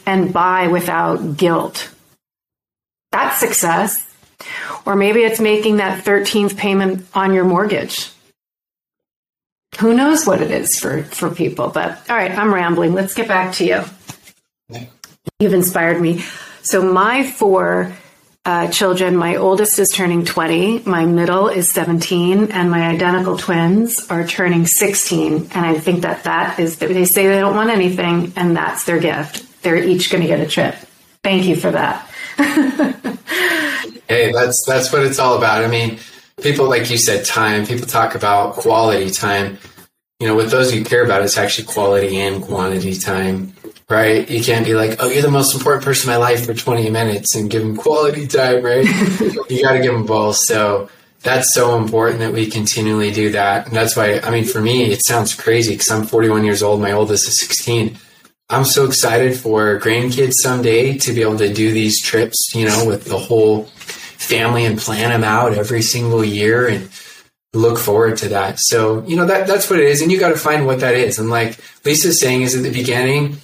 and 0.05 0.33
buy 0.33 0.67
without 0.67 1.37
guilt. 1.37 1.89
That's 3.11 3.39
success. 3.39 4.09
Or 4.85 4.95
maybe 4.95 5.21
it's 5.21 5.39
making 5.39 5.77
that 5.77 6.03
13th 6.03 6.57
payment 6.57 7.07
on 7.13 7.33
your 7.33 7.45
mortgage 7.45 8.12
who 9.79 9.93
knows 9.93 10.25
what 10.25 10.41
it 10.41 10.51
is 10.51 10.79
for 10.79 11.03
for 11.03 11.29
people 11.29 11.69
but 11.69 12.09
all 12.09 12.15
right 12.15 12.31
i'm 12.31 12.53
rambling. 12.53 12.93
Let's 12.93 13.13
get 13.13 13.27
back 13.27 13.53
to 13.55 13.65
you. 13.65 13.83
You've 15.39 15.53
inspired 15.53 16.01
me. 16.01 16.23
So 16.61 16.81
my 16.81 17.23
four 17.23 17.93
uh, 18.45 18.67
children 18.67 19.15
my 19.15 19.37
oldest 19.37 19.79
is 19.79 19.89
turning 19.89 20.25
20 20.25 20.79
my 20.79 21.05
middle 21.05 21.47
is 21.47 21.69
17 21.69 22.51
and 22.51 22.69
my 22.69 22.89
identical 22.89 23.37
twins 23.37 24.05
are 24.09 24.27
turning 24.27 24.65
16 24.65 25.49
and 25.53 25.65
i 25.65 25.73
think 25.79 26.01
that 26.01 26.25
that 26.25 26.59
is 26.59 26.75
they 26.77 27.05
say 27.05 27.25
they 27.27 27.39
don't 27.39 27.55
want 27.55 27.69
anything 27.69 28.33
and 28.35 28.55
that's 28.57 28.83
their 28.83 28.99
gift. 28.99 29.63
They're 29.63 29.77
each 29.77 30.11
going 30.11 30.23
to 30.23 30.27
get 30.27 30.41
a 30.41 30.45
trip. 30.45 30.75
Thank 31.23 31.45
you 31.45 31.55
for 31.55 31.71
that. 31.71 32.09
Hey 34.09 34.31
that's 34.33 34.63
that's 34.67 34.91
what 34.91 35.03
it's 35.03 35.17
all 35.17 35.37
about. 35.37 35.63
I 35.63 35.67
mean 35.67 35.97
people 36.43 36.69
like 36.69 36.89
you 36.89 36.97
said 36.97 37.25
time 37.25 37.65
people 37.65 37.87
talk 37.87 38.13
about 38.15 38.53
quality 38.53 39.09
time 39.09 39.57
you 40.23 40.29
know, 40.29 40.35
with 40.35 40.51
those 40.51 40.73
you 40.73 40.85
care 40.85 41.03
about, 41.03 41.21
it's 41.21 41.37
actually 41.37 41.67
quality 41.67 42.17
and 42.17 42.41
quantity 42.41 42.97
time, 42.97 43.51
right? 43.89 44.29
You 44.29 44.41
can't 44.41 44.65
be 44.65 44.73
like, 44.73 44.95
oh, 45.01 45.09
you're 45.09 45.21
the 45.21 45.29
most 45.29 45.53
important 45.53 45.83
person 45.83 46.09
in 46.09 46.13
my 46.13 46.17
life 46.17 46.45
for 46.45 46.53
20 46.53 46.89
minutes 46.89 47.35
and 47.35 47.49
give 47.49 47.61
them 47.61 47.75
quality 47.75 48.25
time, 48.25 48.63
right? 48.63 48.85
you 49.49 49.61
got 49.61 49.73
to 49.73 49.81
give 49.81 49.91
them 49.91 50.05
both. 50.05 50.37
So 50.37 50.89
that's 51.23 51.53
so 51.53 51.77
important 51.77 52.19
that 52.19 52.31
we 52.31 52.49
continually 52.49 53.11
do 53.11 53.31
that. 53.31 53.67
And 53.67 53.75
that's 53.75 53.97
why, 53.97 54.21
I 54.21 54.29
mean, 54.29 54.45
for 54.45 54.61
me, 54.61 54.93
it 54.93 55.05
sounds 55.05 55.35
crazy 55.35 55.73
because 55.73 55.91
I'm 55.91 56.05
41 56.05 56.45
years 56.45 56.63
old. 56.63 56.79
My 56.79 56.93
oldest 56.93 57.27
is 57.27 57.37
16. 57.39 57.97
I'm 58.49 58.63
so 58.63 58.85
excited 58.85 59.35
for 59.37 59.77
grandkids 59.77 60.35
someday 60.35 60.97
to 60.99 61.11
be 61.11 61.21
able 61.21 61.39
to 61.39 61.53
do 61.53 61.73
these 61.73 62.01
trips, 62.01 62.55
you 62.55 62.65
know, 62.65 62.85
with 62.85 63.03
the 63.03 63.17
whole 63.17 63.67
family 64.23 64.65
and 64.65 64.79
plan 64.79 65.09
them 65.09 65.23
out 65.23 65.53
every 65.53 65.81
single 65.81 66.23
year 66.23 66.67
and 66.67 66.89
look 67.53 67.77
forward 67.77 68.17
to 68.17 68.29
that. 68.29 68.59
So, 68.59 69.03
you 69.05 69.15
know, 69.15 69.25
that 69.25 69.47
that's 69.47 69.69
what 69.69 69.79
it 69.79 69.85
is. 69.85 70.01
And 70.01 70.11
you 70.11 70.19
got 70.19 70.29
to 70.29 70.37
find 70.37 70.65
what 70.65 70.79
that 70.79 70.95
is. 70.95 71.19
And 71.19 71.29
like 71.29 71.57
Lisa's 71.85 72.19
saying 72.19 72.41
is 72.41 72.55
at 72.55 72.63
the 72.63 72.71
beginning, 72.71 73.37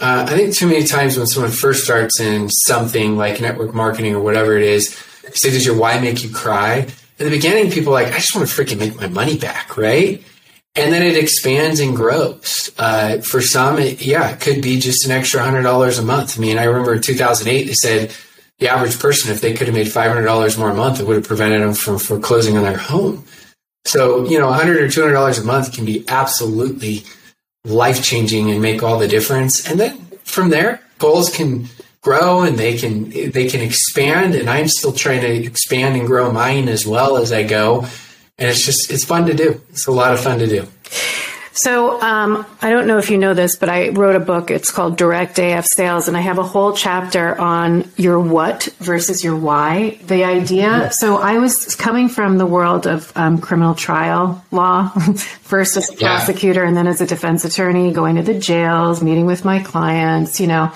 uh, 0.00 0.26
I 0.28 0.36
think 0.36 0.54
too 0.54 0.66
many 0.66 0.84
times 0.84 1.16
when 1.16 1.26
someone 1.26 1.52
first 1.52 1.84
starts 1.84 2.18
in 2.18 2.48
something 2.48 3.16
like 3.16 3.40
network 3.40 3.74
marketing 3.74 4.14
or 4.14 4.20
whatever 4.20 4.56
it 4.56 4.64
is, 4.64 4.94
say, 5.34 5.50
does 5.50 5.64
your 5.64 5.76
why 5.76 6.00
make 6.00 6.24
you 6.24 6.30
cry? 6.30 6.86
In 7.18 7.24
the 7.26 7.30
beginning, 7.30 7.70
people 7.70 7.92
like, 7.92 8.08
I 8.08 8.16
just 8.16 8.34
want 8.34 8.48
to 8.48 8.52
freaking 8.52 8.78
make 8.78 8.96
my 8.96 9.06
money 9.06 9.38
back, 9.38 9.76
right? 9.76 10.22
And 10.74 10.92
then 10.92 11.02
it 11.02 11.16
expands 11.16 11.80
and 11.80 11.94
grows. 11.94 12.70
Uh, 12.78 13.18
for 13.18 13.42
some, 13.42 13.78
it, 13.78 14.04
yeah, 14.04 14.30
it 14.30 14.40
could 14.40 14.62
be 14.62 14.80
just 14.80 15.04
an 15.04 15.12
extra 15.12 15.42
hundred 15.42 15.62
dollars 15.62 15.98
a 15.98 16.02
month. 16.02 16.38
I 16.38 16.40
mean, 16.40 16.58
I 16.58 16.64
remember 16.64 16.94
in 16.94 17.02
2008, 17.02 17.66
they 17.66 17.72
said 17.74 18.12
the 18.62 18.68
average 18.68 18.98
person, 19.00 19.32
if 19.32 19.40
they 19.40 19.54
could 19.54 19.66
have 19.66 19.74
made 19.74 19.88
$500 19.88 20.58
more 20.58 20.70
a 20.70 20.74
month, 20.74 21.00
it 21.00 21.06
would 21.06 21.16
have 21.16 21.26
prevented 21.26 21.62
them 21.62 21.74
from 21.74 21.98
foreclosing 21.98 22.56
on 22.56 22.62
their 22.62 22.76
home. 22.76 23.24
So, 23.84 24.24
you 24.24 24.38
know, 24.38 24.46
100 24.46 24.80
or 24.80 24.86
$200 24.86 25.40
a 25.40 25.44
month 25.44 25.74
can 25.74 25.84
be 25.84 26.04
absolutely 26.08 27.02
life 27.64 28.04
changing 28.04 28.52
and 28.52 28.62
make 28.62 28.84
all 28.84 29.00
the 29.00 29.08
difference. 29.08 29.68
And 29.68 29.80
then 29.80 29.98
from 30.22 30.50
there, 30.50 30.80
goals 31.00 31.34
can 31.34 31.66
grow 32.02 32.42
and 32.42 32.56
they 32.56 32.76
can 32.76 33.10
they 33.30 33.48
can 33.48 33.60
expand 33.60 34.34
and 34.34 34.50
I'm 34.50 34.66
still 34.66 34.92
trying 34.92 35.20
to 35.20 35.32
expand 35.32 35.96
and 35.96 36.06
grow 36.06 36.32
mine 36.32 36.68
as 36.68 36.86
well 36.86 37.16
as 37.16 37.32
I 37.32 37.42
go. 37.42 37.86
And 38.38 38.48
it's 38.48 38.64
just 38.64 38.90
it's 38.92 39.04
fun 39.04 39.26
to 39.26 39.34
do. 39.34 39.60
It's 39.70 39.86
a 39.86 39.92
lot 39.92 40.12
of 40.12 40.20
fun 40.20 40.38
to 40.38 40.46
do. 40.46 40.68
So 41.54 42.00
um, 42.00 42.46
I 42.62 42.70
don't 42.70 42.86
know 42.86 42.98
if 42.98 43.10
you 43.10 43.18
know 43.18 43.34
this, 43.34 43.56
but 43.56 43.68
I 43.68 43.90
wrote 43.90 44.16
a 44.16 44.20
book. 44.20 44.50
It's 44.50 44.70
called 44.70 44.96
Direct 44.96 45.38
AF 45.38 45.66
Sales, 45.66 46.08
and 46.08 46.16
I 46.16 46.20
have 46.20 46.38
a 46.38 46.42
whole 46.42 46.72
chapter 46.72 47.38
on 47.38 47.90
your 47.96 48.20
what 48.20 48.64
versus 48.78 49.22
your 49.22 49.36
why. 49.36 49.98
The 50.06 50.24
idea. 50.24 50.90
So 50.92 51.16
I 51.16 51.38
was 51.38 51.74
coming 51.76 52.08
from 52.08 52.38
the 52.38 52.46
world 52.46 52.86
of 52.86 53.12
um, 53.16 53.38
criminal 53.38 53.74
trial 53.74 54.44
law, 54.50 54.88
first 55.42 55.76
as 55.76 55.90
a 55.90 55.94
yeah. 55.94 56.16
prosecutor 56.16 56.64
and 56.64 56.76
then 56.76 56.86
as 56.86 57.00
a 57.00 57.06
defense 57.06 57.44
attorney, 57.44 57.92
going 57.92 58.16
to 58.16 58.22
the 58.22 58.38
jails, 58.38 59.02
meeting 59.02 59.26
with 59.26 59.44
my 59.44 59.60
clients. 59.60 60.40
You 60.40 60.46
know, 60.46 60.72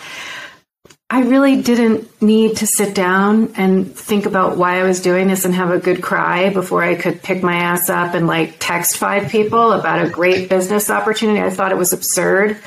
I 1.08 1.20
really 1.20 1.62
didn't 1.62 2.20
need 2.20 2.56
to 2.56 2.66
sit 2.66 2.92
down 2.92 3.54
and 3.56 3.94
think 3.94 4.26
about 4.26 4.56
why 4.56 4.80
I 4.80 4.82
was 4.82 5.00
doing 5.00 5.28
this 5.28 5.44
and 5.44 5.54
have 5.54 5.70
a 5.70 5.78
good 5.78 6.02
cry 6.02 6.50
before 6.50 6.82
I 6.82 6.96
could 6.96 7.22
pick 7.22 7.44
my 7.44 7.54
ass 7.54 7.88
up 7.88 8.14
and 8.14 8.26
like 8.26 8.56
text 8.58 8.96
five 8.96 9.30
people 9.30 9.70
about 9.72 10.04
a 10.04 10.10
great 10.10 10.48
business 10.48 10.90
opportunity. 10.90 11.40
I 11.40 11.50
thought 11.50 11.70
it 11.70 11.78
was 11.78 11.92
absurd. 11.92 12.58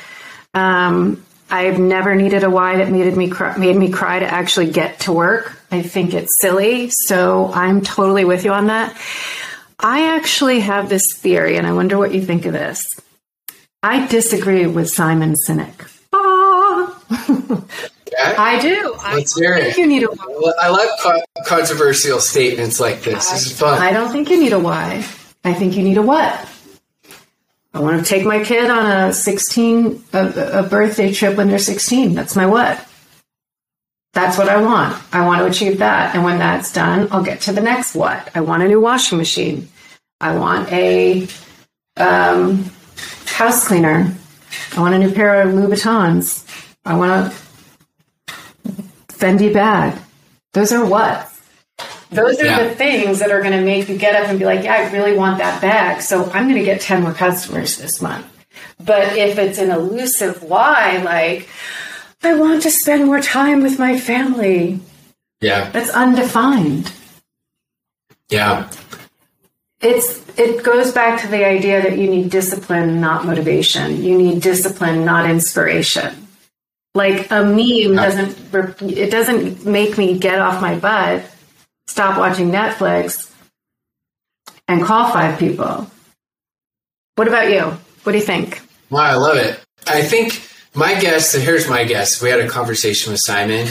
Um, 0.54 1.26
I've 1.50 1.80
never 1.80 2.16
needed 2.16 2.44
a 2.44 2.50
why 2.50 2.78
that 2.78 2.90
made 2.90 3.14
me 3.18 3.30
cry, 3.30 3.58
made 3.58 3.76
me 3.76 3.92
cry 3.92 4.20
to 4.20 4.26
actually 4.26 4.72
get 4.72 5.02
to 5.02 5.12
work. 5.12 5.60
I 5.70 5.82
think 5.82 6.14
it's 6.14 6.32
silly. 6.40 6.92
So 6.92 7.52
I'm 7.54 7.82
totally 7.82 8.24
with 8.24 8.46
you 8.46 8.54
on 8.54 8.68
that. 8.68 8.96
I 9.80 10.16
actually 10.16 10.62
have 10.62 10.90
this 10.90 11.04
theory, 11.16 11.58
and 11.58 11.66
I 11.66 11.74
wonder 11.74 11.98
what 11.98 12.14
you 12.14 12.22
think 12.22 12.46
of 12.46 12.54
this. 12.54 12.86
I 13.82 14.08
disagree 14.08 14.68
with 14.68 14.90
Simon 14.90 15.36
Sinek. 15.48 15.88
Ah. 16.12 17.64
I 18.20 18.60
do. 18.60 18.96
Let's 19.04 19.38
I 19.38 19.40
hear 19.40 19.54
it. 19.56 19.78
You 19.78 19.88
need 19.88 20.04
a 20.04 20.08
why. 20.08 20.54
I 20.62 20.70
love 20.70 20.90
co- 21.02 21.22
controversial 21.46 22.20
statements 22.20 22.80
like 22.80 23.02
this. 23.02 23.30
I, 23.30 23.34
this 23.34 23.48
is 23.48 23.60
fun. 23.60 23.82
I 23.82 23.92
don't 23.92 24.12
think 24.12 24.30
you 24.30 24.40
need 24.40 24.54
a 24.54 24.60
why. 24.60 25.06
I 25.44 25.54
think 25.54 25.76
you 25.76 25.84
need 25.84 25.98
a 25.98 26.02
what. 26.02 26.48
I 27.74 27.80
want 27.80 28.04
to 28.04 28.10
take 28.10 28.26
my 28.26 28.44
kid 28.44 28.70
on 28.70 29.10
a 29.10 29.14
16 29.14 30.04
a, 30.14 30.60
a 30.60 30.64
birthday 30.64 31.14
trip 31.14 31.38
when 31.38 31.50
they're 31.50 31.60
16. 31.60 32.16
That's 32.16 32.36
my 32.36 32.46
what. 32.46 32.86
That's 34.14 34.38
what 34.38 34.50
I 34.50 34.62
want. 34.62 35.02
I 35.14 35.26
want 35.26 35.40
to 35.40 35.46
achieve 35.46 35.78
that. 35.78 36.16
And 36.16 36.24
when 36.24 36.40
that's 36.40 36.74
done, 36.74 37.08
I'll 37.12 37.24
get 37.24 37.42
to 37.42 37.54
the 37.54 37.62
next 37.62 37.96
what. 37.96 38.30
I 38.36 38.42
want 38.42 38.64
a 38.64 38.68
new 38.68 38.82
washing 38.82 39.20
machine. 39.20 39.70
I 40.20 40.36
want 40.36 40.72
a 40.72 41.28
um, 41.96 42.66
house 43.28 43.68
cleaner. 43.68 44.14
I 44.76 44.82
want 44.82 44.96
a 44.96 45.00
new 45.00 45.12
pair 45.14 45.42
of 45.42 45.54
Louboutins. 45.54 46.46
I 46.86 46.98
want 46.98 47.32
to 47.32 47.49
Fendi 49.20 49.54
bag. 49.54 50.00
Those 50.54 50.72
are 50.72 50.86
what? 50.86 51.32
Those 52.10 52.40
are 52.40 52.46
yeah. 52.46 52.64
the 52.64 52.76
things 52.76 53.20
that 53.20 53.32
are 53.32 53.42
going 53.42 53.54
to 53.54 53.62
make 53.62 53.88
you 53.88 53.98
get 53.98 54.16
up 54.16 54.30
and 54.30 54.40
be 54.40 54.46
like, 54.46 54.64
yeah, 54.64 54.76
I 54.76 54.92
really 54.92 55.16
want 55.16 55.38
that 55.38 55.62
bag. 55.62 56.02
So 56.02 56.26
I'm 56.32 56.46
going 56.46 56.58
to 56.58 56.66
get 56.66 56.82
10 56.82 57.04
more 57.04 57.14
customers 57.14 57.78
this 57.78 58.02
month. 58.02 58.26
But 58.84 59.16
if 59.16 59.38
it's 59.38 59.60
an 59.60 59.70
elusive 59.70 60.42
why, 60.42 60.98
like, 61.04 61.48
I 62.24 62.34
want 62.34 62.64
to 62.64 62.72
spend 62.72 63.06
more 63.06 63.22
time 63.22 63.62
with 63.62 63.78
my 63.78 64.00
family. 64.00 64.80
Yeah. 65.40 65.70
That's 65.70 65.92
undefined. 65.92 66.92
Yeah. 68.30 68.70
It's 69.82 70.22
it 70.38 70.64
goes 70.64 70.92
back 70.92 71.22
to 71.22 71.28
the 71.28 71.46
idea 71.46 71.82
that 71.82 71.98
you 71.98 72.10
need 72.10 72.30
discipline, 72.32 73.00
not 73.00 73.26
motivation. 73.26 74.04
You 74.04 74.18
need 74.18 74.42
discipline, 74.42 75.06
not 75.06 75.30
inspiration. 75.30 76.28
Like 76.96 77.30
a 77.32 77.44
meme 77.44 77.96
doesn't 77.96 78.82
it 78.82 79.12
doesn't 79.12 79.66
make 79.66 79.98
me 79.98 80.18
get 80.18 80.40
off 80.40 80.62
my 80.62 80.76
butt, 80.76 81.24
stop 81.88 82.18
watching 82.18 82.52
Netflix, 82.52 83.32
and 84.68 84.84
call 84.84 85.12
five 85.12 85.38
people. 85.38 85.90
What 87.16 87.28
about 87.28 87.52
you? 87.52 87.78
What 88.04 88.14
do 88.14 88.18
you 88.18 88.24
think? 88.24 88.62
Wow, 88.90 89.02
I 89.02 89.16
love 89.16 89.38
it. 89.38 89.60
I 89.88 90.02
think 90.02 90.42
my 90.74 91.00
guess, 91.00 91.34
here's 91.34 91.68
my 91.70 91.84
guess. 91.84 92.22
We 92.22 92.30
had 92.30 92.40
a 92.40 92.48
conversation 92.48 93.12
with 93.12 93.22
Simon. 93.24 93.68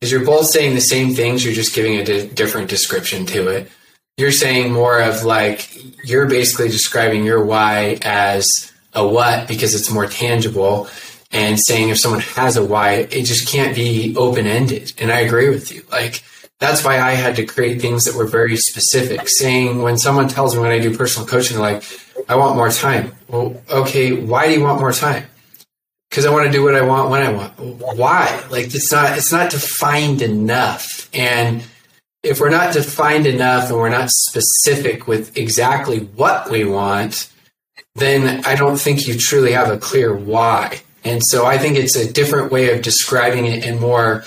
Is 0.00 0.12
you're 0.12 0.24
both 0.24 0.46
saying 0.46 0.74
the 0.74 0.80
same 0.80 1.14
things, 1.14 1.44
you're 1.44 1.54
just 1.54 1.74
giving 1.74 1.96
a 1.96 2.04
di- 2.04 2.28
different 2.28 2.70
description 2.70 3.26
to 3.26 3.48
it. 3.48 3.70
You're 4.16 4.32
saying 4.32 4.72
more 4.72 5.00
of 5.00 5.24
like, 5.24 5.68
you're 6.04 6.26
basically 6.26 6.68
describing 6.68 7.24
your 7.24 7.44
why 7.44 7.98
as 8.02 8.72
a 8.94 9.06
what 9.06 9.46
because 9.48 9.74
it's 9.74 9.90
more 9.90 10.06
tangible 10.06 10.88
and 11.30 11.58
saying 11.60 11.88
if 11.90 11.98
someone 11.98 12.20
has 12.20 12.56
a 12.56 12.64
why, 12.64 12.92
it 12.92 13.24
just 13.24 13.48
can't 13.48 13.74
be 13.74 14.14
open 14.16 14.46
ended. 14.46 14.92
And 14.98 15.12
I 15.12 15.20
agree 15.20 15.50
with 15.50 15.70
you. 15.72 15.82
Like, 15.90 16.22
that's 16.58 16.84
why 16.84 16.98
I 16.98 17.12
had 17.12 17.36
to 17.36 17.46
create 17.46 17.80
things 17.80 18.04
that 18.04 18.16
were 18.16 18.26
very 18.26 18.56
specific. 18.56 19.28
Saying 19.28 19.82
when 19.82 19.98
someone 19.98 20.28
tells 20.28 20.54
me 20.54 20.60
when 20.60 20.70
I 20.70 20.78
do 20.78 20.96
personal 20.96 21.28
coaching, 21.28 21.58
like, 21.58 21.84
I 22.28 22.34
want 22.36 22.56
more 22.56 22.70
time. 22.70 23.12
Well, 23.28 23.62
okay, 23.70 24.12
why 24.12 24.46
do 24.46 24.54
you 24.54 24.62
want 24.62 24.80
more 24.80 24.92
time? 24.92 25.26
Because 26.10 26.24
I 26.24 26.30
want 26.30 26.46
to 26.46 26.52
do 26.52 26.64
what 26.64 26.74
I 26.74 26.80
want 26.82 27.10
when 27.10 27.22
I 27.22 27.30
want. 27.30 27.58
Why? 27.58 28.44
Like 28.50 28.74
it's 28.74 28.90
not 28.90 29.16
it's 29.18 29.30
not 29.30 29.50
defined 29.50 30.22
enough. 30.22 31.08
And 31.12 31.62
if 32.22 32.40
we're 32.40 32.50
not 32.50 32.72
defined 32.72 33.26
enough 33.26 33.68
and 33.68 33.78
we're 33.78 33.90
not 33.90 34.10
specific 34.10 35.06
with 35.06 35.36
exactly 35.36 36.00
what 36.00 36.50
we 36.50 36.64
want, 36.64 37.30
then 37.94 38.44
I 38.44 38.56
don't 38.56 38.78
think 38.78 39.06
you 39.06 39.18
truly 39.18 39.52
have 39.52 39.70
a 39.70 39.78
clear 39.78 40.14
why. 40.14 40.80
And 41.04 41.22
so 41.24 41.46
I 41.46 41.58
think 41.58 41.76
it's 41.76 41.96
a 41.96 42.10
different 42.12 42.52
way 42.52 42.72
of 42.72 42.82
describing 42.82 43.46
it 43.46 43.64
and 43.64 43.80
more 43.80 44.24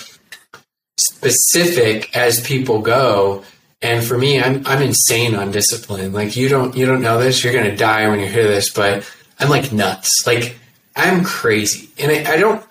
specific 0.98 2.16
as 2.16 2.42
people 2.42 2.82
go. 2.82 3.44
And 3.82 4.04
for 4.04 4.18
me, 4.18 4.40
I'm 4.40 4.66
I'm 4.66 4.82
insane 4.82 5.36
on 5.36 5.52
discipline. 5.52 6.14
Like 6.14 6.36
you 6.36 6.50
don't 6.50 6.76
you 6.76 6.86
don't 6.86 7.02
know 7.02 7.20
this, 7.20 7.44
you're 7.44 7.54
gonna 7.54 7.76
die 7.76 8.08
when 8.08 8.20
you 8.20 8.28
hear 8.28 8.48
this, 8.48 8.70
but 8.70 9.10
I'm 9.40 9.50
like 9.50 9.72
nuts. 9.72 10.26
Like 10.26 10.58
I'm 10.96 11.24
crazy. 11.24 11.90
And 11.98 12.12
I, 12.12 12.34
I 12.34 12.38
don't 12.38 12.64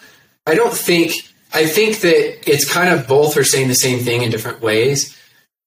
I 0.47 0.55
don't 0.55 0.73
think 0.73 1.13
I 1.53 1.67
think 1.67 2.01
that 2.01 2.49
it's 2.49 2.71
kind 2.71 2.95
of 2.95 3.09
both 3.09 3.37
are 3.37 3.45
saying 3.45 3.69
the 3.69 3.75
same 3.75 3.99
thing 3.99 4.23
in 4.23 4.31
different 4.31 4.61
ways. 4.61 5.17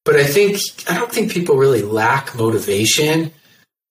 But 0.06 0.16
I 0.16 0.24
think 0.24 0.60
I 0.90 0.96
don't 0.98 1.12
think 1.12 1.32
people 1.32 1.56
really 1.58 1.82
lack 1.82 2.36
motivation. 2.36 3.32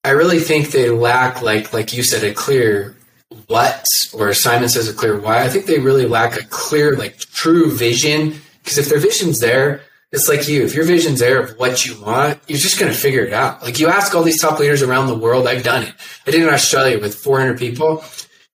I 0.05 0.11
really 0.11 0.40
think 0.40 0.70
they 0.70 0.90
lack 0.90 1.42
like 1.42 1.72
like 1.72 1.92
you 1.92 2.02
said 2.02 2.24
a 2.24 2.35
clear 2.35 2.96
what 3.46 3.84
or 4.14 4.32
Simon 4.34 4.68
says 4.68 4.88
a 4.88 4.92
clear 4.92 5.18
why. 5.18 5.42
I 5.42 5.48
think 5.48 5.66
they 5.66 5.78
really 5.78 6.06
lack 6.06 6.36
a 6.36 6.44
clear, 6.44 6.96
like 6.96 7.18
true 7.18 7.70
vision. 7.70 8.40
Because 8.62 8.78
if 8.78 8.88
their 8.88 9.00
vision's 9.00 9.40
there, 9.40 9.82
it's 10.12 10.28
like 10.28 10.46
you. 10.46 10.64
If 10.64 10.74
your 10.74 10.84
vision's 10.84 11.20
there 11.20 11.40
of 11.40 11.58
what 11.58 11.86
you 11.86 12.00
want, 12.00 12.38
you're 12.46 12.58
just 12.58 12.78
going 12.78 12.92
to 12.92 12.98
figure 12.98 13.24
it 13.24 13.32
out. 13.32 13.62
Like 13.62 13.80
you 13.80 13.88
ask 13.88 14.14
all 14.14 14.22
these 14.22 14.40
top 14.40 14.58
leaders 14.58 14.82
around 14.82 15.06
the 15.06 15.16
world. 15.16 15.46
I've 15.46 15.64
done 15.64 15.82
it. 15.82 15.94
I 16.26 16.30
did 16.30 16.42
it 16.42 16.48
in 16.48 16.54
Australia 16.54 17.00
with 17.00 17.14
400 17.14 17.58
people. 17.58 18.04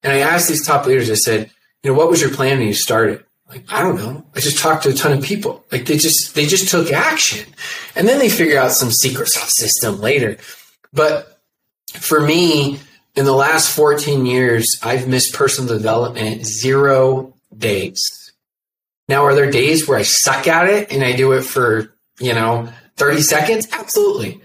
And 0.02 0.12
I 0.12 0.20
asked 0.20 0.48
these 0.48 0.64
top 0.64 0.86
leaders, 0.86 1.10
I 1.10 1.14
said, 1.14 1.50
you 1.82 1.90
know, 1.90 1.98
what 1.98 2.08
was 2.08 2.20
your 2.20 2.30
plan 2.30 2.58
when 2.58 2.68
you 2.68 2.74
started? 2.74 3.24
Like, 3.48 3.64
I 3.72 3.82
don't 3.82 3.96
know. 3.96 4.24
I 4.36 4.40
just 4.40 4.58
talked 4.58 4.84
to 4.84 4.90
a 4.90 4.92
ton 4.92 5.12
of 5.12 5.24
people. 5.24 5.64
Like 5.72 5.86
they 5.86 5.96
just, 5.96 6.34
they 6.34 6.46
just 6.46 6.68
took 6.68 6.92
action 6.92 7.52
and 7.96 8.06
then 8.06 8.18
they 8.18 8.28
figure 8.28 8.58
out 8.58 8.72
some 8.72 8.90
secret 8.90 9.28
sauce 9.28 9.56
system 9.56 10.00
later. 10.00 10.36
But 10.92 11.40
for 11.94 12.20
me, 12.20 12.78
in 13.18 13.24
the 13.24 13.32
last 13.32 13.74
14 13.74 14.26
years, 14.26 14.64
I've 14.80 15.08
missed 15.08 15.34
personal 15.34 15.76
development 15.76 16.46
zero 16.46 17.34
days. 17.56 18.00
Now, 19.08 19.24
are 19.24 19.34
there 19.34 19.50
days 19.50 19.88
where 19.88 19.98
I 19.98 20.02
suck 20.02 20.46
at 20.46 20.68
it 20.68 20.92
and 20.92 21.02
I 21.02 21.16
do 21.16 21.32
it 21.32 21.42
for, 21.42 21.92
you 22.20 22.32
know, 22.32 22.72
30 22.96 23.22
seconds? 23.22 23.66
Absolutely. 23.72 24.40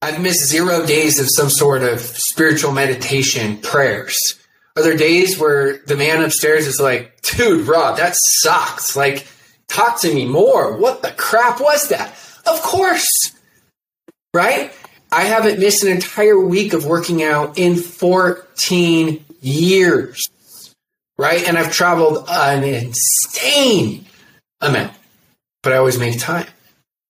I've 0.00 0.22
missed 0.22 0.46
zero 0.46 0.86
days 0.86 1.18
of 1.18 1.26
some 1.30 1.50
sort 1.50 1.82
of 1.82 1.98
spiritual 1.98 2.70
meditation 2.70 3.56
prayers. 3.56 4.16
Are 4.76 4.84
there 4.84 4.96
days 4.96 5.36
where 5.36 5.78
the 5.78 5.96
man 5.96 6.22
upstairs 6.22 6.68
is 6.68 6.80
like, 6.80 7.20
dude, 7.22 7.66
Rob, 7.66 7.96
that 7.96 8.14
sucks. 8.38 8.94
Like, 8.94 9.26
talk 9.66 10.00
to 10.02 10.14
me 10.14 10.26
more. 10.26 10.76
What 10.76 11.02
the 11.02 11.10
crap 11.10 11.60
was 11.60 11.88
that? 11.88 12.10
Of 12.46 12.62
course. 12.62 13.32
Right? 14.32 14.72
I 15.12 15.24
haven't 15.24 15.60
missed 15.60 15.84
an 15.84 15.92
entire 15.92 16.40
week 16.40 16.72
of 16.72 16.86
working 16.86 17.22
out 17.22 17.58
in 17.58 17.76
14 17.76 19.24
years. 19.42 20.20
Right? 21.18 21.46
And 21.46 21.58
I've 21.58 21.72
traveled 21.72 22.24
an 22.28 22.64
insane 22.64 24.06
amount, 24.60 24.94
but 25.62 25.72
I 25.72 25.76
always 25.76 25.98
make 25.98 26.18
time 26.18 26.46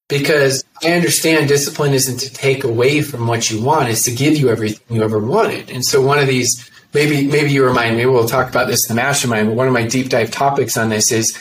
because 0.09 0.65
I 0.83 0.93
understand 0.93 1.49
discipline 1.49 1.95
isn't 1.95 2.19
to 2.19 2.31
take 2.31 2.65
away 2.65 3.01
from 3.01 3.27
what 3.27 3.51
you 3.51 3.63
want, 3.63 3.89
it's 3.89 4.05
to 4.05 4.15
give 4.15 4.37
you 4.37 4.51
everything 4.51 4.97
you 4.97 5.03
ever 5.03 5.19
wanted. 5.19 5.71
And 5.71 5.85
so 5.85 6.03
one 6.03 6.19
of 6.19 6.27
these, 6.27 6.71
maybe 6.93 7.27
maybe 7.27 7.53
you 7.53 7.65
remind 7.65 7.97
me, 7.97 8.05
we'll 8.05 8.29
talk 8.29 8.51
about 8.51 8.67
this 8.67 8.81
in 8.89 8.97
the 8.97 9.03
mastermind, 9.03 9.49
but 9.49 9.57
one 9.57 9.69
of 9.69 9.73
my 9.73 9.87
deep 9.87 10.09
dive 10.09 10.31
topics 10.31 10.77
on 10.77 10.91
this 10.91 11.13
is 11.13 11.39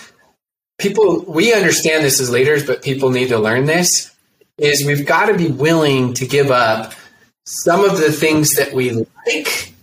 people 0.77 1.25
we 1.27 1.53
understand 1.53 2.05
this 2.05 2.21
as 2.21 2.29
leaders, 2.29 2.65
but 2.65 2.83
people 2.83 3.09
need 3.09 3.29
to 3.29 3.39
learn 3.39 3.65
this, 3.65 4.15
is 4.57 4.85
we've 4.85 5.05
got 5.05 5.27
to 5.27 5.37
be 5.37 5.47
willing 5.47 6.13
to 6.15 6.27
give 6.27 6.51
up 6.51 6.93
some 7.45 7.83
of 7.83 7.97
the 7.97 8.11
things 8.11 8.55
that 8.55 8.73
we 8.73 8.91
like 8.91 9.73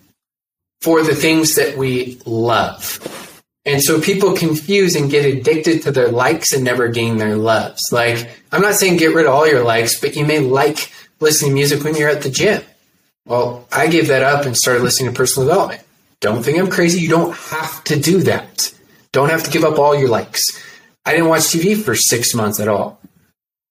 for 0.80 1.02
the 1.02 1.14
things 1.14 1.56
that 1.56 1.76
we 1.76 2.20
love. 2.24 3.42
And 3.64 3.82
so 3.82 4.00
people 4.00 4.32
confuse 4.32 4.96
and 4.96 5.10
get 5.10 5.26
addicted 5.26 5.82
to 5.82 5.90
their 5.90 6.08
likes 6.08 6.52
and 6.52 6.64
never 6.64 6.88
gain 6.88 7.18
their 7.18 7.36
loves. 7.36 7.82
Like, 7.92 8.30
I'm 8.50 8.62
not 8.62 8.76
saying 8.76 8.96
get 8.96 9.14
rid 9.14 9.26
of 9.26 9.34
all 9.34 9.46
your 9.46 9.62
likes, 9.62 10.00
but 10.00 10.16
you 10.16 10.24
may 10.24 10.38
like 10.38 10.90
listening 11.20 11.50
to 11.50 11.54
music 11.54 11.84
when 11.84 11.94
you're 11.94 12.08
at 12.08 12.22
the 12.22 12.30
gym. 12.30 12.62
Well, 13.26 13.66
I 13.70 13.88
gave 13.88 14.08
that 14.08 14.22
up 14.22 14.46
and 14.46 14.56
started 14.56 14.82
listening 14.82 15.12
to 15.12 15.16
personal 15.16 15.48
development. 15.48 15.82
Don't 16.20 16.42
think 16.42 16.58
I'm 16.58 16.70
crazy. 16.70 17.00
You 17.00 17.10
don't 17.10 17.36
have 17.36 17.84
to 17.84 18.00
do 18.00 18.22
that. 18.22 18.72
Don't 19.12 19.30
have 19.30 19.44
to 19.44 19.50
give 19.50 19.64
up 19.64 19.78
all 19.78 19.94
your 19.94 20.08
likes. 20.08 20.40
I 21.04 21.12
didn't 21.12 21.28
watch 21.28 21.42
TV 21.42 21.76
for 21.76 21.94
six 21.94 22.34
months 22.34 22.60
at 22.60 22.68
all. 22.68 23.00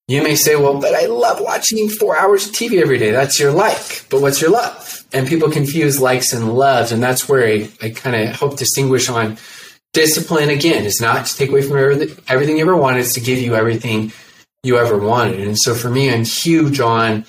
You 0.08 0.24
may 0.24 0.36
say, 0.36 0.56
well, 0.56 0.80
but 0.80 0.96
I 0.96 1.08
love 1.08 1.42
watching 1.42 1.90
four 1.90 2.18
hours 2.18 2.48
of 2.48 2.54
TV 2.54 2.82
every 2.82 2.98
day. 2.98 3.12
That's 3.12 3.40
your 3.42 3.52
like. 3.52 4.06
But 4.10 4.22
what's 4.22 4.40
your 4.40 4.52
love? 4.52 5.06
And 5.12 5.28
people 5.28 5.52
confuse 5.52 6.00
likes 6.00 6.32
and 6.32 6.54
loves. 6.54 6.94
And 6.94 7.04
that's 7.04 7.28
where 7.28 7.46
I, 7.46 7.70
I 7.82 7.90
kind 7.90 8.16
of 8.16 8.34
help 8.34 8.56
distinguish 8.56 9.10
on 9.10 9.38
discipline 9.94 10.50
again 10.50 10.86
is 10.86 11.02
not 11.02 11.26
to 11.26 11.36
take 11.36 11.50
away 11.50 11.62
from 11.62 11.78
everything 12.28 12.58
you 12.58 12.62
ever 12.62 12.76
wanted 12.76 13.00
it's 13.00 13.16
to 13.16 13.20
give 13.20 13.40
you 13.40 13.56
everything 13.56 14.12
you 14.62 14.78
ever 14.78 14.98
wanted 14.98 15.40
and 15.40 15.58
so 15.58 15.74
for 15.74 15.90
me 15.90 16.14
i'm 16.14 16.24
huge 16.24 16.80
on 16.80 17.26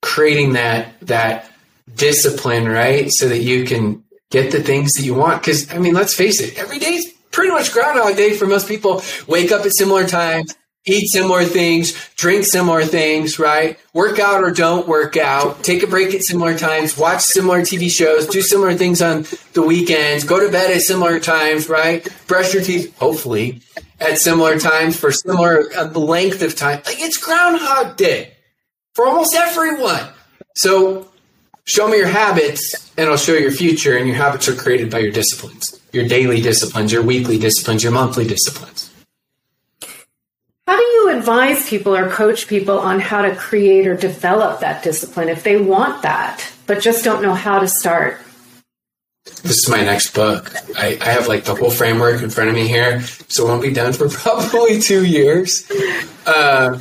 creating 0.00 0.54
that 0.54 0.98
that 1.00 1.50
discipline 1.96 2.66
right 2.66 3.10
so 3.10 3.28
that 3.28 3.40
you 3.40 3.64
can 3.64 4.02
get 4.30 4.52
the 4.52 4.62
things 4.62 4.94
that 4.94 5.02
you 5.02 5.12
want 5.12 5.42
because 5.42 5.70
i 5.70 5.78
mean 5.78 5.92
let's 5.92 6.14
face 6.14 6.40
it 6.40 6.56
every 6.56 6.78
day 6.78 6.94
is 6.94 7.12
pretty 7.30 7.50
much 7.50 7.72
groundhog 7.72 8.16
day 8.16 8.32
for 8.34 8.46
most 8.46 8.68
people 8.68 9.02
wake 9.26 9.52
up 9.52 9.66
at 9.66 9.76
similar 9.76 10.06
times 10.06 10.54
eat 10.92 11.08
similar 11.08 11.44
things, 11.44 11.92
drink 12.16 12.44
similar 12.44 12.84
things, 12.84 13.38
right? 13.38 13.78
Work 13.92 14.18
out 14.18 14.42
or 14.42 14.50
don't 14.50 14.88
work 14.88 15.16
out, 15.16 15.62
take 15.62 15.82
a 15.82 15.86
break 15.86 16.14
at 16.14 16.22
similar 16.22 16.56
times, 16.56 16.96
watch 16.96 17.22
similar 17.22 17.60
TV 17.60 17.90
shows, 17.90 18.26
do 18.26 18.42
similar 18.42 18.74
things 18.74 19.02
on 19.02 19.26
the 19.52 19.62
weekends, 19.62 20.24
go 20.24 20.40
to 20.44 20.50
bed 20.50 20.70
at 20.70 20.82
similar 20.82 21.20
times, 21.20 21.68
right? 21.68 22.06
Brush 22.26 22.54
your 22.54 22.62
teeth, 22.62 22.96
hopefully, 22.98 23.60
at 24.00 24.18
similar 24.18 24.58
times 24.58 24.98
for 24.98 25.12
similar 25.12 25.64
uh, 25.76 25.88
length 25.90 26.42
of 26.42 26.54
time. 26.54 26.82
Like 26.86 27.00
it's 27.00 27.18
Groundhog 27.18 27.96
Day 27.96 28.34
for 28.94 29.06
almost 29.06 29.34
everyone. 29.34 30.08
So 30.56 31.08
show 31.64 31.88
me 31.88 31.98
your 31.98 32.08
habits 32.08 32.90
and 32.96 33.08
I'll 33.08 33.16
show 33.16 33.32
you 33.32 33.40
your 33.40 33.52
future. 33.52 33.96
And 33.96 34.06
your 34.06 34.16
habits 34.16 34.48
are 34.48 34.54
created 34.54 34.90
by 34.90 34.98
your 34.98 35.12
disciplines, 35.12 35.80
your 35.92 36.08
daily 36.08 36.40
disciplines, 36.40 36.92
your 36.92 37.02
weekly 37.02 37.38
disciplines, 37.38 37.82
your 37.84 37.92
monthly 37.92 38.26
disciplines. 38.26 38.77
Advise 41.28 41.68
people 41.68 41.94
or 41.94 42.08
coach 42.08 42.48
people 42.48 42.78
on 42.78 43.00
how 43.00 43.20
to 43.20 43.36
create 43.36 43.86
or 43.86 43.94
develop 43.94 44.60
that 44.60 44.82
discipline 44.82 45.28
if 45.28 45.42
they 45.42 45.60
want 45.60 46.00
that, 46.00 46.42
but 46.66 46.80
just 46.80 47.04
don't 47.04 47.20
know 47.20 47.34
how 47.34 47.58
to 47.58 47.68
start? 47.68 48.18
This 49.42 49.58
is 49.58 49.68
my 49.68 49.82
next 49.82 50.14
book. 50.14 50.50
I, 50.78 50.96
I 50.98 51.04
have 51.04 51.28
like 51.28 51.44
the 51.44 51.54
whole 51.54 51.70
framework 51.70 52.22
in 52.22 52.30
front 52.30 52.48
of 52.48 52.56
me 52.56 52.66
here, 52.66 53.02
so 53.28 53.44
it 53.44 53.48
won't 53.50 53.60
be 53.60 53.74
done 53.74 53.92
for 53.92 54.08
probably 54.08 54.80
two 54.80 55.04
years. 55.04 55.70
Um, 56.26 56.80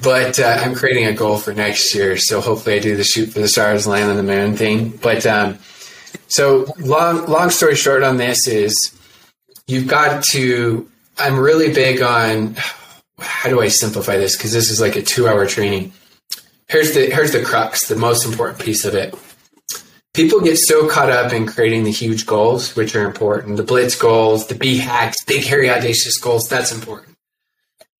but 0.00 0.38
uh, 0.38 0.60
I'm 0.60 0.76
creating 0.76 1.06
a 1.06 1.12
goal 1.12 1.36
for 1.36 1.52
next 1.52 1.92
year, 1.92 2.18
so 2.18 2.40
hopefully 2.40 2.76
I 2.76 2.78
do 2.78 2.96
the 2.96 3.02
shoot 3.02 3.32
for 3.32 3.40
the 3.40 3.48
stars, 3.48 3.84
land 3.84 4.10
on 4.12 4.16
the 4.16 4.22
moon 4.22 4.56
thing. 4.56 4.90
But 4.90 5.26
um, 5.26 5.58
so 6.28 6.72
long, 6.78 7.26
long 7.26 7.50
story 7.50 7.74
short 7.74 8.04
on 8.04 8.16
this 8.16 8.46
is 8.46 8.96
you've 9.66 9.88
got 9.88 10.22
to. 10.30 10.88
I'm 11.18 11.36
really 11.36 11.74
big 11.74 12.00
on 12.00 12.54
how 13.20 13.48
do 13.48 13.60
I 13.60 13.68
simplify 13.68 14.16
this? 14.16 14.36
Because 14.36 14.52
this 14.52 14.70
is 14.70 14.80
like 14.80 14.96
a 14.96 15.02
two 15.02 15.28
hour 15.28 15.46
training. 15.46 15.92
Here's 16.68 16.94
the 16.94 17.06
here's 17.06 17.32
the 17.32 17.42
crux, 17.42 17.88
the 17.88 17.96
most 17.96 18.26
important 18.26 18.60
piece 18.60 18.84
of 18.84 18.94
it. 18.94 19.14
People 20.12 20.40
get 20.40 20.58
so 20.58 20.88
caught 20.88 21.10
up 21.10 21.32
in 21.32 21.46
creating 21.46 21.84
the 21.84 21.92
huge 21.92 22.26
goals, 22.26 22.74
which 22.74 22.96
are 22.96 23.06
important. 23.06 23.56
The 23.56 23.62
blitz 23.62 23.94
goals, 23.94 24.48
the 24.48 24.56
BHAGs, 24.56 25.24
big 25.26 25.44
hairy 25.44 25.70
audacious 25.70 26.18
goals, 26.18 26.48
that's 26.48 26.72
important. 26.72 27.16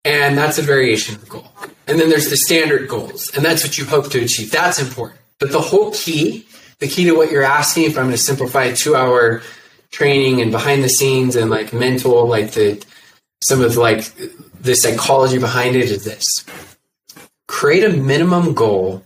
And 0.04 0.37
that's 0.37 0.59
a 0.59 0.62
variation 0.62 1.14
of 1.14 1.20
the 1.20 1.30
goal. 1.30 1.52
And 1.87 2.00
then 2.00 2.09
there's 2.09 2.30
the 2.30 2.37
standard 2.37 2.88
goals, 2.88 3.30
and 3.35 3.44
that's 3.44 3.62
what 3.62 3.78
you 3.78 3.85
hope 3.85 4.11
to 4.11 4.22
achieve. 4.22 4.50
That's 4.50 4.80
important. 4.80 5.20
But 5.38 5.52
the 5.52 5.61
whole 5.61 5.92
key, 5.92 6.46
the 6.78 6.88
key 6.88 7.04
to 7.04 7.12
what 7.12 7.30
you're 7.30 7.44
asking, 7.44 7.85
if 7.85 7.96
I'm 7.96 8.04
going 8.04 8.12
to 8.12 8.18
simplify 8.18 8.64
a 8.64 8.76
two 8.76 8.96
hour 8.96 9.42
training 9.90 10.40
and 10.40 10.50
behind 10.50 10.83
the 10.83 10.88
scenes 10.88 11.37
and 11.37 11.50
like 11.50 11.72
mental, 11.72 12.26
like 12.26 12.52
the 12.52 12.85
some 13.42 13.62
of 13.62 13.76
like 13.76 14.12
the 14.61 14.74
psychology 14.74 15.38
behind 15.38 15.76
it 15.76 15.90
is 15.90 16.05
this. 16.05 16.24
Create 17.48 17.85
a 17.85 17.88
minimum 17.88 18.55
goal 18.55 19.03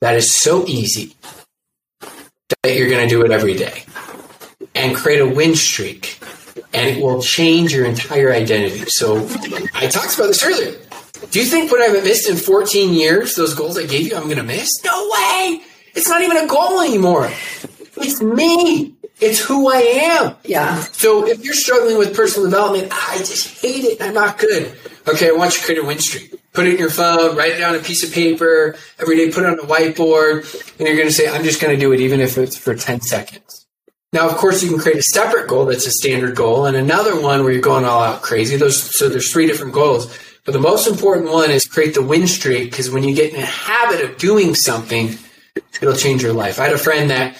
that 0.00 0.16
is 0.16 0.32
so 0.32 0.66
easy 0.66 1.14
that 2.62 2.76
you're 2.76 2.90
going 2.90 3.02
to 3.02 3.08
do 3.08 3.24
it 3.24 3.30
every 3.30 3.54
day 3.54 3.84
and 4.74 4.96
create 4.96 5.20
a 5.20 5.26
win 5.26 5.54
streak 5.54 6.18
and 6.74 6.88
it 6.88 7.02
will 7.02 7.22
change 7.22 7.72
your 7.72 7.86
entire 7.86 8.32
identity. 8.32 8.84
So 8.88 9.16
i 9.74 9.86
talked 9.86 10.14
about 10.14 10.26
this 10.26 10.44
earlier. 10.44 10.76
Do 11.30 11.38
you 11.38 11.46
think 11.46 11.70
what 11.70 11.80
i've 11.80 12.04
missed 12.04 12.28
in 12.28 12.36
14 12.36 12.92
years 12.92 13.34
those 13.34 13.54
goals 13.54 13.78
i 13.78 13.86
gave 13.86 14.06
you 14.06 14.16
i'm 14.16 14.24
going 14.24 14.36
to 14.36 14.42
miss? 14.42 14.68
No 14.84 15.08
way! 15.08 15.62
It's 15.94 16.08
not 16.08 16.20
even 16.20 16.36
a 16.36 16.46
goal 16.46 16.80
anymore. 16.82 17.30
It's 17.96 18.20
me 18.20 18.94
it's 19.20 19.40
who 19.40 19.70
I 19.70 19.78
am. 19.78 20.36
Yeah. 20.44 20.80
So 20.92 21.26
if 21.26 21.44
you're 21.44 21.54
struggling 21.54 21.98
with 21.98 22.14
personal 22.14 22.50
development, 22.50 22.92
I 22.92 23.18
just 23.18 23.60
hate 23.62 23.84
it. 23.84 24.02
I'm 24.02 24.14
not 24.14 24.38
good. 24.38 24.76
Okay, 25.08 25.28
I 25.28 25.32
want 25.32 25.54
you 25.54 25.60
to 25.60 25.64
create 25.64 25.82
a 25.82 25.84
win 25.84 25.98
streak. 25.98 26.34
Put 26.52 26.66
it 26.66 26.74
in 26.74 26.78
your 26.78 26.90
phone, 26.90 27.36
write 27.36 27.52
it 27.52 27.58
down 27.58 27.74
on 27.74 27.80
a 27.80 27.82
piece 27.82 28.02
of 28.02 28.12
paper 28.12 28.76
every 28.98 29.16
day, 29.16 29.30
put 29.30 29.44
it 29.44 29.46
on 29.46 29.58
a 29.58 29.62
whiteboard, 29.62 30.42
and 30.78 30.86
you're 30.86 30.96
going 30.96 31.08
to 31.08 31.14
say, 31.14 31.28
I'm 31.28 31.44
just 31.44 31.60
going 31.60 31.74
to 31.74 31.80
do 31.80 31.92
it 31.92 32.00
even 32.00 32.20
if 32.20 32.38
it's 32.38 32.56
for 32.56 32.74
10 32.74 33.02
seconds. 33.02 33.66
Now, 34.12 34.28
of 34.28 34.36
course, 34.36 34.62
you 34.62 34.70
can 34.70 34.78
create 34.78 34.98
a 34.98 35.02
separate 35.02 35.48
goal 35.48 35.66
that's 35.66 35.86
a 35.86 35.90
standard 35.90 36.34
goal 36.34 36.66
and 36.66 36.76
another 36.76 37.20
one 37.20 37.42
where 37.42 37.52
you're 37.52 37.60
going 37.60 37.84
all 37.84 38.02
out 38.02 38.22
crazy. 38.22 38.56
Those, 38.56 38.96
so 38.96 39.08
there's 39.08 39.30
three 39.30 39.46
different 39.46 39.74
goals. 39.74 40.18
But 40.44 40.52
the 40.52 40.60
most 40.60 40.86
important 40.86 41.30
one 41.30 41.50
is 41.50 41.66
create 41.66 41.94
the 41.94 42.02
win 42.02 42.26
streak 42.26 42.70
because 42.70 42.90
when 42.90 43.02
you 43.02 43.14
get 43.14 43.34
in 43.34 43.40
a 43.40 43.46
habit 43.46 44.00
of 44.00 44.16
doing 44.16 44.54
something, 44.54 45.18
it'll 45.82 45.96
change 45.96 46.22
your 46.22 46.32
life. 46.32 46.58
I 46.58 46.64
had 46.64 46.72
a 46.72 46.78
friend 46.78 47.10
that 47.10 47.36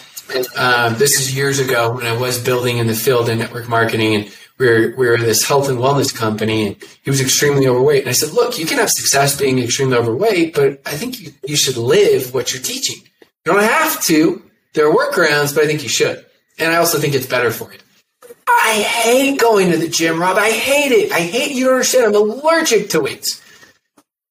um, 0.56 0.96
this 0.98 1.20
is 1.20 1.34
years 1.34 1.58
ago 1.58 1.94
when 1.94 2.06
I 2.06 2.16
was 2.16 2.42
building 2.42 2.78
in 2.78 2.86
the 2.86 2.94
field 2.94 3.28
in 3.28 3.38
network 3.38 3.68
marketing, 3.68 4.14
and 4.14 4.36
we 4.58 4.66
were 4.66 4.94
we 4.96 5.08
were 5.08 5.18
this 5.18 5.44
health 5.44 5.68
and 5.68 5.78
wellness 5.78 6.14
company, 6.14 6.66
and 6.66 6.76
he 7.02 7.10
was 7.10 7.20
extremely 7.20 7.66
overweight. 7.66 8.02
And 8.02 8.08
I 8.08 8.12
said, 8.12 8.32
"Look, 8.32 8.58
you 8.58 8.66
can 8.66 8.78
have 8.78 8.90
success 8.90 9.38
being 9.38 9.58
extremely 9.58 9.96
overweight, 9.96 10.54
but 10.54 10.80
I 10.86 10.92
think 10.92 11.20
you, 11.20 11.32
you 11.44 11.56
should 11.56 11.76
live 11.76 12.34
what 12.34 12.52
you're 12.52 12.62
teaching. 12.62 13.02
You 13.44 13.52
don't 13.52 13.62
have 13.62 14.02
to. 14.04 14.42
There 14.74 14.88
are 14.88 14.94
workarounds, 14.94 15.54
but 15.54 15.64
I 15.64 15.66
think 15.66 15.82
you 15.82 15.88
should. 15.88 16.24
And 16.58 16.72
I 16.72 16.76
also 16.76 16.98
think 16.98 17.14
it's 17.14 17.26
better 17.26 17.50
for 17.50 17.72
you." 17.72 17.78
I 18.48 18.82
hate 18.82 19.40
going 19.40 19.70
to 19.70 19.76
the 19.76 19.88
gym, 19.88 20.20
Rob. 20.20 20.36
I 20.38 20.50
hate 20.50 20.92
it. 20.92 21.12
I 21.12 21.20
hate 21.20 21.52
you 21.52 21.66
don't 21.66 21.74
understand. 21.74 22.06
I'm 22.06 22.14
allergic 22.14 22.90
to 22.90 23.00
weights. 23.00 23.42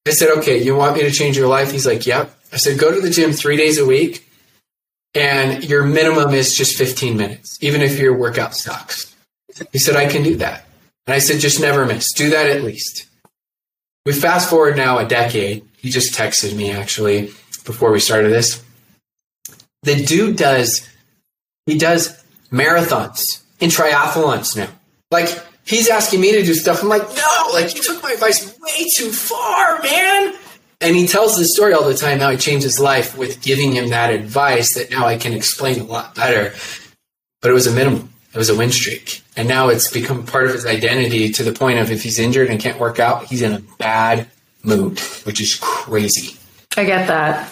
I 0.07 0.11
said, 0.11 0.29
okay, 0.37 0.61
you 0.61 0.75
want 0.75 0.95
me 0.95 1.03
to 1.03 1.11
change 1.11 1.37
your 1.37 1.47
life? 1.47 1.71
He's 1.71 1.85
like, 1.85 2.05
yep. 2.05 2.37
I 2.53 2.57
said, 2.57 2.77
go 2.77 2.93
to 2.93 3.01
the 3.01 3.09
gym 3.09 3.31
three 3.31 3.57
days 3.57 3.77
a 3.77 3.85
week 3.85 4.24
and 5.15 5.63
your 5.63 5.83
minimum 5.83 6.33
is 6.33 6.55
just 6.55 6.77
15 6.77 7.15
minutes, 7.15 7.57
even 7.61 7.81
if 7.81 7.97
your 7.97 8.15
workout 8.15 8.53
sucks. 8.53 9.15
He 9.71 9.79
said, 9.79 9.95
I 9.95 10.07
can 10.07 10.21
do 10.21 10.35
that. 10.35 10.65
And 11.07 11.13
I 11.13 11.19
said, 11.19 11.39
just 11.39 11.61
never 11.61 11.85
miss. 11.85 12.11
Do 12.13 12.29
that 12.31 12.47
at 12.47 12.63
least. 12.63 13.07
We 14.05 14.13
fast 14.13 14.49
forward 14.49 14.75
now 14.75 14.99
a 14.99 15.07
decade. 15.07 15.65
He 15.77 15.89
just 15.89 16.13
texted 16.13 16.55
me 16.55 16.71
actually 16.71 17.31
before 17.65 17.91
we 17.91 17.99
started 17.99 18.29
this. 18.29 18.63
The 19.83 20.03
dude 20.03 20.35
does, 20.35 20.87
he 21.65 21.77
does 21.77 22.21
marathons 22.51 23.23
and 23.61 23.71
triathlons 23.71 24.57
now. 24.57 24.69
Like, 25.11 25.29
he's 25.65 25.89
asking 25.89 26.21
me 26.21 26.33
to 26.33 26.43
do 26.43 26.53
stuff. 26.53 26.83
I'm 26.83 26.89
like, 26.89 27.07
no, 27.15 27.49
like, 27.53 27.73
you 27.75 27.81
took 27.81 28.03
my 28.03 28.11
advice 28.11 28.57
way 28.59 28.85
too 28.97 29.11
far, 29.11 29.81
man. 29.81 30.35
And 30.81 30.95
he 30.95 31.07
tells 31.07 31.37
the 31.37 31.45
story 31.45 31.73
all 31.73 31.87
the 31.87 31.95
time 31.95 32.19
how 32.19 32.29
he 32.29 32.37
changed 32.37 32.63
his 32.63 32.79
life 32.79 33.17
with 33.17 33.41
giving 33.41 33.71
him 33.71 33.89
that 33.89 34.13
advice 34.13 34.75
that 34.75 34.91
now 34.91 35.05
I 35.05 35.17
can 35.17 35.33
explain 35.33 35.79
a 35.79 35.83
lot 35.83 36.15
better. 36.15 36.53
But 37.41 37.51
it 37.51 37.53
was 37.53 37.67
a 37.67 37.73
minimum. 37.73 38.09
It 38.33 38.37
was 38.37 38.49
a 38.49 38.55
win 38.55 38.71
streak. 38.71 39.21
And 39.37 39.47
now 39.47 39.69
it's 39.69 39.89
become 39.89 40.25
part 40.25 40.45
of 40.47 40.53
his 40.53 40.65
identity 40.65 41.31
to 41.33 41.43
the 41.43 41.53
point 41.53 41.79
of 41.79 41.91
if 41.91 42.03
he's 42.03 42.19
injured 42.19 42.49
and 42.49 42.59
can't 42.59 42.79
work 42.79 42.99
out, 42.99 43.25
he's 43.25 43.41
in 43.41 43.53
a 43.53 43.61
bad 43.77 44.27
mood, 44.63 44.99
which 45.23 45.39
is 45.39 45.55
crazy. 45.55 46.37
I 46.75 46.83
get 46.83 47.07
that. 47.07 47.51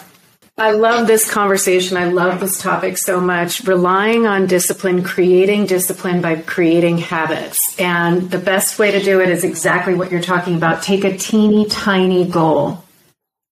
I 0.56 0.70
love 0.70 1.08
this 1.08 1.28
conversation. 1.28 1.96
I 1.96 2.04
love 2.04 2.38
this 2.38 2.60
topic 2.60 2.96
so 2.96 3.20
much. 3.20 3.64
Relying 3.64 4.26
on 4.26 4.46
discipline, 4.46 5.02
creating 5.02 5.66
discipline 5.66 6.20
by 6.20 6.36
creating 6.36 6.98
habits. 6.98 7.80
And 7.80 8.30
the 8.30 8.38
best 8.38 8.78
way 8.78 8.92
to 8.92 9.02
do 9.02 9.20
it 9.20 9.30
is 9.30 9.42
exactly 9.42 9.94
what 9.94 10.12
you're 10.12 10.20
talking 10.22 10.54
about. 10.54 10.82
Take 10.82 11.02
a 11.02 11.16
teeny 11.16 11.66
tiny 11.66 12.24
goal, 12.24 12.83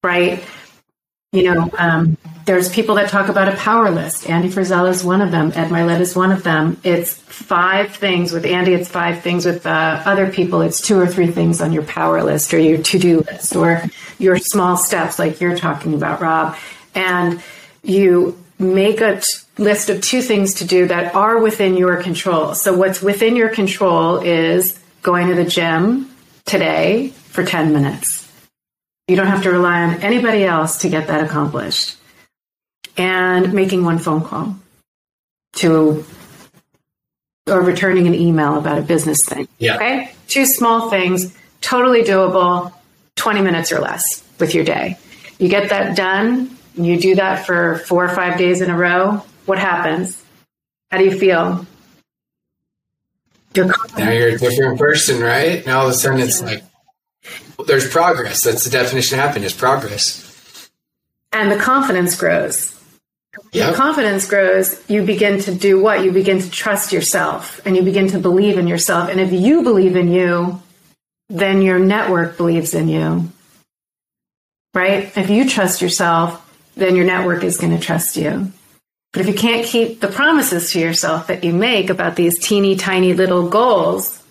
right? 0.02 0.44
You 1.32 1.44
know, 1.44 1.70
um, 1.78 2.18
there's 2.44 2.68
people 2.68 2.96
that 2.96 3.08
talk 3.08 3.28
about 3.28 3.48
a 3.48 3.56
power 3.56 3.90
list. 3.90 4.28
Andy 4.28 4.48
Frisella 4.48 4.90
is 4.90 5.02
one 5.02 5.22
of 5.22 5.30
them. 5.30 5.52
Ed 5.54 5.68
Mylett 5.68 6.00
is 6.00 6.14
one 6.14 6.32
of 6.32 6.42
them. 6.42 6.78
It's 6.84 7.14
five 7.14 7.94
things. 7.96 8.32
With 8.32 8.44
Andy, 8.44 8.74
it's 8.74 8.88
five 8.88 9.22
things. 9.22 9.46
With 9.46 9.64
uh, 9.64 10.02
other 10.04 10.30
people, 10.30 10.60
it's 10.60 10.80
two 10.80 10.98
or 10.98 11.06
three 11.06 11.28
things 11.28 11.60
on 11.60 11.72
your 11.72 11.84
power 11.84 12.22
list 12.22 12.52
or 12.52 12.58
your 12.58 12.82
to 12.82 12.98
do 12.98 13.20
list 13.20 13.56
or 13.56 13.82
your 14.18 14.36
small 14.36 14.76
steps, 14.76 15.18
like 15.18 15.40
you're 15.40 15.56
talking 15.56 15.94
about, 15.94 16.20
Rob. 16.20 16.56
And 16.94 17.42
you 17.82 18.38
make 18.58 19.00
a 19.00 19.16
t- 19.16 19.22
list 19.56 19.88
of 19.88 20.02
two 20.02 20.20
things 20.20 20.54
to 20.54 20.66
do 20.66 20.86
that 20.88 21.14
are 21.14 21.38
within 21.38 21.76
your 21.76 22.02
control. 22.02 22.54
So, 22.54 22.76
what's 22.76 23.00
within 23.00 23.36
your 23.36 23.48
control 23.48 24.18
is 24.18 24.78
going 25.00 25.28
to 25.28 25.34
the 25.34 25.44
gym 25.44 26.10
today 26.44 27.08
for 27.08 27.44
10 27.44 27.72
minutes 27.72 28.21
you 29.08 29.16
don't 29.16 29.26
have 29.26 29.42
to 29.42 29.50
rely 29.50 29.82
on 29.82 30.02
anybody 30.02 30.44
else 30.44 30.78
to 30.78 30.88
get 30.88 31.08
that 31.08 31.24
accomplished. 31.24 31.96
And 32.96 33.54
making 33.54 33.84
one 33.84 33.98
phone 33.98 34.22
call 34.22 34.56
to 35.54 36.04
or 37.48 37.60
returning 37.62 38.06
an 38.06 38.14
email 38.14 38.58
about 38.58 38.78
a 38.78 38.82
business 38.82 39.18
thing. 39.28 39.48
Yeah. 39.58 39.76
Okay? 39.76 40.12
Two 40.28 40.46
small 40.46 40.90
things, 40.90 41.34
totally 41.60 42.02
doable, 42.02 42.72
20 43.16 43.42
minutes 43.42 43.72
or 43.72 43.80
less 43.80 44.24
with 44.38 44.54
your 44.54 44.64
day. 44.64 44.98
You 45.38 45.48
get 45.48 45.70
that 45.70 45.96
done, 45.96 46.56
you 46.74 46.98
do 46.98 47.16
that 47.16 47.46
for 47.46 47.78
four 47.78 48.04
or 48.04 48.14
five 48.14 48.38
days 48.38 48.60
in 48.60 48.70
a 48.70 48.76
row. 48.76 49.24
What 49.46 49.58
happens? 49.58 50.22
How 50.90 50.98
do 50.98 51.04
you 51.04 51.18
feel? 51.18 51.66
You're 53.54 53.66
now 53.66 54.10
you're 54.10 54.28
a 54.28 54.38
different 54.38 54.78
person, 54.78 55.20
right? 55.20 55.66
Now 55.66 55.80
all 55.80 55.86
of 55.86 55.92
a 55.92 55.94
sudden 55.94 56.20
it's 56.20 56.40
like, 56.40 56.62
there's 57.66 57.88
progress. 57.88 58.44
That's 58.44 58.64
the 58.64 58.70
definition 58.70 59.18
of 59.18 59.24
happiness 59.24 59.52
progress. 59.52 60.70
And 61.32 61.50
the 61.50 61.56
confidence 61.56 62.16
grows. 62.16 62.78
Yep. 63.52 63.70
The 63.70 63.76
confidence 63.76 64.28
grows, 64.28 64.82
you 64.90 65.04
begin 65.04 65.40
to 65.40 65.54
do 65.54 65.80
what? 65.80 66.04
You 66.04 66.12
begin 66.12 66.40
to 66.40 66.50
trust 66.50 66.92
yourself 66.92 67.60
and 67.64 67.76
you 67.76 67.82
begin 67.82 68.08
to 68.08 68.18
believe 68.18 68.58
in 68.58 68.66
yourself. 68.66 69.08
And 69.08 69.20
if 69.20 69.32
you 69.32 69.62
believe 69.62 69.96
in 69.96 70.12
you, 70.12 70.60
then 71.28 71.62
your 71.62 71.78
network 71.78 72.36
believes 72.36 72.74
in 72.74 72.88
you. 72.88 73.30
Right? 74.74 75.16
If 75.16 75.30
you 75.30 75.48
trust 75.48 75.80
yourself, 75.80 76.38
then 76.76 76.96
your 76.96 77.04
network 77.04 77.44
is 77.44 77.58
going 77.58 77.76
to 77.76 77.82
trust 77.82 78.16
you. 78.16 78.52
But 79.12 79.22
if 79.22 79.28
you 79.28 79.34
can't 79.34 79.66
keep 79.66 80.00
the 80.00 80.08
promises 80.08 80.70
to 80.72 80.80
yourself 80.80 81.26
that 81.26 81.44
you 81.44 81.52
make 81.52 81.90
about 81.90 82.16
these 82.16 82.38
teeny 82.38 82.76
tiny 82.76 83.12
little 83.12 83.48
goals, 83.48 84.21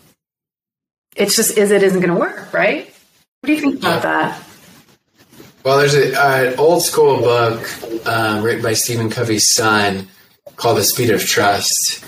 it's 1.15 1.35
just 1.35 1.57
is 1.57 1.71
it 1.71 1.83
isn't 1.83 1.99
going 1.99 2.13
to 2.13 2.19
work, 2.19 2.53
right? 2.53 2.85
What 3.41 3.47
do 3.47 3.53
you 3.53 3.61
think 3.61 3.79
about 3.79 4.03
that? 4.03 4.43
Well, 5.63 5.77
there's 5.77 5.93
an 5.93 6.57
old 6.57 6.81
school 6.81 7.17
book 7.17 8.07
um, 8.07 8.43
written 8.43 8.63
by 8.63 8.73
Stephen 8.73 9.09
Covey's 9.09 9.53
son 9.53 10.07
called 10.55 10.77
The 10.77 10.83
Speed 10.83 11.11
of 11.11 11.23
Trust. 11.23 12.03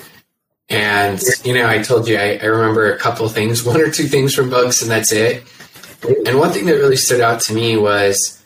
And, 0.69 1.21
you 1.43 1.53
know, 1.53 1.67
I 1.67 1.79
told 1.83 2.07
you 2.07 2.17
I, 2.17 2.39
I 2.41 2.45
remember 2.45 2.91
a 2.91 2.97
couple 2.97 3.27
things, 3.29 3.63
one 3.65 3.79
or 3.79 3.91
two 3.91 4.05
things 4.05 4.33
from 4.33 4.49
books, 4.49 4.81
and 4.81 4.89
that's 4.89 5.11
it. 5.11 5.43
And 6.25 6.39
one 6.39 6.51
thing 6.51 6.65
that 6.65 6.75
really 6.75 6.97
stood 6.97 7.21
out 7.21 7.41
to 7.41 7.53
me 7.53 7.77
was 7.77 8.41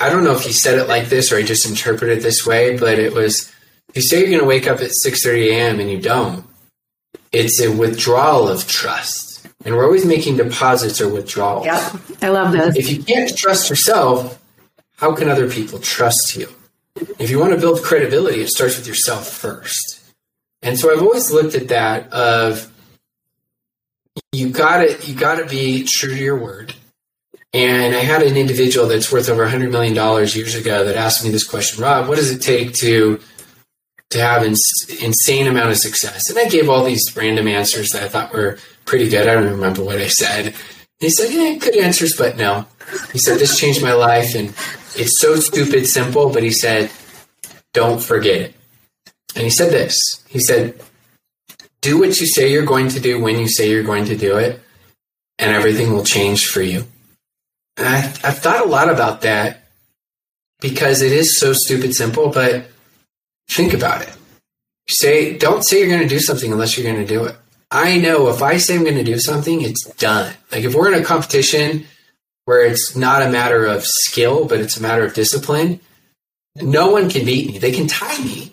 I 0.00 0.10
don't 0.10 0.24
know 0.24 0.34
if 0.34 0.42
he 0.42 0.52
said 0.52 0.78
it 0.78 0.88
like 0.88 1.08
this 1.08 1.32
or 1.32 1.36
I 1.36 1.42
just 1.42 1.68
interpreted 1.68 2.18
it 2.18 2.22
this 2.22 2.46
way, 2.46 2.76
but 2.76 2.98
it 2.98 3.12
was 3.12 3.52
you 3.94 4.02
say 4.02 4.20
you're 4.20 4.28
going 4.28 4.40
to 4.40 4.46
wake 4.46 4.68
up 4.68 4.80
at 4.80 4.90
6:30 5.04 5.50
a.m. 5.50 5.80
and 5.80 5.90
you 5.90 6.00
don't. 6.00 6.44
It's 7.32 7.60
a 7.60 7.70
withdrawal 7.70 8.48
of 8.48 8.66
trust 8.66 9.29
and 9.64 9.76
we're 9.76 9.84
always 9.84 10.06
making 10.06 10.36
deposits 10.36 11.00
or 11.00 11.08
withdrawals. 11.08 11.66
Yeah, 11.66 11.92
I 12.22 12.28
love 12.28 12.52
this. 12.52 12.76
If 12.76 12.90
you 12.90 13.02
can't 13.02 13.36
trust 13.36 13.68
yourself, 13.68 14.40
how 14.96 15.14
can 15.14 15.28
other 15.28 15.48
people 15.50 15.78
trust 15.78 16.36
you? 16.36 16.48
If 17.18 17.30
you 17.30 17.38
want 17.38 17.52
to 17.52 17.60
build 17.60 17.82
credibility, 17.82 18.40
it 18.40 18.48
starts 18.48 18.76
with 18.76 18.86
yourself 18.86 19.28
first. 19.28 20.00
And 20.62 20.78
so 20.78 20.92
I've 20.92 21.02
always 21.02 21.30
looked 21.30 21.54
at 21.54 21.68
that 21.68 22.12
of 22.12 22.70
you 24.32 24.50
gotta 24.50 24.98
you 25.04 25.14
gotta 25.14 25.46
be 25.46 25.84
true 25.84 26.14
to 26.14 26.20
your 26.20 26.36
word. 26.36 26.74
And 27.52 27.96
I 27.96 28.00
had 28.00 28.22
an 28.22 28.36
individual 28.36 28.86
that's 28.86 29.10
worth 29.10 29.28
over 29.28 29.44
$100 29.44 29.72
million 29.72 29.94
years 29.94 30.54
ago 30.54 30.84
that 30.84 30.94
asked 30.94 31.24
me 31.24 31.30
this 31.30 31.42
question, 31.42 31.82
Rob, 31.82 32.08
what 32.08 32.16
does 32.16 32.30
it 32.30 32.40
take 32.40 32.74
to 32.74 33.18
to 34.10 34.20
have 34.20 34.42
an 34.42 34.54
insane 35.00 35.46
amount 35.46 35.70
of 35.70 35.76
success? 35.76 36.28
And 36.28 36.38
I 36.38 36.46
gave 36.48 36.68
all 36.68 36.84
these 36.84 37.16
random 37.16 37.48
answers 37.48 37.90
that 37.90 38.02
I 38.02 38.08
thought 38.08 38.32
were 38.32 38.58
pretty 38.90 39.08
good. 39.08 39.28
I 39.28 39.34
don't 39.34 39.52
remember 39.52 39.84
what 39.84 39.98
I 39.98 40.08
said. 40.08 40.52
he 40.98 41.10
said, 41.10 41.32
Yeah, 41.32 41.54
good 41.54 41.76
answers, 41.76 42.16
but 42.16 42.36
no. 42.36 42.66
He 43.12 43.20
said, 43.20 43.38
This 43.38 43.56
changed 43.56 43.82
my 43.82 43.92
life 43.92 44.34
and 44.34 44.48
it's 44.96 45.20
so 45.20 45.36
stupid 45.36 45.86
simple, 45.86 46.30
but 46.30 46.42
he 46.42 46.50
said, 46.50 46.90
Don't 47.72 48.02
forget 48.02 48.40
it. 48.40 48.54
And 49.36 49.44
he 49.44 49.50
said 49.50 49.70
this 49.70 49.96
He 50.28 50.40
said, 50.40 50.82
Do 51.80 52.00
what 52.00 52.20
you 52.20 52.26
say 52.26 52.50
you're 52.50 52.66
going 52.66 52.88
to 52.88 53.00
do 53.00 53.20
when 53.20 53.38
you 53.38 53.48
say 53.48 53.70
you're 53.70 53.84
going 53.84 54.06
to 54.06 54.16
do 54.16 54.38
it, 54.38 54.60
and 55.38 55.54
everything 55.54 55.92
will 55.92 56.04
change 56.04 56.46
for 56.46 56.60
you. 56.60 56.84
And 57.76 57.86
I, 57.86 57.98
I've 58.24 58.40
thought 58.40 58.66
a 58.66 58.68
lot 58.68 58.90
about 58.90 59.20
that 59.20 59.68
because 60.60 61.00
it 61.00 61.12
is 61.12 61.38
so 61.38 61.52
stupid 61.52 61.94
simple, 61.94 62.28
but 62.30 62.66
think 63.48 63.72
about 63.72 64.02
it. 64.02 64.12
Say, 64.88 65.38
don't 65.38 65.62
say 65.62 65.78
you're 65.78 65.88
going 65.88 66.02
to 66.02 66.08
do 66.08 66.18
something 66.18 66.50
unless 66.50 66.76
you're 66.76 66.92
going 66.92 67.06
to 67.06 67.14
do 67.14 67.24
it. 67.26 67.36
I 67.70 67.98
know 67.98 68.28
if 68.28 68.42
I 68.42 68.56
say 68.56 68.74
I'm 68.74 68.82
going 68.82 68.96
to 68.96 69.04
do 69.04 69.18
something, 69.18 69.60
it's 69.60 69.84
done. 69.94 70.34
Like 70.50 70.64
if 70.64 70.74
we're 70.74 70.92
in 70.92 71.00
a 71.00 71.04
competition 71.04 71.86
where 72.44 72.64
it's 72.64 72.96
not 72.96 73.22
a 73.22 73.30
matter 73.30 73.64
of 73.64 73.84
skill, 73.84 74.44
but 74.44 74.58
it's 74.58 74.76
a 74.76 74.82
matter 74.82 75.04
of 75.04 75.14
discipline, 75.14 75.80
no 76.56 76.90
one 76.90 77.08
can 77.08 77.24
beat 77.24 77.48
me. 77.48 77.58
They 77.58 77.70
can 77.70 77.86
tie 77.86 78.18
me, 78.24 78.52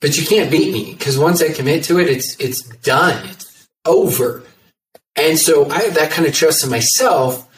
but 0.00 0.18
you 0.18 0.26
can't 0.26 0.50
beat 0.50 0.72
me 0.72 0.92
because 0.92 1.18
once 1.18 1.42
I 1.42 1.52
commit 1.52 1.84
to 1.84 1.98
it, 1.98 2.08
it's 2.08 2.36
it's 2.36 2.62
done. 2.62 3.26
It's 3.28 3.66
over. 3.86 4.42
And 5.16 5.38
so 5.38 5.68
I 5.70 5.82
have 5.82 5.94
that 5.94 6.10
kind 6.10 6.28
of 6.28 6.34
trust 6.34 6.64
in 6.64 6.70
myself, 6.70 7.48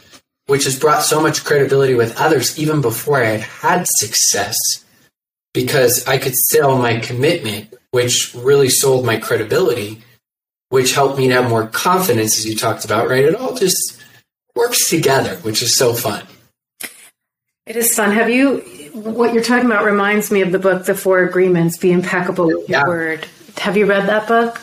which 0.47 0.65
has 0.65 0.79
brought 0.79 1.03
so 1.03 1.21
much 1.21 1.45
credibility 1.45 1.95
with 1.95 2.21
others 2.21 2.59
even 2.59 2.81
before 2.81 3.23
I 3.23 3.27
had 3.27 3.41
had 3.41 3.87
success 3.89 4.57
because 5.53 6.07
I 6.07 6.19
could 6.19 6.35
sell 6.35 6.79
my 6.79 6.99
commitment, 6.99 7.75
which 7.91 8.35
really 8.35 8.69
sold 8.69 9.05
my 9.05 9.17
credibility 9.17 10.03
which 10.75 10.93
helped 10.93 11.17
me 11.17 11.29
to 11.29 11.35
have 11.35 11.49
more 11.49 11.69
confidence, 11.69 12.37
as 12.37 12.45
you 12.45 12.57
talked 12.57 12.85
about, 12.85 13.09
right? 13.09 13.23
It 13.23 13.37
all 13.37 13.55
just 13.55 14.03
works 14.57 14.91
together, 14.91 15.37
which 15.37 15.63
is 15.63 15.73
so 15.73 15.95
fun. 15.95 16.27
It 17.65 17.77
is 17.77 17.95
fun. 17.95 18.11
Have 18.11 18.29
you, 18.29 18.59
what 18.93 19.33
you're 19.33 19.45
talking 19.45 19.67
about 19.67 19.85
reminds 19.85 20.33
me 20.33 20.43
of 20.43 20.51
the 20.51 20.59
book, 20.59 20.85
The 20.85 20.97
Four 20.97 21.21
Agreements 21.21 21.77
Be 21.77 21.93
Impeccable 21.93 22.47
with 22.47 22.69
Your 22.69 22.81
yeah. 22.81 22.89
Word. 22.89 23.29
Have 23.59 23.77
you 23.77 23.87
read 23.87 24.09
that 24.09 24.27
book? 24.27 24.61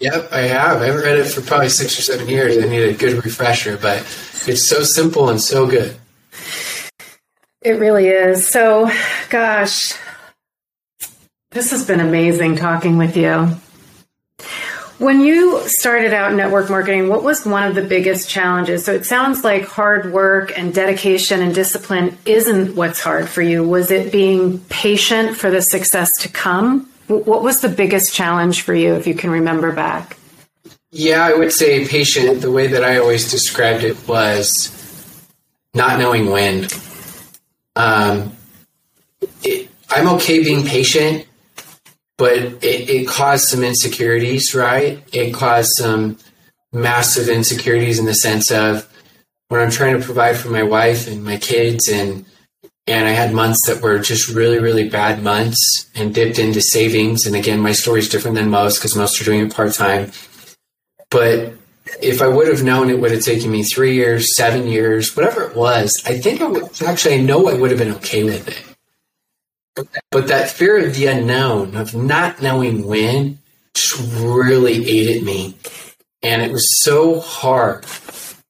Yep, 0.00 0.32
I 0.32 0.40
have. 0.40 0.82
I 0.82 0.86
haven't 0.86 1.02
read 1.02 1.20
it 1.20 1.26
for 1.26 1.42
probably 1.42 1.68
six 1.68 1.96
or 1.96 2.02
seven 2.02 2.28
years. 2.28 2.58
I 2.58 2.66
need 2.66 2.82
a 2.82 2.92
good 2.92 3.24
refresher, 3.24 3.78
but 3.80 3.98
it's 4.48 4.68
so 4.68 4.82
simple 4.82 5.28
and 5.28 5.40
so 5.40 5.68
good. 5.68 5.94
It 7.60 7.78
really 7.78 8.08
is. 8.08 8.44
So, 8.44 8.90
gosh, 9.30 9.94
this 11.52 11.70
has 11.70 11.86
been 11.86 12.00
amazing 12.00 12.56
talking 12.56 12.98
with 12.98 13.16
you. 13.16 13.61
When 15.02 15.20
you 15.20 15.60
started 15.66 16.14
out 16.14 16.32
network 16.32 16.70
marketing, 16.70 17.08
what 17.08 17.24
was 17.24 17.44
one 17.44 17.64
of 17.64 17.74
the 17.74 17.82
biggest 17.82 18.30
challenges? 18.30 18.84
So 18.84 18.92
it 18.92 19.04
sounds 19.04 19.42
like 19.42 19.64
hard 19.64 20.12
work 20.12 20.56
and 20.56 20.72
dedication 20.72 21.42
and 21.42 21.52
discipline 21.52 22.16
isn't 22.24 22.76
what's 22.76 23.00
hard 23.00 23.28
for 23.28 23.42
you. 23.42 23.66
Was 23.66 23.90
it 23.90 24.12
being 24.12 24.60
patient 24.68 25.36
for 25.36 25.50
the 25.50 25.60
success 25.60 26.08
to 26.20 26.28
come? 26.28 26.88
What 27.08 27.42
was 27.42 27.62
the 27.62 27.68
biggest 27.68 28.14
challenge 28.14 28.62
for 28.62 28.74
you, 28.74 28.94
if 28.94 29.08
you 29.08 29.14
can 29.16 29.30
remember 29.30 29.72
back? 29.72 30.16
Yeah, 30.92 31.24
I 31.24 31.34
would 31.34 31.50
say 31.50 31.84
patient. 31.84 32.40
The 32.40 32.52
way 32.52 32.68
that 32.68 32.84
I 32.84 32.98
always 32.98 33.28
described 33.28 33.82
it 33.82 33.96
was 34.06 34.70
not 35.74 35.98
knowing 35.98 36.30
when. 36.30 36.68
Um, 37.74 38.36
it, 39.42 39.68
I'm 39.90 40.06
okay 40.10 40.44
being 40.44 40.64
patient, 40.64 41.26
but 42.22 42.38
it, 42.62 42.88
it 42.88 43.08
caused 43.08 43.48
some 43.48 43.64
insecurities, 43.64 44.54
right? 44.54 45.02
It 45.12 45.34
caused 45.34 45.72
some 45.76 46.18
massive 46.72 47.28
insecurities 47.28 47.98
in 47.98 48.06
the 48.06 48.14
sense 48.14 48.52
of 48.52 48.88
when 49.48 49.60
I'm 49.60 49.72
trying 49.72 49.98
to 49.98 50.04
provide 50.04 50.36
for 50.36 50.48
my 50.48 50.62
wife 50.62 51.08
and 51.08 51.24
my 51.24 51.36
kids 51.36 51.88
and 51.88 52.24
and 52.86 53.08
I 53.08 53.10
had 53.10 53.34
months 53.34 53.66
that 53.66 53.82
were 53.82 53.98
just 53.98 54.28
really, 54.28 54.60
really 54.60 54.88
bad 54.88 55.20
months 55.20 55.90
and 55.96 56.14
dipped 56.14 56.38
into 56.38 56.60
savings. 56.60 57.26
And 57.26 57.34
again, 57.34 57.58
my 57.58 57.72
story 57.72 57.98
is 57.98 58.08
different 58.08 58.36
than 58.36 58.50
most 58.50 58.78
because 58.78 58.94
most 58.94 59.20
are 59.20 59.24
doing 59.24 59.44
it 59.44 59.52
part 59.52 59.72
time. 59.72 60.12
But 61.10 61.54
if 62.00 62.22
I 62.22 62.28
would 62.28 62.46
have 62.46 62.62
known 62.62 62.88
it 62.88 63.00
would 63.00 63.10
have 63.10 63.24
taken 63.24 63.50
me 63.50 63.64
three 63.64 63.96
years, 63.96 64.36
seven 64.36 64.68
years, 64.68 65.16
whatever 65.16 65.42
it 65.42 65.56
was, 65.56 66.00
I 66.06 66.20
think 66.20 66.40
I 66.40 66.46
would 66.46 66.82
actually, 66.82 67.16
I 67.16 67.20
know 67.20 67.48
I 67.48 67.54
would 67.54 67.70
have 67.70 67.80
been 67.80 67.96
okay 67.96 68.22
with 68.22 68.46
it. 68.46 68.71
But 69.74 70.28
that 70.28 70.50
fear 70.50 70.86
of 70.86 70.94
the 70.94 71.06
unknown, 71.06 71.76
of 71.76 71.94
not 71.94 72.42
knowing 72.42 72.86
when, 72.86 73.38
just 73.74 73.98
really 74.20 74.86
ate 74.86 75.16
at 75.16 75.22
me. 75.22 75.56
And 76.22 76.42
it 76.42 76.52
was 76.52 76.82
so 76.82 77.20
hard 77.20 77.84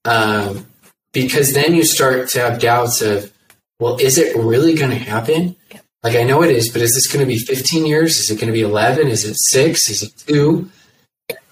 um, 0.05 0.66
because 1.12 1.53
then 1.53 1.75
you 1.75 1.85
start 1.85 2.29
to 2.31 2.41
have 2.41 2.61
doubts 2.61 3.01
of, 3.01 3.33
well, 3.79 3.97
is 3.99 4.18
it 4.18 4.37
really 4.37 4.75
going 4.75 4.91
to 4.91 4.97
happen? 4.97 5.57
Like, 6.03 6.16
I 6.16 6.25
know 6.25 6.43
it 6.43 6.51
is, 6.51 6.70
but 6.70 6.83
is 6.83 6.95
this 6.95 7.07
going 7.07 7.25
to 7.25 7.33
be 7.33 7.39
15 7.39 7.87
years? 7.87 8.18
Is 8.18 8.31
it 8.31 8.37
going 8.37 8.49
to 8.49 8.53
be 8.53 8.62
11? 8.62 9.07
Is 9.07 9.25
it 9.25 9.37
six? 9.39 9.89
Is 9.89 10.03
it 10.03 10.12
two? 10.27 10.68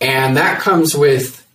And 0.01 0.37
that 0.37 0.61
comes 0.61 0.97
with 0.97 1.47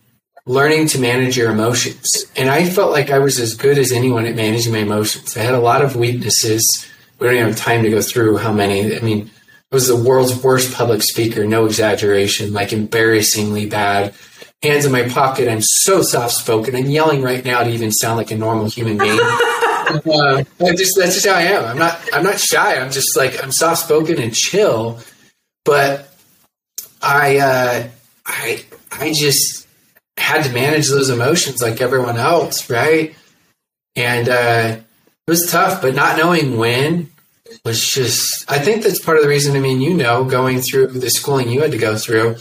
learning 0.46 0.86
to 0.88 1.00
manage 1.00 1.36
your 1.36 1.50
emotions. 1.50 2.24
And 2.36 2.48
I 2.48 2.64
felt 2.64 2.92
like 2.92 3.10
I 3.10 3.18
was 3.18 3.38
as 3.38 3.54
good 3.54 3.78
as 3.78 3.92
anyone 3.92 4.24
at 4.24 4.36
managing 4.36 4.72
my 4.72 4.78
emotions. 4.78 5.36
I 5.36 5.40
had 5.40 5.54
a 5.54 5.60
lot 5.60 5.82
of 5.82 5.96
weaknesses. 5.96 6.86
We 7.18 7.26
don't 7.26 7.36
even 7.36 7.48
have 7.48 7.56
time 7.56 7.82
to 7.82 7.90
go 7.90 8.00
through 8.00 8.38
how 8.38 8.52
many. 8.52 8.96
I 8.96 9.00
mean, 9.00 9.30
I 9.72 9.74
was 9.74 9.88
the 9.88 9.96
world's 9.96 10.42
worst 10.42 10.74
public 10.74 11.02
speaker, 11.02 11.44
no 11.44 11.66
exaggeration, 11.66 12.52
like 12.52 12.72
embarrassingly 12.72 13.66
bad. 13.66 14.14
Hands 14.62 14.84
in 14.84 14.92
my 14.92 15.08
pocket. 15.08 15.48
I'm 15.48 15.60
so 15.60 16.02
soft 16.02 16.34
spoken. 16.34 16.74
I'm 16.74 16.86
yelling 16.86 17.22
right 17.22 17.44
now 17.44 17.62
to 17.62 17.70
even 17.70 17.92
sound 17.92 18.16
like 18.16 18.30
a 18.30 18.36
normal 18.36 18.68
human 18.68 18.96
being. 18.98 19.20
uh, 19.20 20.42
just 20.60 20.96
that's 20.96 21.14
just 21.14 21.26
how 21.26 21.34
I 21.34 21.42
am. 21.42 21.64
I'm 21.64 21.78
not 21.78 22.00
I'm 22.12 22.24
not 22.24 22.38
shy. 22.40 22.78
I'm 22.78 22.90
just 22.90 23.16
like 23.16 23.42
I'm 23.42 23.52
soft 23.52 23.84
spoken 23.84 24.20
and 24.20 24.34
chill. 24.34 24.98
But 25.64 26.08
I 27.02 27.38
uh, 27.38 27.88
I 28.24 28.64
I 28.92 29.12
just 29.12 29.66
had 30.16 30.44
to 30.44 30.52
manage 30.52 30.88
those 30.88 31.10
emotions 31.10 31.62
like 31.62 31.80
everyone 31.80 32.16
else, 32.16 32.70
right? 32.70 33.14
And 33.94 34.28
uh, 34.28 34.76
it 35.26 35.30
was 35.30 35.50
tough, 35.50 35.82
but 35.82 35.94
not 35.94 36.16
knowing 36.16 36.56
when 36.56 37.10
was 37.64 37.84
just, 37.84 38.44
I 38.48 38.58
think 38.58 38.82
that's 38.82 39.04
part 39.04 39.16
of 39.16 39.24
the 39.24 39.28
reason, 39.28 39.56
I 39.56 39.60
mean, 39.60 39.80
you 39.80 39.94
know, 39.94 40.24
going 40.24 40.60
through 40.60 40.88
the 40.88 41.10
schooling 41.10 41.48
you 41.48 41.62
had 41.62 41.72
to 41.72 41.78
go 41.78 41.96
through, 41.96 42.36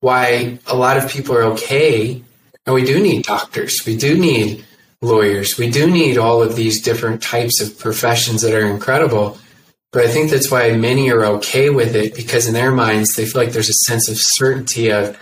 why 0.00 0.58
a 0.66 0.74
lot 0.74 0.96
of 0.96 1.10
people 1.10 1.36
are 1.36 1.44
okay. 1.44 2.22
And 2.64 2.74
we 2.74 2.84
do 2.84 3.00
need 3.02 3.24
doctors, 3.24 3.82
we 3.86 3.96
do 3.96 4.16
need 4.18 4.64
lawyers, 5.02 5.58
we 5.58 5.70
do 5.70 5.90
need 5.90 6.16
all 6.16 6.42
of 6.42 6.56
these 6.56 6.80
different 6.80 7.22
types 7.22 7.60
of 7.60 7.78
professions 7.78 8.42
that 8.42 8.54
are 8.54 8.66
incredible. 8.66 9.38
But 9.92 10.06
I 10.06 10.08
think 10.08 10.30
that's 10.30 10.50
why 10.50 10.72
many 10.72 11.10
are 11.10 11.24
okay 11.26 11.68
with 11.68 11.94
it 11.94 12.14
because 12.14 12.46
in 12.46 12.54
their 12.54 12.72
minds, 12.72 13.14
they 13.14 13.26
feel 13.26 13.42
like 13.42 13.52
there's 13.52 13.68
a 13.68 13.84
sense 13.86 14.08
of 14.08 14.16
certainty 14.16 14.90
of, 14.90 15.18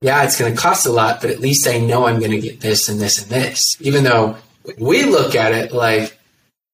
yeah, 0.00 0.22
it's 0.22 0.38
going 0.38 0.54
to 0.54 0.60
cost 0.60 0.86
a 0.86 0.92
lot, 0.92 1.20
but 1.20 1.30
at 1.30 1.40
least 1.40 1.66
I 1.66 1.78
know 1.78 2.06
I'm 2.06 2.20
going 2.20 2.30
to 2.30 2.40
get 2.40 2.60
this 2.60 2.88
and 2.88 3.00
this 3.00 3.20
and 3.20 3.30
this. 3.30 3.64
Even 3.80 4.04
though 4.04 4.36
we 4.78 5.04
look 5.04 5.34
at 5.34 5.52
it 5.52 5.72
like 5.72 6.18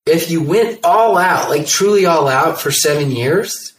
if 0.07 0.31
you 0.31 0.43
went 0.43 0.81
all 0.85 1.17
out, 1.17 1.51
like 1.51 1.67
truly 1.67 2.07
all 2.07 2.29
out 2.29 2.61
for 2.61 2.71
seven 2.71 3.11
years, 3.11 3.75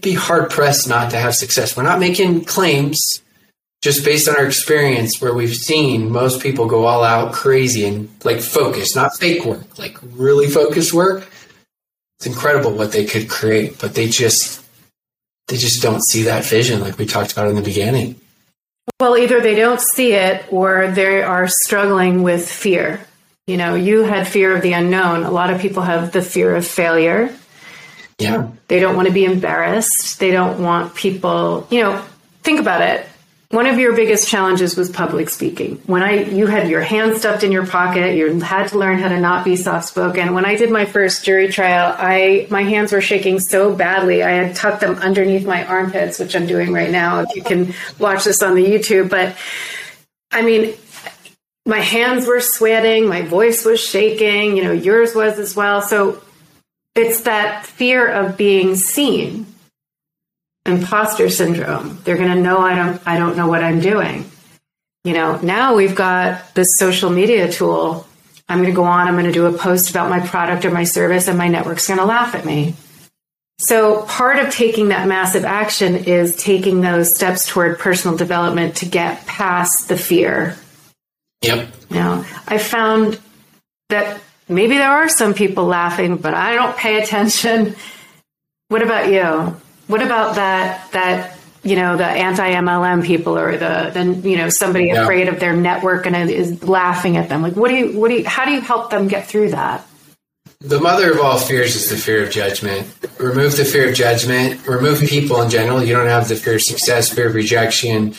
be 0.00 0.14
hard 0.14 0.50
pressed 0.50 0.88
not 0.88 1.10
to 1.10 1.16
have 1.16 1.34
success. 1.34 1.76
We're 1.76 1.82
not 1.82 2.00
making 2.00 2.44
claims 2.44 3.00
just 3.82 4.04
based 4.04 4.28
on 4.28 4.36
our 4.36 4.46
experience 4.46 5.20
where 5.20 5.34
we've 5.34 5.54
seen 5.54 6.10
most 6.10 6.42
people 6.42 6.66
go 6.66 6.86
all 6.86 7.04
out 7.04 7.32
crazy 7.32 7.84
and 7.84 8.08
like 8.24 8.40
focus, 8.40 8.96
not 8.96 9.16
fake 9.16 9.44
work, 9.44 9.78
like 9.78 9.98
really 10.02 10.48
focused 10.48 10.92
work. 10.92 11.28
It's 12.18 12.26
incredible 12.26 12.72
what 12.72 12.92
they 12.92 13.04
could 13.04 13.28
create, 13.28 13.78
but 13.78 13.94
they 13.94 14.08
just 14.08 14.64
they 15.48 15.56
just 15.56 15.82
don't 15.82 16.02
see 16.02 16.22
that 16.22 16.44
vision 16.44 16.80
like 16.80 16.96
we 16.96 17.06
talked 17.06 17.32
about 17.32 17.48
in 17.48 17.56
the 17.56 17.62
beginning. 17.62 18.18
Well, 19.00 19.16
either 19.16 19.40
they 19.40 19.54
don't 19.54 19.80
see 19.80 20.12
it 20.12 20.44
or 20.50 20.88
they 20.88 21.22
are 21.22 21.48
struggling 21.48 22.22
with 22.22 22.48
fear. 22.48 23.00
You 23.46 23.56
know, 23.56 23.74
you 23.74 24.02
had 24.02 24.26
fear 24.26 24.56
of 24.56 24.62
the 24.62 24.72
unknown. 24.72 25.24
A 25.24 25.30
lot 25.30 25.50
of 25.50 25.60
people 25.60 25.82
have 25.82 26.12
the 26.12 26.22
fear 26.22 26.54
of 26.54 26.66
failure. 26.66 27.34
Yeah. 28.18 28.50
They 28.68 28.80
don't 28.80 28.96
want 28.96 29.08
to 29.08 29.14
be 29.14 29.24
embarrassed. 29.24 30.18
They 30.18 30.30
don't 30.30 30.62
want 30.62 30.94
people, 30.94 31.66
you 31.70 31.82
know, 31.82 32.02
think 32.42 32.60
about 32.60 32.80
it. 32.82 33.06
One 33.54 33.66
of 33.66 33.78
your 33.78 33.94
biggest 33.94 34.26
challenges 34.28 34.76
was 34.76 34.90
public 34.90 35.30
speaking. 35.30 35.80
When 35.86 36.02
I 36.02 36.24
you 36.24 36.48
had 36.48 36.68
your 36.68 36.80
hand 36.80 37.16
stuffed 37.16 37.44
in 37.44 37.52
your 37.52 37.64
pocket, 37.64 38.16
you 38.16 38.40
had 38.40 38.66
to 38.70 38.78
learn 38.78 38.98
how 38.98 39.06
to 39.06 39.20
not 39.20 39.44
be 39.44 39.54
soft 39.54 39.86
spoken. 39.86 40.34
When 40.34 40.44
I 40.44 40.56
did 40.56 40.72
my 40.72 40.86
first 40.86 41.24
jury 41.24 41.46
trial, 41.52 41.94
I 41.96 42.48
my 42.50 42.62
hands 42.64 42.90
were 42.90 43.00
shaking 43.00 43.38
so 43.38 43.72
badly. 43.72 44.24
I 44.24 44.30
had 44.30 44.56
tucked 44.56 44.80
them 44.80 44.96
underneath 44.96 45.46
my 45.46 45.64
armpits, 45.64 46.18
which 46.18 46.34
I'm 46.34 46.48
doing 46.48 46.72
right 46.72 46.90
now. 46.90 47.20
If 47.20 47.36
you 47.36 47.44
can 47.44 47.74
watch 48.00 48.24
this 48.24 48.42
on 48.42 48.56
the 48.56 48.64
YouTube, 48.64 49.08
but 49.08 49.36
I 50.32 50.42
mean, 50.42 50.74
my 51.64 51.78
hands 51.78 52.26
were 52.26 52.40
sweating, 52.40 53.06
my 53.06 53.22
voice 53.22 53.64
was 53.64 53.78
shaking, 53.80 54.56
you 54.56 54.64
know, 54.64 54.72
yours 54.72 55.14
was 55.14 55.38
as 55.38 55.54
well. 55.54 55.80
So 55.80 56.20
it's 56.96 57.20
that 57.20 57.66
fear 57.66 58.04
of 58.08 58.36
being 58.36 58.74
seen 58.74 59.46
imposter 60.66 61.28
syndrome. 61.28 62.00
They're 62.04 62.16
going 62.16 62.34
to 62.34 62.40
know 62.40 62.58
I 62.58 62.74
don't 62.74 63.06
I 63.06 63.18
don't 63.18 63.36
know 63.36 63.48
what 63.48 63.62
I'm 63.62 63.80
doing. 63.80 64.30
You 65.04 65.12
know, 65.12 65.38
now 65.42 65.74
we've 65.74 65.94
got 65.94 66.54
this 66.54 66.68
social 66.78 67.10
media 67.10 67.50
tool. 67.52 68.06
I'm 68.48 68.58
going 68.58 68.70
to 68.70 68.76
go 68.76 68.84
on, 68.84 69.06
I'm 69.06 69.14
going 69.14 69.26
to 69.26 69.32
do 69.32 69.46
a 69.46 69.52
post 69.56 69.90
about 69.90 70.10
my 70.10 70.20
product 70.20 70.64
or 70.64 70.70
my 70.70 70.84
service 70.84 71.28
and 71.28 71.38
my 71.38 71.48
network's 71.48 71.86
going 71.86 71.98
to 71.98 72.04
laugh 72.06 72.34
at 72.34 72.44
me. 72.44 72.74
So, 73.58 74.02
part 74.02 74.38
of 74.38 74.52
taking 74.52 74.88
that 74.88 75.06
massive 75.06 75.44
action 75.44 75.94
is 75.94 76.34
taking 76.34 76.80
those 76.80 77.14
steps 77.14 77.46
toward 77.46 77.78
personal 77.78 78.16
development 78.16 78.76
to 78.76 78.86
get 78.86 79.24
past 79.26 79.88
the 79.88 79.96
fear. 79.96 80.56
Yep. 81.42 81.68
You 81.90 81.96
know, 81.96 82.24
I 82.48 82.58
found 82.58 83.20
that 83.90 84.20
maybe 84.48 84.76
there 84.76 84.90
are 84.90 85.08
some 85.08 85.34
people 85.34 85.66
laughing, 85.66 86.16
but 86.16 86.34
I 86.34 86.54
don't 86.54 86.76
pay 86.76 87.00
attention. 87.00 87.76
What 88.68 88.82
about 88.82 89.12
you? 89.12 89.60
What 89.86 90.02
about 90.02 90.36
that 90.36 90.90
that 90.92 91.36
you 91.62 91.76
know 91.76 91.96
the 91.96 92.06
anti 92.06 92.52
MLM 92.52 93.04
people 93.04 93.38
or 93.38 93.56
the 93.56 93.90
then 93.92 94.22
you 94.22 94.36
know 94.36 94.48
somebody 94.48 94.86
yeah. 94.86 95.02
afraid 95.02 95.28
of 95.28 95.40
their 95.40 95.54
network 95.54 96.06
and 96.06 96.30
is 96.30 96.62
laughing 96.62 97.16
at 97.16 97.28
them? 97.28 97.42
Like, 97.42 97.54
what 97.54 97.68
do 97.68 97.76
you 97.76 97.98
what 97.98 98.08
do 98.08 98.14
you 98.14 98.24
how 98.24 98.44
do 98.44 98.52
you 98.52 98.60
help 98.60 98.90
them 98.90 99.08
get 99.08 99.26
through 99.26 99.50
that? 99.50 99.86
The 100.60 100.80
mother 100.80 101.12
of 101.12 101.20
all 101.20 101.38
fears 101.38 101.76
is 101.76 101.90
the 101.90 101.96
fear 101.96 102.22
of 102.22 102.30
judgment. 102.30 102.86
Remove 103.18 103.56
the 103.56 103.66
fear 103.66 103.90
of 103.90 103.94
judgment. 103.94 104.66
Remove 104.66 105.00
people 105.00 105.42
in 105.42 105.50
general. 105.50 105.82
You 105.82 105.94
don't 105.94 106.06
have 106.06 106.28
the 106.28 106.36
fear 106.36 106.54
of 106.54 106.62
success, 106.62 107.10
fear 107.10 107.28
of 107.28 107.34
rejection, 107.34 108.14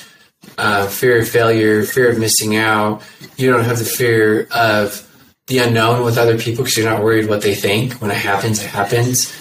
uh, 0.58 0.86
fear 0.88 1.20
of 1.20 1.28
failure, 1.28 1.84
fear 1.84 2.12
of 2.12 2.20
missing 2.20 2.56
out. 2.56 3.02
You 3.38 3.52
don't 3.52 3.64
have 3.64 3.80
the 3.80 3.86
fear 3.86 4.48
of 4.52 5.02
the 5.48 5.60
unknown 5.60 6.04
with 6.04 6.18
other 6.18 6.38
people 6.38 6.64
because 6.64 6.78
you're 6.78 6.90
not 6.90 7.04
worried 7.04 7.28
what 7.28 7.42
they 7.42 7.56
think. 7.56 7.94
When 7.94 8.12
it 8.12 8.18
happens, 8.18 8.62
it 8.62 8.68
happens. 8.68 9.34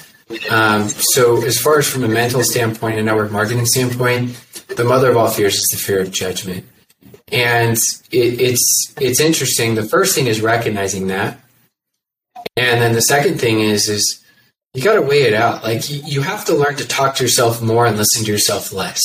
Um, 0.51 0.89
so, 0.89 1.43
as 1.45 1.59
far 1.59 1.79
as 1.79 1.89
from 1.89 2.05
a 2.05 2.09
mental 2.09 2.43
standpoint 2.43 2.97
and 2.97 3.07
network 3.07 3.31
marketing 3.31 3.67
standpoint, 3.67 4.41
the 4.77 4.85
mother 4.85 5.11
of 5.11 5.17
all 5.17 5.29
fears 5.29 5.57
is 5.57 5.67
the 5.71 5.77
fear 5.77 6.01
of 6.01 6.11
judgment. 6.11 6.67
And 7.33 7.77
it, 8.11 8.41
it's 8.41 8.95
it's 9.01 9.21
interesting. 9.21 9.75
The 9.75 9.85
first 9.85 10.15
thing 10.15 10.27
is 10.27 10.41
recognizing 10.41 11.09
that, 11.09 11.39
and 12.57 12.81
then 12.81 12.93
the 12.93 13.03
second 13.03 13.41
thing 13.41 13.61
is 13.61 13.89
is 13.89 14.25
you 14.75 14.83
got 14.83 14.95
to 14.95 15.03
weigh 15.03 15.23
it 15.23 15.35
out. 15.35 15.63
Like 15.63 15.89
you, 15.91 16.03
you 16.05 16.21
have 16.23 16.45
to 16.47 16.55
learn 16.55 16.77
to 16.77 16.87
talk 16.87 17.17
to 17.17 17.25
yourself 17.25 17.63
more 17.63 17.87
and 17.87 17.97
listen 17.97 18.25
to 18.25 18.31
yourself 18.31 18.73
less. 18.73 19.01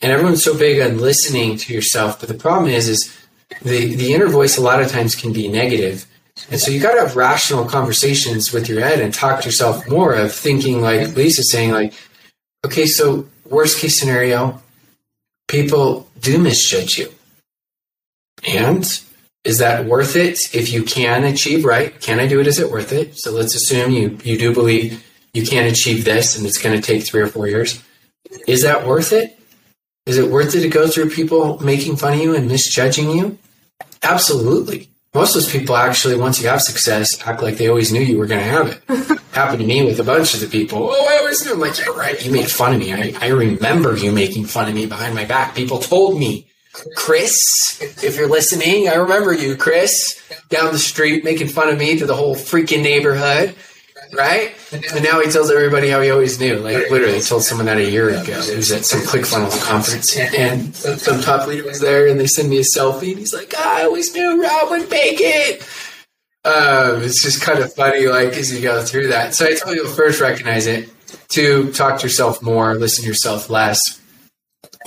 And 0.00 0.10
everyone's 0.10 0.42
so 0.42 0.56
big 0.56 0.80
on 0.80 0.98
listening 0.98 1.56
to 1.58 1.74
yourself, 1.74 2.20
but 2.20 2.28
the 2.28 2.34
problem 2.34 2.70
is 2.70 2.88
is 2.88 3.16
the 3.62 3.94
the 3.94 4.14
inner 4.14 4.28
voice 4.28 4.56
a 4.56 4.62
lot 4.62 4.80
of 4.80 4.90
times 4.90 5.14
can 5.14 5.32
be 5.32 5.48
negative 5.48 6.06
and 6.50 6.60
so 6.60 6.70
you 6.70 6.80
got 6.80 6.94
to 6.94 7.00
have 7.00 7.16
rational 7.16 7.64
conversations 7.64 8.52
with 8.52 8.68
your 8.68 8.80
head 8.80 9.00
and 9.00 9.12
talk 9.12 9.40
to 9.40 9.46
yourself 9.46 9.88
more 9.88 10.14
of 10.14 10.32
thinking 10.32 10.80
like 10.80 11.14
Lisa's 11.14 11.50
saying, 11.50 11.72
like, 11.72 11.92
okay, 12.64 12.86
so 12.86 13.26
worst 13.48 13.78
case 13.78 13.98
scenario, 13.98 14.60
people 15.48 16.08
do 16.20 16.38
misjudge 16.38 16.98
you. 16.98 17.12
And 18.48 18.84
is 19.44 19.58
that 19.58 19.86
worth 19.86 20.16
it 20.16 20.38
if 20.54 20.72
you 20.72 20.82
can 20.82 21.24
achieve 21.24 21.64
right? 21.64 21.98
Can 22.00 22.20
I 22.20 22.26
do 22.26 22.40
it? 22.40 22.46
Is 22.46 22.58
it 22.58 22.70
worth 22.70 22.92
it? 22.92 23.18
So 23.18 23.32
let's 23.32 23.54
assume 23.54 23.90
you, 23.90 24.18
you 24.22 24.38
do 24.38 24.52
believe 24.52 25.04
you 25.32 25.46
can 25.46 25.66
achieve 25.66 26.04
this 26.04 26.36
and 26.36 26.46
it's 26.46 26.60
going 26.60 26.80
to 26.80 26.86
take 26.86 27.06
three 27.06 27.22
or 27.22 27.26
four 27.26 27.46
years. 27.46 27.82
Is 28.46 28.62
that 28.62 28.86
worth 28.86 29.12
it? 29.12 29.38
Is 30.06 30.18
it 30.18 30.30
worth 30.30 30.54
it 30.54 30.60
to 30.62 30.68
go 30.68 30.88
through 30.88 31.10
people 31.10 31.58
making 31.62 31.96
fun 31.96 32.14
of 32.14 32.20
you 32.20 32.34
and 32.34 32.48
misjudging 32.48 33.10
you? 33.10 33.38
Absolutely. 34.02 34.89
Most 35.14 35.34
of 35.34 35.42
those 35.42 35.50
people 35.50 35.76
actually, 35.76 36.16
once 36.16 36.40
you 36.40 36.48
have 36.48 36.62
success, 36.62 37.20
act 37.26 37.42
like 37.42 37.56
they 37.56 37.68
always 37.68 37.92
knew 37.92 38.00
you 38.00 38.18
were 38.18 38.26
going 38.26 38.42
to 38.42 38.50
have 38.50 38.68
it. 38.68 39.20
Happened 39.32 39.60
to 39.60 39.66
me 39.66 39.84
with 39.84 39.98
a 39.98 40.04
bunch 40.04 40.34
of 40.34 40.40
the 40.40 40.46
people. 40.46 40.88
Oh, 40.90 41.08
I 41.08 41.18
always 41.18 41.44
knew. 41.44 41.54
I'm 41.54 41.60
like, 41.60 41.78
yeah, 41.78 41.86
right. 41.96 42.24
You 42.24 42.30
made 42.30 42.50
fun 42.50 42.74
of 42.74 42.78
me. 42.78 42.92
I, 42.92 43.12
I 43.20 43.28
remember 43.28 43.96
you 43.96 44.12
making 44.12 44.44
fun 44.44 44.68
of 44.68 44.74
me 44.74 44.86
behind 44.86 45.14
my 45.14 45.24
back. 45.24 45.54
People 45.54 45.78
told 45.78 46.18
me, 46.18 46.46
Chris, 46.96 47.36
if 48.04 48.16
you're 48.16 48.28
listening, 48.28 48.88
I 48.88 48.94
remember 48.94 49.32
you, 49.32 49.56
Chris, 49.56 50.20
down 50.48 50.72
the 50.72 50.78
street 50.78 51.24
making 51.24 51.48
fun 51.48 51.68
of 51.68 51.78
me 51.78 51.98
to 51.98 52.06
the 52.06 52.14
whole 52.14 52.36
freaking 52.36 52.82
neighborhood 52.82 53.54
right? 54.12 54.54
And 54.72 55.02
now 55.02 55.20
he 55.20 55.30
tells 55.30 55.50
everybody 55.50 55.88
how 55.88 56.00
he 56.00 56.10
always 56.10 56.38
knew. 56.40 56.56
Like 56.56 56.90
literally, 56.90 57.16
he 57.16 57.20
told 57.20 57.42
someone 57.42 57.66
that 57.66 57.78
a 57.78 57.90
year 57.90 58.10
ago. 58.10 58.40
He 58.40 58.56
was 58.56 58.70
at 58.72 58.84
some 58.84 59.00
ClickFunnels 59.00 59.62
conference, 59.64 60.16
and 60.16 60.74
some 60.74 61.20
top 61.20 61.46
leader 61.46 61.64
was 61.64 61.80
there, 61.80 62.06
and 62.08 62.18
they 62.18 62.26
send 62.26 62.50
me 62.50 62.58
a 62.58 62.64
selfie, 62.76 63.10
and 63.10 63.18
he's 63.18 63.34
like, 63.34 63.56
"I 63.56 63.84
always 63.84 64.14
knew 64.14 64.42
Rob 64.42 64.70
would 64.70 64.90
make 64.90 65.20
it." 65.20 65.62
Um, 66.44 67.02
it's 67.02 67.22
just 67.22 67.42
kind 67.42 67.58
of 67.58 67.72
funny, 67.74 68.06
like 68.06 68.32
as 68.32 68.52
you 68.52 68.62
go 68.62 68.82
through 68.82 69.08
that. 69.08 69.34
So 69.34 69.46
I 69.46 69.54
tell 69.54 69.74
you, 69.74 69.86
first 69.86 70.20
recognize 70.20 70.66
it. 70.66 70.88
Two, 71.28 71.72
talk 71.72 72.00
to 72.00 72.06
yourself 72.06 72.42
more, 72.42 72.74
listen 72.76 73.02
to 73.02 73.08
yourself 73.08 73.50
less, 73.50 73.78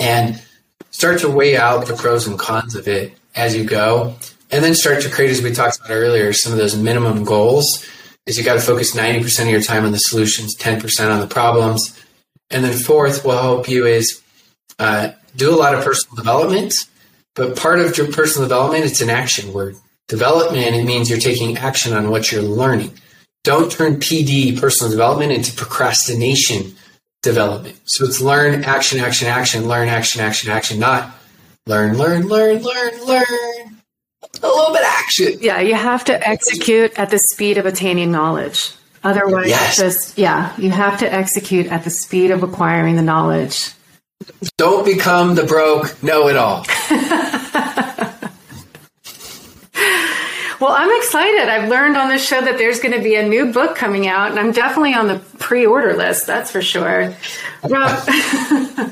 and 0.00 0.42
start 0.90 1.20
to 1.20 1.30
weigh 1.30 1.56
out 1.56 1.86
the 1.86 1.94
pros 1.94 2.26
and 2.26 2.38
cons 2.38 2.74
of 2.74 2.88
it 2.88 3.14
as 3.34 3.54
you 3.56 3.64
go. 3.64 4.16
And 4.50 4.64
then 4.64 4.74
start 4.74 5.02
to 5.02 5.10
create, 5.10 5.30
as 5.30 5.42
we 5.42 5.52
talked 5.52 5.78
about 5.78 5.90
earlier, 5.90 6.32
some 6.32 6.52
of 6.52 6.58
those 6.58 6.76
minimum 6.76 7.24
goals 7.24 7.84
is 8.26 8.38
you 8.38 8.44
got 8.44 8.54
to 8.54 8.60
focus 8.60 8.94
90% 8.94 9.42
of 9.42 9.48
your 9.48 9.60
time 9.60 9.84
on 9.84 9.92
the 9.92 9.98
solutions, 9.98 10.56
10% 10.56 11.12
on 11.12 11.20
the 11.20 11.26
problems. 11.26 12.00
And 12.50 12.64
then 12.64 12.76
fourth 12.76 13.24
will 13.24 13.32
help 13.32 13.68
you 13.68 13.86
is 13.86 14.22
uh, 14.78 15.10
do 15.36 15.54
a 15.54 15.56
lot 15.56 15.74
of 15.74 15.84
personal 15.84 16.16
development. 16.16 16.74
But 17.34 17.56
part 17.56 17.80
of 17.80 17.96
your 17.98 18.10
personal 18.12 18.48
development, 18.48 18.84
it's 18.84 19.00
an 19.00 19.10
action 19.10 19.52
word. 19.52 19.76
Development, 20.08 20.74
it 20.74 20.84
means 20.84 21.10
you're 21.10 21.18
taking 21.18 21.56
action 21.56 21.92
on 21.92 22.10
what 22.10 22.30
you're 22.30 22.42
learning. 22.42 22.92
Don't 23.42 23.70
turn 23.70 23.96
PD, 23.96 24.58
personal 24.58 24.90
development, 24.90 25.32
into 25.32 25.52
procrastination 25.52 26.74
development. 27.22 27.78
So 27.84 28.04
it's 28.04 28.20
learn, 28.20 28.64
action, 28.64 29.00
action, 29.00 29.28
action, 29.28 29.66
learn, 29.66 29.88
action, 29.88 30.20
action, 30.20 30.50
action, 30.50 30.78
not 30.78 31.14
learn, 31.66 31.96
learn, 31.96 32.28
learn, 32.28 32.62
learn, 32.62 33.04
learn, 33.04 33.73
a 34.44 34.48
little 34.48 34.72
bit 34.72 34.82
of 34.82 34.88
action. 34.88 35.38
Yeah, 35.40 35.60
you 35.60 35.74
have 35.74 36.04
to 36.04 36.28
execute 36.28 36.98
at 36.98 37.10
the 37.10 37.18
speed 37.18 37.58
of 37.58 37.66
attaining 37.66 38.10
knowledge. 38.10 38.72
Otherwise, 39.02 39.48
yes. 39.48 39.76
just 39.76 40.18
yeah, 40.18 40.54
you 40.58 40.70
have 40.70 40.98
to 41.00 41.12
execute 41.12 41.66
at 41.66 41.84
the 41.84 41.90
speed 41.90 42.30
of 42.30 42.42
acquiring 42.42 42.96
the 42.96 43.02
knowledge. 43.02 43.70
Don't 44.56 44.86
become 44.86 45.34
the 45.34 45.44
broke 45.44 46.02
know-it-all. 46.02 46.64
well, 50.60 50.72
I'm 50.72 50.96
excited. 50.98 51.48
I've 51.50 51.68
learned 51.68 51.98
on 51.98 52.08
this 52.08 52.26
show 52.26 52.40
that 52.40 52.56
there's 52.56 52.80
going 52.80 52.94
to 52.94 53.02
be 53.02 53.16
a 53.16 53.28
new 53.28 53.52
book 53.52 53.76
coming 53.76 54.06
out, 54.06 54.30
and 54.30 54.38
I'm 54.38 54.52
definitely 54.52 54.94
on 54.94 55.08
the 55.08 55.18
pre-order 55.38 55.94
list. 55.94 56.26
That's 56.26 56.50
for 56.50 56.62
sure. 56.62 57.14
Rob, 57.68 58.08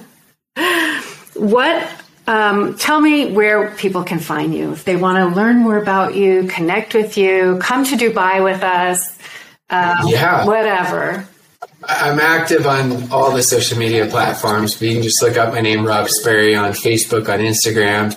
what 1.35 1.89
um, 2.27 2.77
tell 2.77 3.01
me 3.01 3.33
where 3.33 3.75
people 3.77 4.05
can 4.05 4.19
find 4.19 4.55
you 4.55 4.73
if 4.73 4.85
they 4.85 4.97
want 4.97 5.19
to 5.19 5.37
learn 5.37 5.59
more 5.59 5.77
about 5.77 6.15
you, 6.15 6.45
connect 6.45 6.95
with 6.95 7.17
you, 7.17 7.59
come 7.61 7.85
to 7.85 7.97
Dubai 7.97 8.43
with 8.43 8.63
us. 8.63 9.19
Um, 9.71 10.07
yeah, 10.07 10.45
whatever. 10.47 11.27
I'm 11.85 12.21
active 12.21 12.67
on 12.67 13.11
all 13.11 13.33
the 13.33 13.43
social 13.43 13.79
media 13.79 14.07
platforms. 14.07 14.75
But 14.75 14.83
you 14.83 14.95
can 14.95 15.03
just 15.03 15.21
look 15.23 15.37
up 15.37 15.53
my 15.53 15.61
name, 15.61 15.85
Rob 15.85 16.09
Sperry, 16.09 16.55
on 16.55 16.73
Facebook, 16.73 17.29
on 17.29 17.41
Instagram. 17.41 18.17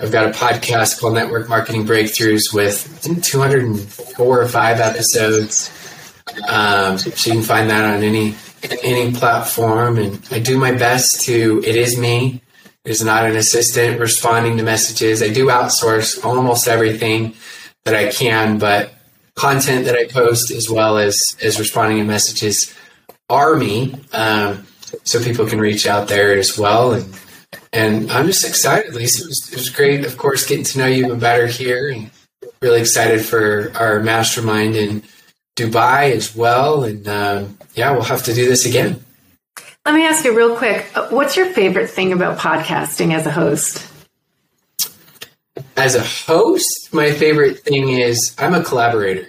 I've 0.00 0.12
got 0.12 0.26
a 0.26 0.30
podcast 0.30 1.00
called 1.00 1.14
Network 1.14 1.48
Marketing 1.48 1.84
Breakthroughs 1.84 2.54
with 2.54 3.00
204 3.22 4.40
or 4.40 4.48
five 4.48 4.80
episodes. 4.80 5.70
Um, 6.48 6.98
so 6.98 7.30
you 7.30 7.36
can 7.38 7.42
find 7.42 7.68
that 7.70 7.96
on 7.96 8.02
any 8.02 8.36
any 8.82 9.12
platform. 9.12 9.98
And 9.98 10.24
I 10.30 10.38
do 10.38 10.56
my 10.56 10.72
best 10.72 11.22
to. 11.22 11.62
It 11.66 11.74
is 11.74 11.98
me 11.98 12.42
is 12.84 13.02
not 13.02 13.24
an 13.24 13.36
assistant 13.36 14.00
responding 14.00 14.56
to 14.56 14.62
messages. 14.62 15.22
I 15.22 15.28
do 15.28 15.46
outsource 15.46 16.24
almost 16.24 16.68
everything 16.68 17.34
that 17.84 17.94
I 17.94 18.10
can, 18.10 18.58
but 18.58 18.92
content 19.36 19.84
that 19.86 19.96
I 19.96 20.06
post 20.06 20.50
as 20.50 20.68
well 20.68 20.98
as 20.98 21.20
as 21.42 21.58
responding 21.58 21.98
to 21.98 22.04
messages 22.04 22.74
are 23.28 23.56
me. 23.56 23.94
Um, 24.12 24.66
so 25.04 25.22
people 25.22 25.46
can 25.46 25.60
reach 25.60 25.86
out 25.86 26.08
there 26.08 26.36
as 26.36 26.58
well. 26.58 26.92
And 26.92 27.14
and 27.72 28.10
I'm 28.10 28.26
just 28.26 28.46
excited, 28.46 28.94
Lisa. 28.94 29.24
It 29.24 29.28
was, 29.28 29.48
it 29.52 29.56
was 29.56 29.68
great, 29.68 30.04
of 30.04 30.16
course, 30.16 30.46
getting 30.46 30.64
to 30.64 30.78
know 30.78 30.86
you 30.86 31.06
even 31.06 31.18
better 31.18 31.46
here, 31.46 31.90
and 31.90 32.10
really 32.60 32.80
excited 32.80 33.24
for 33.24 33.72
our 33.76 34.00
mastermind 34.00 34.76
in 34.76 35.02
Dubai 35.56 36.12
as 36.12 36.34
well. 36.34 36.84
And 36.84 37.06
um, 37.08 37.58
yeah, 37.74 37.92
we'll 37.92 38.02
have 38.02 38.24
to 38.24 38.34
do 38.34 38.48
this 38.48 38.66
again. 38.66 39.04
Let 39.90 39.96
me 39.96 40.06
ask 40.06 40.24
you 40.24 40.36
real 40.36 40.54
quick 40.54 40.86
uh, 40.94 41.08
what's 41.08 41.36
your 41.36 41.46
favorite 41.46 41.90
thing 41.90 42.12
about 42.12 42.38
podcasting 42.38 43.12
as 43.12 43.26
a 43.26 43.30
host? 43.32 43.84
As 45.76 45.96
a 45.96 46.00
host, 46.04 46.90
my 46.92 47.10
favorite 47.10 47.64
thing 47.64 47.88
is 47.88 48.32
I'm 48.38 48.54
a 48.54 48.62
collaborator. 48.62 49.26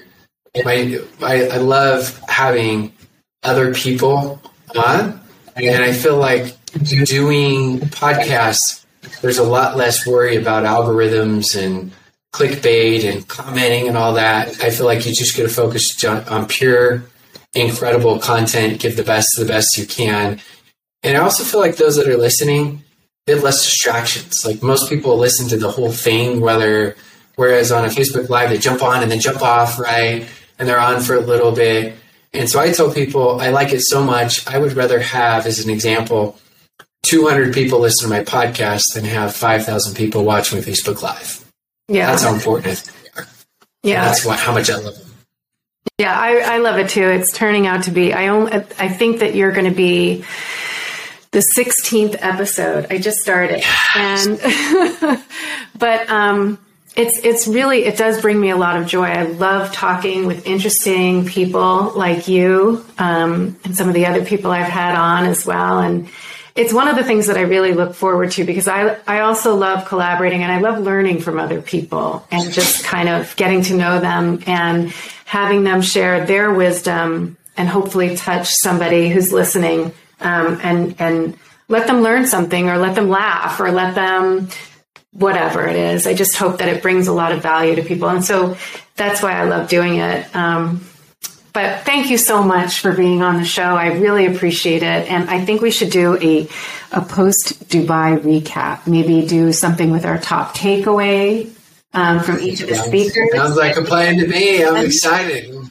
My, 0.64 0.99
I, 1.24 1.47
I 1.47 1.57
love 1.57 2.16
having 2.30 2.93
other 3.41 3.74
people 3.74 4.39
on, 4.76 5.20
and 5.55 5.84
I 5.84 5.93
feel 5.93 6.18
like 6.18 6.55
doing 7.05 7.80
podcasts, 7.80 8.86
there's 9.24 9.39
a 9.39 9.43
lot 9.43 9.78
less 9.78 10.05
worry 10.05 10.36
about 10.36 10.64
algorithms 10.64 11.59
and 11.59 11.91
clickbait 12.34 13.12
and 13.12 13.28
commenting 13.28 13.88
and 13.88 13.97
all 13.97 14.14
that. 14.14 14.64
I 14.64 14.70
feel 14.70 14.86
like 14.86 15.07
you 15.07 15.12
just 15.16 15.36
get 15.36 15.41
to 15.41 15.49
focus 15.49 16.05
on 16.05 16.45
pure 16.45 17.03
incredible 17.53 18.20
content, 18.20 18.80
give 18.80 18.95
the 18.95 19.03
best 19.03 19.28
of 19.38 19.45
the 19.45 19.51
best 19.51 19.78
you 19.78 19.86
can. 19.86 20.39
And 21.03 21.17
I 21.17 21.21
also 21.21 21.43
feel 21.43 21.59
like 21.59 21.77
those 21.77 21.95
that 21.95 22.07
are 22.07 22.17
listening, 22.17 22.83
they 23.25 23.33
have 23.33 23.43
less 23.43 23.63
distractions. 23.63 24.45
Like 24.45 24.61
most 24.61 24.89
people 24.89 25.17
listen 25.17 25.47
to 25.49 25.57
the 25.57 25.71
whole 25.71 25.91
thing, 25.91 26.41
whether 26.41 26.95
whereas 27.35 27.71
on 27.71 27.85
a 27.85 27.87
Facebook 27.87 28.29
Live 28.29 28.49
they 28.49 28.57
jump 28.57 28.83
on 28.83 29.01
and 29.01 29.11
then 29.11 29.19
jump 29.19 29.41
off, 29.41 29.79
right? 29.79 30.27
And 30.59 30.67
they're 30.69 30.79
on 30.79 31.01
for 31.01 31.15
a 31.15 31.21
little 31.21 31.51
bit. 31.51 31.95
And 32.33 32.49
so 32.49 32.59
I 32.59 32.71
tell 32.71 32.93
people 32.93 33.41
I 33.41 33.49
like 33.49 33.73
it 33.73 33.81
so 33.81 34.03
much, 34.03 34.47
I 34.47 34.57
would 34.57 34.73
rather 34.73 34.99
have, 34.99 35.45
as 35.45 35.63
an 35.63 35.69
example, 35.69 36.37
200 37.03 37.53
people 37.53 37.79
listen 37.79 38.09
to 38.09 38.15
my 38.15 38.23
podcast 38.23 38.93
than 38.93 39.03
have 39.05 39.35
5,000 39.35 39.95
people 39.95 40.23
watch 40.23 40.53
my 40.53 40.59
Facebook 40.59 41.01
Live. 41.01 41.43
Yeah. 41.87 42.07
That's 42.07 42.23
how 42.23 42.33
important 42.33 42.67
it 42.67 42.71
is. 42.73 42.91
Yeah. 43.83 44.05
That's 44.05 44.23
what, 44.23 44.39
how 44.39 44.53
much 44.53 44.69
I 44.69 44.77
love 44.77 44.97
them. 44.97 45.07
Yeah, 45.97 46.17
I, 46.17 46.55
I 46.55 46.57
love 46.59 46.79
it 46.79 46.89
too. 46.89 47.03
It's 47.03 47.31
turning 47.31 47.67
out 47.67 47.83
to 47.83 47.91
be. 47.91 48.13
I 48.13 48.29
only. 48.29 48.51
I 48.53 48.89
think 48.89 49.19
that 49.19 49.35
you're 49.35 49.51
going 49.51 49.69
to 49.69 49.75
be 49.75 50.23
the 51.32 51.43
16th 51.57 52.17
episode. 52.19 52.88
I 52.89 52.97
just 52.97 53.19
started, 53.19 53.59
yes. 53.59 54.27
and 54.27 55.23
but 55.79 56.09
um, 56.09 56.59
it's 56.95 57.19
it's 57.19 57.47
really 57.47 57.86
it 57.86 57.97
does 57.97 58.21
bring 58.21 58.39
me 58.39 58.49
a 58.49 58.57
lot 58.57 58.75
of 58.75 58.86
joy. 58.86 59.05
I 59.05 59.23
love 59.23 59.71
talking 59.71 60.25
with 60.25 60.45
interesting 60.45 61.25
people 61.25 61.93
like 61.95 62.27
you 62.27 62.86
um, 62.97 63.57
and 63.63 63.75
some 63.75 63.88
of 63.88 63.93
the 63.93 64.05
other 64.05 64.25
people 64.25 64.51
I've 64.51 64.67
had 64.67 64.95
on 64.95 65.25
as 65.25 65.45
well, 65.45 65.79
and 65.79 66.09
it's 66.53 66.73
one 66.73 66.89
of 66.89 66.97
the 66.97 67.03
things 67.03 67.27
that 67.27 67.38
I 67.38 67.41
really 67.41 67.73
look 67.73 67.95
forward 67.95 68.32
to 68.32 68.43
because 68.43 68.67
I 68.67 68.97
I 69.07 69.21
also 69.21 69.55
love 69.55 69.88
collaborating 69.88 70.43
and 70.43 70.51
I 70.51 70.59
love 70.59 70.79
learning 70.79 71.21
from 71.21 71.39
other 71.39 71.61
people 71.61 72.27
and 72.29 72.51
just 72.51 72.84
kind 72.84 73.07
of 73.07 73.34
getting 73.38 73.61
to 73.63 73.75
know 73.75 74.01
them 74.01 74.43
and 74.47 74.89
having 75.23 75.63
them 75.63 75.82
share 75.82 76.25
their 76.25 76.51
wisdom 76.51 77.38
and 77.55 77.69
hopefully 77.69 78.17
touch 78.17 78.49
somebody 78.49 79.07
who's 79.09 79.32
listening 79.32 79.93
um, 80.22 80.59
and 80.63 80.95
and 80.99 81.38
let 81.67 81.88
them 81.88 82.01
learn 82.01 82.26
something 82.28 82.69
or 82.69 82.78
let 82.78 82.95
them 82.95 83.09
laugh 83.09 83.59
or 83.59 83.72
let 83.72 83.95
them 83.95 84.49
whatever 85.13 85.67
it 85.67 85.76
is. 85.76 86.07
I 86.07 86.13
just 86.13 86.38
hope 86.38 86.59
that 86.59 86.69
it 86.69 86.82
brings 86.82 87.07
a 87.07 87.13
lot 87.13 87.32
of 87.32 87.41
value 87.41 87.76
to 87.76 87.84
people, 87.84 88.09
and 88.09 88.24
so 88.24 88.57
that's 88.95 89.22
why 89.22 89.34
I 89.34 89.43
love 89.43 89.69
doing 89.69 89.97
it. 89.97 90.36
Um, 90.36 90.86
but 91.53 91.82
thank 91.82 92.09
you 92.09 92.17
so 92.17 92.43
much 92.43 92.80
for 92.80 92.93
being 92.93 93.22
on 93.22 93.38
the 93.38 93.45
show. 93.45 93.61
I 93.61 93.88
really 93.88 94.26
appreciate 94.26 94.84
it, 94.84 95.09
and 95.11 95.30
I 95.30 95.43
think 95.43 95.61
we 95.61 95.72
should 95.72 95.89
do 95.89 96.17
a 96.22 96.47
a 96.91 97.01
post 97.01 97.67
Dubai 97.69 98.19
recap. 98.19 98.88
Maybe 98.88 99.26
do 99.26 99.51
something 99.51 99.91
with 99.91 100.05
our 100.05 100.17
top 100.17 100.55
takeaway 100.55 101.49
um, 101.93 102.22
from 102.22 102.39
each 102.39 102.61
of 102.61 102.69
the 102.69 102.76
speakers. 102.76 103.32
Sounds 103.34 103.55
like 103.55 103.78
a 103.78 103.84
plan 103.84 104.17
to 104.17 104.28
me. 104.28 104.63
I'm 104.63 104.86
excited. 104.86 105.70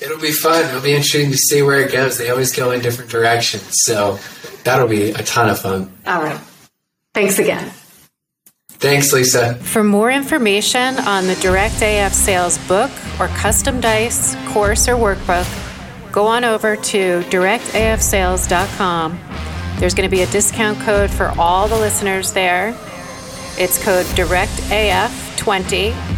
It'll 0.00 0.20
be 0.20 0.32
fun. 0.32 0.64
It'll 0.66 0.80
be 0.80 0.92
interesting 0.92 1.30
to 1.30 1.36
see 1.36 1.62
where 1.62 1.80
it 1.80 1.92
goes. 1.92 2.18
They 2.18 2.30
always 2.30 2.54
go 2.54 2.70
in 2.70 2.80
different 2.80 3.10
directions. 3.10 3.68
So 3.84 4.18
that'll 4.64 4.88
be 4.88 5.10
a 5.10 5.22
ton 5.22 5.48
of 5.48 5.58
fun. 5.58 5.92
All 6.06 6.22
right. 6.22 6.40
Thanks 7.14 7.38
again. 7.38 7.72
Thanks, 8.80 9.12
Lisa. 9.12 9.56
For 9.56 9.82
more 9.82 10.10
information 10.10 10.98
on 11.00 11.26
the 11.26 11.34
Direct 11.36 11.82
AF 11.82 12.12
Sales 12.12 12.58
book 12.68 12.90
or 13.18 13.26
custom 13.28 13.80
dice, 13.80 14.36
course, 14.52 14.86
or 14.86 14.94
workbook, 14.94 15.46
go 16.12 16.26
on 16.26 16.44
over 16.44 16.76
to 16.76 17.20
directafsales.com. 17.22 19.18
There's 19.78 19.94
going 19.94 20.08
to 20.08 20.16
be 20.16 20.22
a 20.22 20.26
discount 20.26 20.78
code 20.80 21.10
for 21.10 21.32
all 21.38 21.66
the 21.66 21.76
listeners 21.76 22.32
there. 22.32 22.68
It's 23.58 23.82
code 23.82 24.06
DIRECTAF20. 24.06 26.17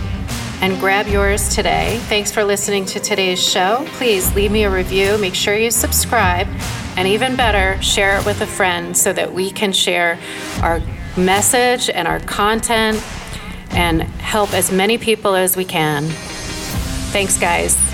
And 0.60 0.78
grab 0.78 1.06
yours 1.08 1.48
today. 1.48 1.98
Thanks 2.04 2.30
for 2.30 2.44
listening 2.44 2.84
to 2.86 3.00
today's 3.00 3.42
show. 3.42 3.84
Please 3.92 4.34
leave 4.34 4.52
me 4.52 4.64
a 4.64 4.70
review. 4.70 5.16
Make 5.18 5.34
sure 5.34 5.56
you 5.56 5.70
subscribe. 5.70 6.46
And 6.96 7.08
even 7.08 7.36
better, 7.36 7.80
share 7.82 8.18
it 8.18 8.26
with 8.26 8.40
a 8.42 8.46
friend 8.46 8.96
so 8.96 9.12
that 9.12 9.32
we 9.32 9.50
can 9.50 9.72
share 9.72 10.18
our 10.62 10.80
message 11.16 11.88
and 11.88 12.06
our 12.06 12.20
content 12.20 13.02
and 13.70 14.02
help 14.02 14.52
as 14.52 14.70
many 14.70 14.98
people 14.98 15.34
as 15.34 15.56
we 15.56 15.64
can. 15.64 16.04
Thanks, 17.12 17.38
guys. 17.38 17.89